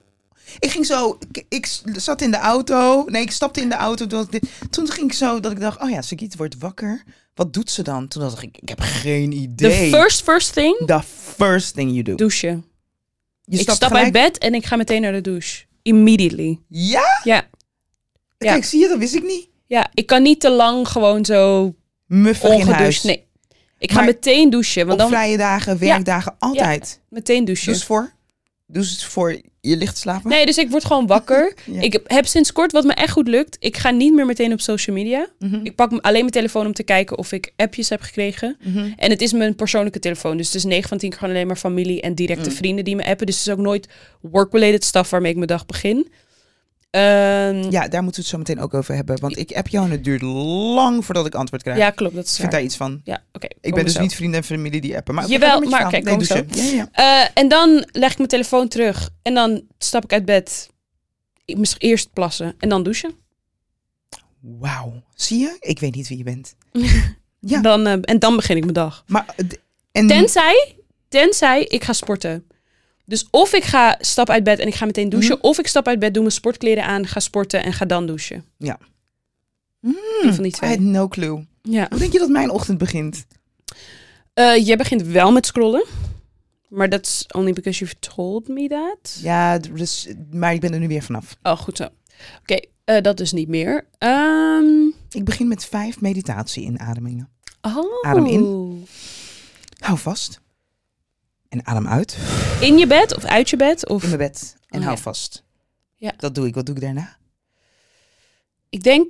[0.60, 3.04] Ik ging zo, ik, ik zat in de auto.
[3.08, 4.08] Nee, ik stapte in de auto.
[4.08, 7.04] Toen, ik dit- toen ging ik zo dat ik dacht, oh ja, Sagiet wordt wakker.
[7.36, 8.08] Wat doet ze dan?
[8.08, 9.90] Toen dacht ik, ik heb geen The idee.
[9.90, 11.00] first, first thing, The
[11.46, 12.16] first thing you do.
[12.16, 12.66] douchen.
[13.44, 15.66] Je ik stap gelijk- uit bed en ik ga meteen naar de douche.
[15.82, 16.60] Immediately.
[16.68, 17.04] Ja?
[17.24, 17.48] Ja.
[18.38, 18.52] Ja.
[18.52, 19.50] Kijk, zie je, dat wist ik niet.
[19.66, 21.74] Ja, ik kan niet te lang gewoon zo
[22.06, 23.04] Muffig in huis.
[23.04, 23.26] Nee.
[23.78, 27.02] Ik ga meteen douchen, want Op dan vrije dagen, werkdagen, altijd.
[27.10, 27.74] meteen douchen.
[27.74, 28.12] Dus voor?
[28.68, 30.30] Dus voor je ligt te slapen?
[30.30, 31.54] Nee, dus ik word gewoon wakker.
[31.72, 31.82] Ja.
[31.82, 34.62] Ik heb sinds kort, wat me echt goed lukt, ik ga niet meer meteen op
[34.62, 35.28] social media.
[35.40, 35.60] Mhm.
[35.64, 38.58] Ik pak alleen mijn telefoon om te kijken of ik appjes heb gekregen.
[38.64, 38.90] Mhm.
[38.98, 40.38] En het is mijn persoonlijke telefoon.
[40.38, 42.56] Dus het is 9 van 10 keer gewoon alleen maar familie en directe Mm.
[42.56, 43.26] vrienden die me appen.
[43.26, 43.88] Dus het is ook nooit
[44.22, 46.08] work-related stuff waarmee ik mijn dag begin.
[46.92, 47.68] Ehm, ja.
[47.70, 49.20] Ja, daar moeten we het zo meteen ook over hebben.
[49.20, 51.94] Want ik heb jou en het duurt lang voordat ik antwoord krijg.
[51.94, 52.16] klopt.
[52.16, 53.02] Dat is ik vind daar iets van.
[53.04, 53.48] Ja, oké.
[53.62, 54.02] Ik ben dus zo.
[54.02, 55.14] niet vrienden en familie die appen.
[55.16, 55.90] Maar Jawel, maar verhaal.
[55.90, 56.48] kijk, nee, kom douchen.
[56.52, 57.24] Ja, ja.
[57.24, 59.10] Eh, en dan leg ik mijn telefoon terug.
[59.22, 60.70] En dan stap ik uit bed.
[61.46, 63.14] Ik moest eerst plassen en dan douchen.
[64.40, 65.04] Wauw.
[65.16, 65.56] Zie je?
[65.60, 66.56] Ik weet niet wie je bent.
[67.44, 67.62] Ja.
[67.62, 69.04] Dan, eh, en dan begin ik mijn dag.
[69.08, 69.36] Maar,
[69.92, 70.76] en, Tenzij,
[71.10, 72.46] tenzij ik ga sporten.
[73.06, 75.38] Dus of ik ga stap uit bed en ik ga meteen douchen.
[75.38, 75.46] Mhm.
[75.48, 78.46] Of ik stap uit bed, doe mijn sportkleren aan, ga sporten en ga dan douchen.
[79.80, 80.70] Hmm, Een van die I twee.
[80.70, 81.46] had no clue.
[81.62, 81.86] Ja.
[81.90, 83.26] Hoe denk je dat mijn ochtend begint?
[84.34, 85.86] Eh, jij begint wel met scrollen.
[86.70, 89.20] Maar dat is only because you've told me that.
[89.22, 91.38] Ja, dus, maar ik ben er nu weer vanaf.
[91.44, 91.88] Oh, goed zo.
[92.42, 93.88] Oké, eh, dat is niet meer.
[93.98, 97.30] Ehm, Ik begin met vijf meditatie-inademingen.
[97.62, 98.06] oh.
[98.06, 98.86] Adem
[99.80, 100.40] Hou vast.
[101.52, 102.18] En adem uit.
[102.62, 103.88] In je bed of uit je bed?
[103.90, 104.02] Of...
[104.04, 104.56] In mijn bed.
[104.70, 105.02] En Oh, hou ja.
[105.02, 105.44] vast.
[105.96, 106.14] Ja.
[106.18, 106.54] Dat doe ik.
[106.56, 107.18] Wat doe ik daarna?
[108.70, 109.08] Ik denk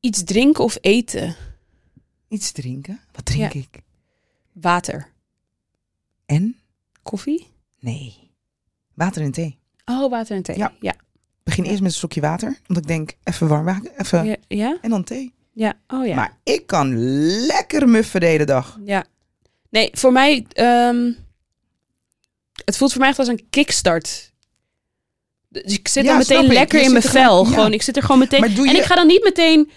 [0.00, 1.36] iets drinken of eten.
[2.28, 3.00] Iets drinken.
[3.12, 3.60] Wat drink Ja.
[3.60, 3.80] ik?
[4.52, 5.08] Water.
[6.26, 6.56] En?
[7.02, 7.46] Koffie?
[7.80, 8.30] Nee.
[8.94, 9.58] Water en thee.
[9.84, 10.56] Oh, water en thee.
[10.56, 10.72] Ja.
[10.80, 10.94] Ja.
[11.42, 12.58] Begin eerst met een stokje water.
[12.66, 13.92] Want ik denk, even warm water.
[13.96, 14.24] Even.
[14.24, 14.36] Ja?
[14.48, 14.78] Ja?
[14.80, 15.34] En dan thee.
[15.52, 15.74] ja.
[15.86, 16.14] Oh ja.
[16.14, 16.96] Maar ik kan
[17.46, 18.78] lekker muffen de hele dag.
[18.84, 19.04] Ja.
[19.70, 20.46] Nee, voor mij...
[20.52, 21.12] ehm,
[22.64, 24.32] het voelt voor mij echt als een kickstart.
[25.48, 27.44] Dus ik zit Ja, dan meteen lekker in mijn gewoon- vel.
[27.44, 27.50] ja.
[27.54, 28.42] Gewoon, ik zit er gewoon meteen...
[28.44, 29.70] En ik ga dan niet meteen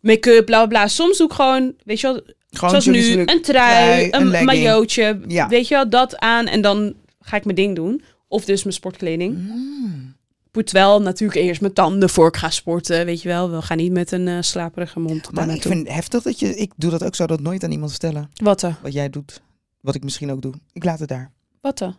[0.00, 0.88] make-up, bla bla.
[0.88, 2.20] Soms doe ik gewoon, weet je wel,
[2.50, 5.20] Gewoon zoals nu, een trui, een een maillotje.
[5.28, 5.48] Ja.
[5.48, 8.02] Weet je wel, dat aan en dan ga ik mijn ding doen.
[8.28, 9.36] Of dus mijn sportkleding.
[9.38, 10.16] Mm.
[10.50, 13.50] Poet wel natuurlijk eerst mijn tanden voor ik ga sporten, weet je wel.
[13.50, 16.56] We gaan niet met een eh, slaperige mond Maar ik vind het heftig dat je...
[16.56, 18.30] Ik doe dat ook zo dat nooit aan iemand vertellen.
[18.42, 18.60] Wat?
[18.82, 19.40] Wat jij doet.
[19.80, 20.54] Wat ik misschien ook doe.
[20.72, 21.30] Ik laat het daar.
[21.60, 21.96] Wat dan?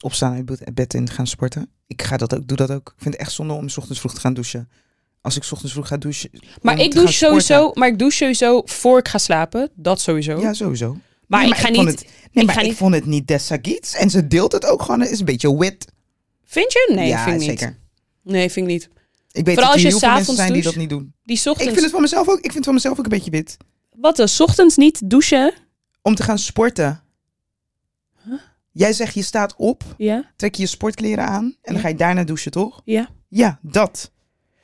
[0.00, 1.70] Opstaan uit bed- en gaan sporten.
[1.86, 2.88] Ik ga dat ook, doe dat ook.
[2.96, 4.68] Ik vind het echt zonde om 's ochtends vroeg te gaan douchen.
[5.20, 6.30] Als ik 's ochtends vroeg ga douchen.
[6.62, 9.70] Maar ik douche sowieso, maar ik douche sowieso voor ik ga slapen.
[9.74, 10.40] Dat sowieso.
[10.40, 10.96] Ja, sowieso.
[11.26, 11.86] maar ik ga niet...
[11.86, 13.94] Het, nee, ik maar ga ik niet- vond het niet Dessagiets.
[13.94, 15.00] En ze deelt het ook gewoon.
[15.00, 15.84] Het is een beetje wit.
[16.44, 16.92] Vind je?
[16.94, 17.58] Nee, ja, vind ik niet.
[17.58, 17.78] zeker.
[18.22, 18.88] Nee, vind ik niet.
[19.32, 21.12] Ik weet Vooral dat als er je heel veel mensen zijn die dat niet doen.
[21.24, 21.70] Die Ik ochtends...
[21.72, 22.36] vind het van mezelf ook.
[22.36, 23.56] Ik vind het van mezelf ook een beetje wit.
[23.96, 24.28] Wat dan?
[24.28, 25.52] 's Ochtends niet douchen?
[26.02, 27.02] Om te gaan sporten.
[28.78, 30.30] Jij zegt je staat op, Ja?
[30.36, 31.80] trek je je sportkleren aan en dan Ja.
[31.80, 32.80] ga je daarna douchen, toch?
[32.84, 33.08] Ja.
[33.28, 34.10] Ja, dat.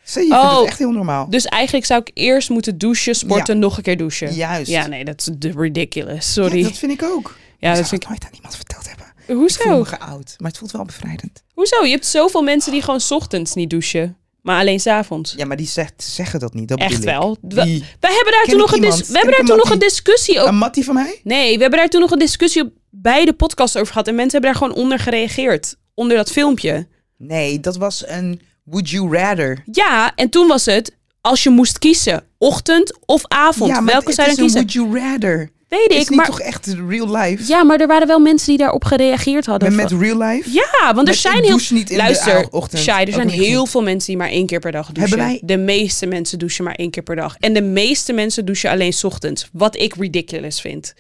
[0.03, 0.59] Zie je, Oh.
[0.59, 1.31] het echt heel normaal.
[1.31, 4.35] Dus eigenlijk zou ik eerst moeten douchen, sporten, nog een keer douchen.
[4.35, 4.71] Juist.
[4.71, 6.35] Ja, nee, dat is de ridiculous.
[6.35, 6.59] Ja, Sorry.
[6.59, 7.23] Ja, dat vind ik ook.
[7.23, 8.09] dat ik zou vind het ik...
[8.09, 9.07] nooit aan iemand verteld hebben.
[9.17, 9.79] Ik voel Hoezo?
[9.79, 11.43] me geoud, maar het voelt wel bevrijdend.
[11.55, 11.85] Hoezo?
[11.85, 14.17] Je hebt zoveel mensen die gewoon 's ochtends niet douchen.
[14.43, 15.35] Maar alleen 's avonds.
[15.37, 16.69] Ja, maar die zegt, zeggen dat niet.
[16.69, 17.37] Dat Echt wel.
[17.41, 17.61] We,
[18.01, 20.49] hebben daar Ken toen nog een, dis- we hebben daar toen nog een discussie over.
[20.49, 21.21] Een mattie van mij?
[21.25, 24.09] Nee, we hebben daar toen nog een discussie op bij de podcast over gehad.
[24.09, 25.77] En mensen hebben daar gewoon onder gereageerd.
[25.95, 26.89] Onder dat filmpje.
[27.19, 29.63] Nee, dat was een would you rather.
[29.73, 32.25] Ja, en toen was het als je moest kiezen.
[32.39, 33.71] Ochtend of avond.
[33.71, 34.61] ja, maar Welke zou je dan kiezen?
[34.67, 35.51] would you rather.
[35.73, 36.27] Weet Het is ik, niet maar...
[36.27, 37.45] toch echt real life?
[37.47, 39.75] Ja, maar er waren wel mensen die daarop gereageerd hadden.
[39.77, 40.51] met, met real life?
[40.53, 41.51] Ja, want er zijn ik heel...
[41.51, 42.79] douche niet in Luister, de.
[42.79, 43.71] Shai, er Ook zijn heel goed.
[43.71, 45.19] veel mensen die maar één keer per dag douchen.
[45.19, 47.37] Hebben wij- De meeste mensen douchen maar één keer per dag.
[47.39, 49.49] En de meeste mensen douchen alleen ochtends.
[49.53, 50.95] Wat ik ridiculous vind.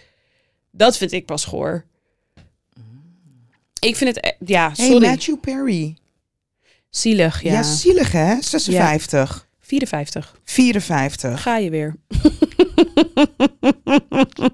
[0.70, 1.84] Dat vind ik pas goor.
[3.80, 4.24] Ik vind het...
[4.26, 5.06] e- Ja, Hey, sorry.
[5.06, 5.96] Matthew Perry.
[6.90, 7.52] Zielig, ja.
[7.52, 7.62] Ja.
[7.62, 8.34] zielig hè?
[8.40, 9.46] 56.
[9.60, 10.36] 54.
[10.44, 11.42] 54.
[11.42, 11.94] Ga je weer.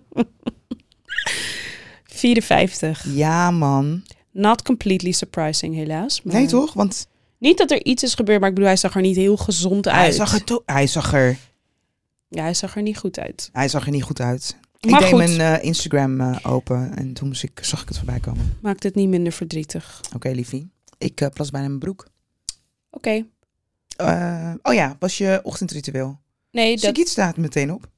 [2.18, 3.04] 54.
[3.14, 4.02] Ja, man.
[4.32, 6.22] Not completely surprising, helaas.
[6.22, 6.72] Maar Nee, toch?
[6.72, 7.06] Want
[7.38, 9.88] Niet dat er iets is gebeurd, maar ik bedoel, hij zag er niet heel gezond
[9.88, 9.96] uit.
[9.96, 11.38] hij zag, er to- hij, zag er,
[12.28, 13.48] Ja, hij zag er niet goed uit.
[13.52, 14.56] hij zag er niet goed uit.
[14.80, 15.36] Maar ik deed goed.
[15.36, 18.56] mijn eh, Instagram eh, open en toen moest ik, zag ik het voorbij komen.
[18.62, 20.00] Maakt het niet minder verdrietig.
[20.14, 20.70] Oké, liefie.
[20.98, 22.06] Ik eh, plas bijna mijn broek.
[22.90, 23.24] Oké.
[23.96, 26.18] Eh, oh ja, was je ochtendritueel?
[26.50, 26.94] Nee, Dat...
[26.94, 27.88] dat, staat meteen op.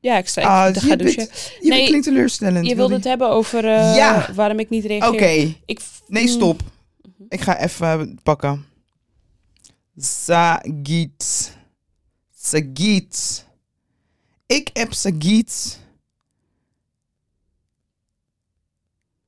[0.00, 1.16] ja, ik sta ik Ah, ga je douchen.
[1.16, 2.66] bent- Je Nee, klinkt teleurstellend.
[2.66, 4.32] Je Wil wilde het hebben over eh, Ja.
[4.34, 5.08] waarom ik niet reageer.
[5.12, 6.60] Oké, Ik, nee, stop.
[6.62, 7.22] Mhm.
[7.28, 8.66] Ik ga even pakken.
[9.96, 11.52] Sagit.
[12.36, 13.46] Sagit.
[14.46, 15.78] Ik heb Sagit.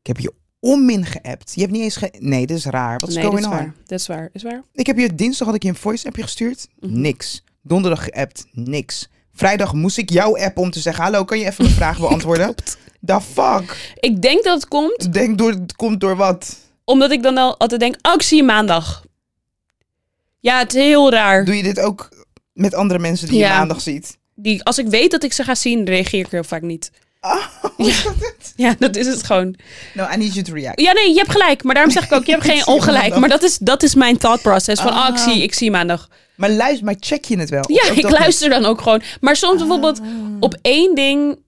[0.01, 1.55] Ik heb je onmin geappt.
[1.55, 2.13] Je hebt niet eens ge...
[2.19, 2.99] Nee, dit is raar.
[2.99, 3.51] Wat is nee, dat is on?
[3.51, 3.75] waar.
[3.87, 4.29] Dat is waar.
[4.33, 4.63] Is waar.
[4.73, 6.69] Ik heb je dinsdag had ik je een voice appje gestuurd.
[6.81, 7.01] Mhm.
[7.01, 7.45] Niks.
[7.63, 8.47] Donderdag geappt.
[8.53, 9.09] Niks.
[9.41, 12.55] Vrijdag moest ik jou appen om te zeggen: Hallo, kan je even mijn vraag beantwoorden?
[13.07, 13.93] The fuck?
[14.01, 16.57] Ik denk dat het komt Denk door, het komt door wat?
[16.85, 19.05] omdat ik dan al altijd denk, oh, ik zie je maandag.
[20.41, 21.45] Ja, het is heel raar.
[21.45, 22.09] Doe je dit ook
[22.53, 23.49] met andere mensen die Ja.
[23.53, 24.19] je maandag ziet?
[24.35, 26.91] Die, als ik weet dat ik ze ga zien, reageer ik heel vaak niet.
[27.21, 27.47] Oh,
[28.27, 28.53] het?
[28.57, 29.55] Ja, dat is het gewoon.
[29.95, 30.81] No, I need you to react.
[30.81, 31.63] Ja, nee, je hebt gelijk.
[31.63, 33.01] Maar daarom zeg ik ook, je hebt Ik geen zie je ongelijk.
[33.03, 33.21] maandag.
[33.21, 34.83] Maar dat is, dat is mijn thought process.
[34.83, 35.23] Van, ah, ik Ah.
[35.33, 36.09] zie, ik zie maandag.
[36.41, 37.65] Maar luister, maar check je het wel?
[37.67, 38.11] Ja, ik niet?
[38.11, 39.03] luister dan ook gewoon.
[39.21, 40.07] Maar soms bijvoorbeeld Ah.
[40.41, 41.39] op één ding...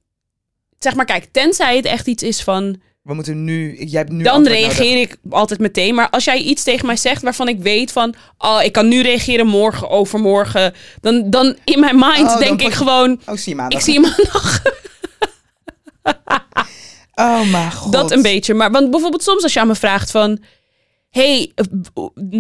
[0.79, 2.81] Zeg maar, kijk, tenzij het echt iets is van...
[3.03, 3.77] We moeten nu.
[3.85, 4.23] Jij hebt nu.
[4.23, 4.53] Dan nodig.
[4.53, 5.95] reageer ik altijd meteen.
[5.95, 8.15] Maar als jij iets tegen mij zegt waarvan ik weet van...
[8.39, 10.75] Oh, ik kan nu reageren morgen, overmorgen.
[11.01, 13.21] Dan, dan in mijn mind Oh, denk ik gewoon...
[13.27, 13.79] Oh, zie je maandag.
[13.79, 14.63] Ik zie je maandag.
[17.15, 17.93] Oh, mijn god.
[17.93, 18.55] Dat een beetje.
[18.55, 20.39] Maar want bijvoorbeeld soms als je aan me vraagt van...
[21.13, 21.65] hey, eh,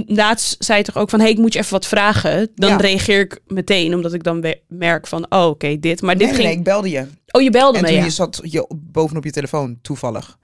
[0.07, 1.21] laatst zei je toch ook van...
[1.21, 2.51] hey, ik moet je even wat vragen.
[2.55, 2.77] Dan Ja.
[2.77, 3.95] reageer ik meteen.
[3.95, 5.27] Omdat ik dan merk van...
[5.29, 6.03] oh, oké, dit.
[6.03, 6.47] Maar dit Nee, ging...
[6.49, 7.07] nee, ik belde je.
[7.31, 8.05] Oh, je belde En me, toen ja.
[8.05, 10.39] je zat je bovenop je telefoon, toevallig.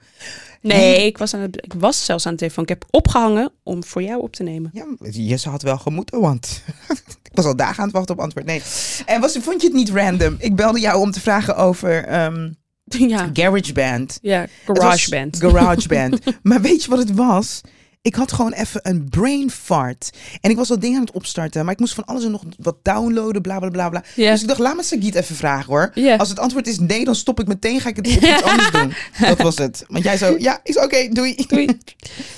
[0.61, 2.62] Nee, ik was, aan het, ik was zelfs aan de telefoon.
[2.62, 4.70] Ik heb opgehangen om voor jou op te nemen.
[4.72, 6.62] Ja, je had wel gemoeten, want
[7.22, 8.47] ik was al dagen aan het wachten op antwoord.
[8.47, 8.62] Nee.
[9.07, 10.37] En was, vond je het niet random?
[10.39, 12.51] Ik belde jou om te vragen over ehm
[13.09, 14.18] Ja, GarageBand.
[14.22, 15.37] ja Het GarageBand.
[15.37, 16.18] GarageBand.
[16.43, 17.61] maar weet je wat het was?
[18.03, 20.11] Ik had gewoon even een brain fart.
[20.40, 21.64] En ik was al dingen aan het opstarten.
[21.64, 24.03] Maar ik moest van alles en nog wat downloaden, bla bla bla bla.
[24.16, 25.92] Dus ik dacht, laat me Sagiet even vragen hoor.
[26.18, 27.80] Als het antwoord is nee, dan stop ik meteen.
[27.80, 28.92] Ga ik het op iets anders doen.
[29.28, 29.84] Dat was het.
[29.88, 31.34] Want jij zo, ja, is oké, doei.
[31.49, 31.78] Doei.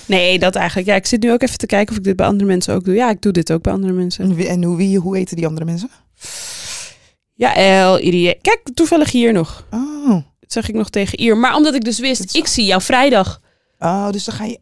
[0.06, 0.88] Nee, dat eigenlijk.
[0.88, 2.84] Ja, ik zit nu ook even te kijken of ik dit bij andere mensen ook
[2.84, 2.94] doe.
[2.94, 4.24] Ja, ik doe dit ook bij andere mensen.
[4.24, 5.90] En, wie, en hoe, wie, hoe heten die andere mensen?
[7.34, 8.38] Ja, El, Irie.
[8.40, 9.66] Kijk, toevallig hier nog.
[9.70, 10.08] Oh.
[10.40, 11.36] Dat zeg ik nog tegen Ier.
[11.36, 13.40] Maar omdat ik dus wist, is- ik zie jou vrijdag.
[13.78, 14.58] Oh, dus dan ga je...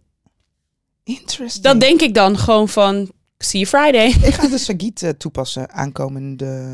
[1.17, 1.65] Interesting.
[1.65, 4.07] Dat denk ik dan gewoon van, see you Friday.
[4.29, 6.67] Ik ga de Sagiet toepassen aankomende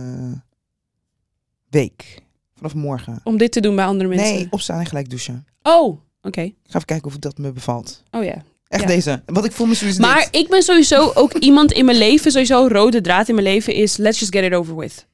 [1.70, 2.22] week.
[2.56, 3.20] Vanaf morgen.
[3.24, 4.34] Om dit te doen bij andere mensen.
[4.34, 5.46] Nee, opstaan en gelijk douchen.
[5.62, 6.40] Oh, oké.
[6.40, 8.02] Ik ga even kijken of dat me bevalt.
[8.10, 8.42] Oh ja.
[8.68, 8.88] Echt Ja.
[8.88, 9.22] deze.
[9.26, 10.40] Wat ik voel me zoiets Maar dit.
[10.42, 13.96] ik ben sowieso ook iemand in mijn leven, sowieso rode draad in mijn leven is
[13.96, 15.06] let's just get it over with.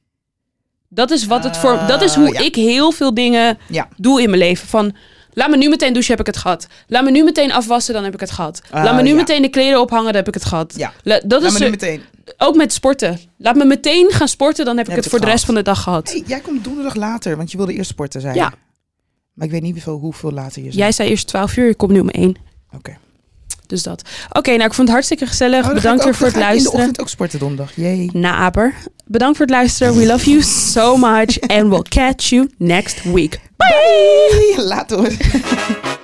[0.89, 2.39] Dat is wat het voor, dat is hoe Ah, ja.
[2.39, 3.87] ik heel veel dingen Ja.
[3.97, 4.67] doe in mijn leven.
[4.67, 4.95] Van
[5.33, 6.67] Laat me nu meteen douchen, heb ik het gehad.
[6.87, 8.61] Laat me nu meteen afwassen, dan heb ik het gehad.
[8.71, 9.15] Ah, Laat me nu ja.
[9.15, 10.73] meteen de kleren ophangen, dan heb ik het gehad.
[10.77, 10.93] Ja.
[11.03, 12.01] La- dat Laat is me nu meteen.
[12.37, 13.19] ook met sporten.
[13.37, 15.55] Laat me meteen gaan sporten, dan heb ik Heb het het voor de rest van
[15.55, 16.11] de dag gehad.
[16.11, 18.39] Hey, jij komt donderdag later, want je wilde eerst sporten, zei je.
[18.39, 18.53] Ja.
[19.33, 20.69] Maar ik weet niet hoeveel, hoeveel later je.
[20.71, 22.35] Jij zei eerst 12 uur, ik kom nu om 1.
[22.75, 22.97] Oké.
[23.71, 24.01] Dus dat.
[24.31, 25.63] Oké, nou ik vond het hartstikke gezellig.
[25.63, 26.79] Oh, ik Bedankt weer voor het ik in de luisteren.
[26.79, 27.71] ochtend ook sporten donderdag.
[27.75, 28.09] Jee.
[28.13, 28.73] Naaper.
[29.05, 29.95] Bedankt voor het luisteren.
[29.95, 31.39] We love you so much.
[31.39, 33.39] And we'll catch you next week.
[33.57, 34.53] Bye.
[34.63, 34.97] Later.
[34.97, 35.09] hoor.